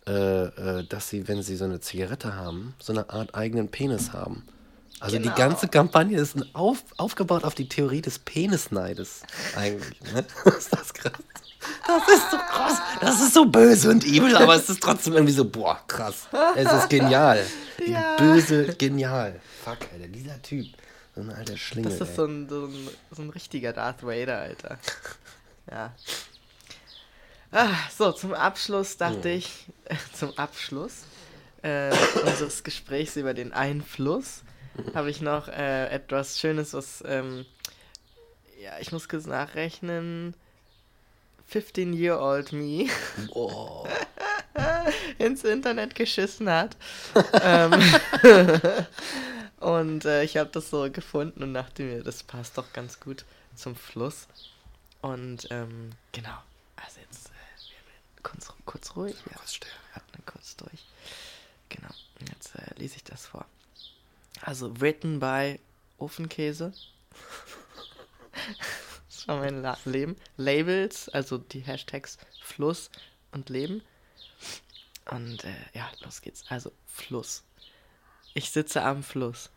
äh, 0.07 0.45
äh, 0.45 0.87
dass 0.87 1.09
sie, 1.09 1.29
wenn 1.29 1.43
sie 1.43 1.57
so 1.57 1.65
eine 1.65 1.81
Zigarette 1.81 2.35
haben, 2.35 2.75
so 2.79 2.93
eine 2.93 3.11
Art 3.11 3.35
eigenen 3.35 3.69
Penis 3.69 4.13
haben. 4.13 4.45
Also 4.99 5.17
Genau. 5.17 5.31
die 5.31 5.37
ganze 5.39 5.69
Kampagne 5.69 6.19
ist 6.19 6.37
auf, 6.55 6.85
aufgebaut 6.99 7.45
auf 7.45 7.55
die 7.55 7.69
Theorie 7.69 8.03
des 8.03 8.19
Penisneides 8.19 9.23
eigentlich. 9.57 10.01
Ne? 10.13 10.25
ist 10.59 10.73
das 10.73 10.93
krass? 10.93 11.13
Das 11.87 12.09
ist 12.09 12.31
so 12.31 12.37
krass. 12.39 12.79
Das 13.01 13.21
ist 13.21 13.35
so 13.35 13.45
böse 13.45 13.91
und 13.91 14.05
übel, 14.05 14.37
aber 14.37 14.55
es 14.55 14.69
ist 14.71 14.83
trotzdem 14.83 15.15
irgendwie 15.15 15.33
so, 15.33 15.45
boah, 15.45 15.81
krass. 15.87 16.29
Es 16.57 16.73
ist 16.73 16.89
genial. 16.89 17.45
Ja. 17.87 18.17
Böse, 18.17 18.75
genial. 18.77 19.41
Fuck, 19.65 19.79
Alter, 19.93 20.09
dieser 20.09 20.41
Typ. 20.43 20.67
So 21.15 21.23
ein 21.23 21.31
alter 21.31 21.57
Schlingel. 21.57 21.91
Das 21.99 22.09
ist 22.09 22.17
so 22.17 22.25
ein, 22.25 22.49
so, 22.49 22.67
ein, 22.67 22.89
so 23.11 23.23
ein 23.23 23.31
richtiger 23.31 23.73
Darth 23.73 24.03
Vader, 24.03 24.39
Alter. 24.39 24.79
Ja. 25.71 25.95
Ah, 27.53 27.75
so, 27.97 28.11
zum 28.11 28.35
Abschluss 28.35 28.97
dachte 28.97 29.29
ich, 29.29 29.67
zum 30.13 30.37
Abschluss 30.37 31.03
äh, 31.63 31.95
unseres 32.25 32.65
Gesprächs 32.65 33.15
über 33.15 33.35
den 33.35 33.53
Einfluss 33.53 34.43
habe 34.95 35.11
ich 35.11 35.21
noch 35.21 35.49
äh, 35.49 35.89
etwas 35.89 36.41
Schönes, 36.41 36.75
was, 36.75 37.05
ähm, 37.07 37.45
ja, 38.61 38.73
ich 38.81 38.93
muss 38.93 39.09
kurz 39.09 39.27
nachrechnen. 39.27 40.35
15-year-old 41.51 42.53
me 42.53 42.89
ins 45.19 45.45
Internet 45.45 45.95
geschissen 45.95 46.49
hat. 46.49 46.77
ähm, 47.43 47.73
und 49.61 50.05
äh, 50.05 50.23
ich 50.25 50.37
habe 50.37 50.51
das 50.51 50.71
so 50.71 50.91
gefunden 50.91 51.43
und 51.43 51.55
dachte 51.55 51.83
mir, 51.83 52.03
das 52.03 52.23
passt 52.23 52.57
doch 52.59 52.73
ganz 52.73 53.01
gut 53.01 53.25
zum 53.55 53.77
Fluss. 53.77 54.29
Und 55.03 55.49
ähm, 55.51 55.91
genau, 56.13 56.37
also 56.77 57.01
jetzt 57.01 57.27
äh, 57.29 58.23
kurz, 58.23 58.53
kurz 58.65 58.97
ruhig. 58.97 59.17
Wir 59.25 59.37
Kurz 59.37 59.55
still. 59.55 59.71
atmen 59.95 60.25
kurz 60.27 60.57
durch. 60.57 60.87
Genau, 61.69 61.91
jetzt 62.33 62.55
äh, 62.57 62.79
lese 62.79 62.97
ich 62.97 63.05
das 63.05 63.27
vor. 63.27 63.47
Also, 64.43 64.81
written 64.81 65.21
by 65.21 65.59
Ofenkäse. 65.99 66.73
Das 69.21 69.29
war 69.29 69.39
mein 69.39 69.61
La 69.61 69.77
Leben. 69.85 70.17
Labels, 70.39 71.11
also 71.11 71.37
die 71.37 71.61
Hashtags 71.61 72.17
Fluss 72.43 72.91
und 73.33 73.51
Leben. 73.51 73.83
Und 75.11 75.45
äh, 75.45 75.55
ja, 75.75 75.91
los 76.03 76.23
geht's. 76.23 76.45
Also, 76.49 76.73
Fluss. 76.87 77.45
Ich 78.33 78.51
sitze 78.51 78.83
am 78.83 79.03
Fluss. 79.03 79.51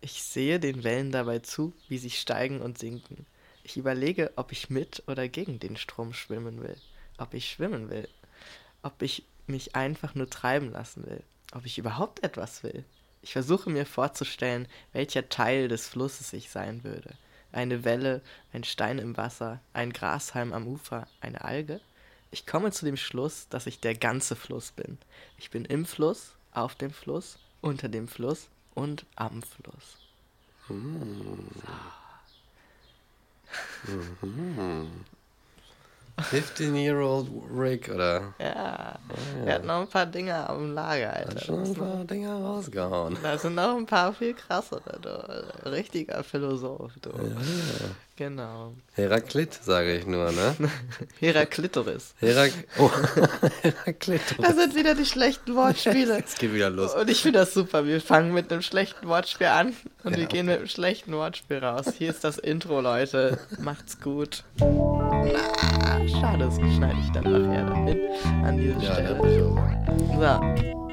Ich 0.00 0.22
sehe 0.22 0.60
den 0.60 0.84
Wellen 0.84 1.10
dabei 1.10 1.40
zu, 1.40 1.72
wie 1.88 1.98
sie 1.98 2.10
steigen 2.10 2.60
und 2.60 2.78
sinken. 2.78 3.26
Ich 3.64 3.76
überlege, 3.76 4.32
ob 4.36 4.52
ich 4.52 4.70
mit 4.70 5.02
oder 5.08 5.28
gegen 5.28 5.58
den 5.58 5.76
Strom 5.76 6.12
schwimmen 6.12 6.62
will. 6.62 6.76
Ob 7.16 7.34
ich 7.34 7.50
schwimmen 7.50 7.90
will. 7.90 8.08
Ob 8.82 9.02
ich 9.02 9.24
mich 9.48 9.74
einfach 9.74 10.14
nur 10.14 10.30
treiben 10.30 10.70
lassen 10.70 11.04
will. 11.06 11.24
Ob 11.52 11.66
ich 11.66 11.78
überhaupt 11.78 12.22
etwas 12.22 12.62
will. 12.62 12.84
Ich 13.22 13.32
versuche 13.32 13.68
mir 13.68 13.84
vorzustellen, 13.84 14.68
welcher 14.92 15.28
Teil 15.28 15.66
des 15.66 15.88
Flusses 15.88 16.32
ich 16.32 16.50
sein 16.50 16.84
würde. 16.84 17.16
Eine 17.52 17.84
Welle, 17.84 18.22
ein 18.52 18.64
Stein 18.64 18.98
im 18.98 19.16
Wasser, 19.16 19.60
ein 19.72 19.92
Grashalm 19.92 20.52
am 20.52 20.66
Ufer, 20.66 21.06
eine 21.20 21.42
Alge. 21.44 21.80
Ich 22.30 22.46
komme 22.46 22.72
zu 22.72 22.84
dem 22.84 22.96
Schluss, 22.96 23.48
dass 23.48 23.66
ich 23.66 23.80
der 23.80 23.94
ganze 23.94 24.36
Fluss 24.36 24.72
bin. 24.72 24.98
Ich 25.38 25.50
bin 25.50 25.64
im 25.64 25.86
Fluss, 25.86 26.34
auf 26.52 26.74
dem 26.74 26.90
Fluss, 26.90 27.38
unter 27.60 27.88
dem 27.88 28.08
Fluss 28.08 28.48
und 28.74 29.06
am 29.16 29.42
Fluss. 29.42 29.96
15-year-old 36.18 37.28
Rick, 37.56 37.88
oder? 37.94 38.34
Ja, 38.38 38.98
er 39.46 39.54
hat 39.54 39.64
noch 39.64 39.80
ein 39.82 39.88
paar 39.88 40.06
Dinge 40.06 40.48
am 40.48 40.74
Lager, 40.74 41.08
Hat 41.12 41.26
Alter. 41.28 41.40
schon 41.40 41.62
ein 41.64 41.74
paar 41.74 42.04
Dinger 42.04 42.34
rausgehauen. 42.34 43.16
Da 43.22 43.38
sind 43.38 43.54
noch 43.54 43.76
ein 43.76 43.86
paar 43.86 44.12
viel 44.12 44.34
krassere, 44.34 44.98
du. 45.00 45.70
Richtiger 45.70 46.22
Philosoph, 46.24 46.92
du. 47.00 47.10
Genau. 48.18 48.72
Heraklit, 48.94 49.54
sage 49.54 49.96
ich 49.96 50.04
nur, 50.04 50.32
ne? 50.32 50.56
Heraklitoris. 51.20 52.14
Herak 52.18 52.50
oh, 52.80 52.90
Heraklit. 53.62 54.20
Da 54.42 54.52
sind 54.54 54.74
wieder 54.74 54.96
die 54.96 55.06
schlechten 55.06 55.54
Wortspiele. 55.54 56.18
Es 56.26 56.34
geht 56.34 56.52
wieder 56.52 56.68
los. 56.68 56.96
Und 56.96 57.08
ich 57.08 57.22
finde 57.22 57.38
das 57.38 57.54
super. 57.54 57.86
Wir 57.86 58.00
fangen 58.00 58.34
mit 58.34 58.50
einem 58.52 58.62
schlechten 58.62 59.06
Wortspiel 59.06 59.46
an 59.46 59.76
und 60.02 60.16
wir 60.16 60.22
Ja. 60.24 60.28
gehen 60.28 60.46
mit 60.46 60.58
einem 60.58 60.66
schlechten 60.66 61.12
Wortspiel 61.12 61.58
raus. 61.58 61.86
Hier 61.96 62.10
ist 62.10 62.24
das 62.24 62.38
Intro, 62.38 62.80
Leute. 62.80 63.38
Macht's 63.60 64.00
gut. 64.00 64.42
Na, 64.58 66.08
schade, 66.08 66.46
das 66.46 66.56
schneide 66.56 66.98
ich 67.00 67.12
dann 67.12 67.22
nachher 67.22 67.66
dahin 67.66 68.00
an 68.44 68.56
diese 68.58 68.80
Ja, 68.84 68.94
Stelle. 68.94 69.20
So. 70.18 70.87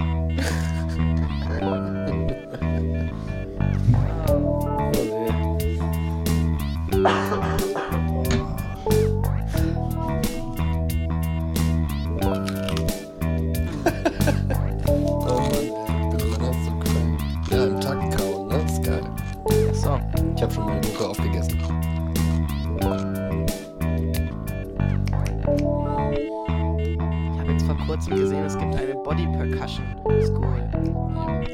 Body 29.06 29.28
Percussion 29.28 29.86
School. 30.24 31.45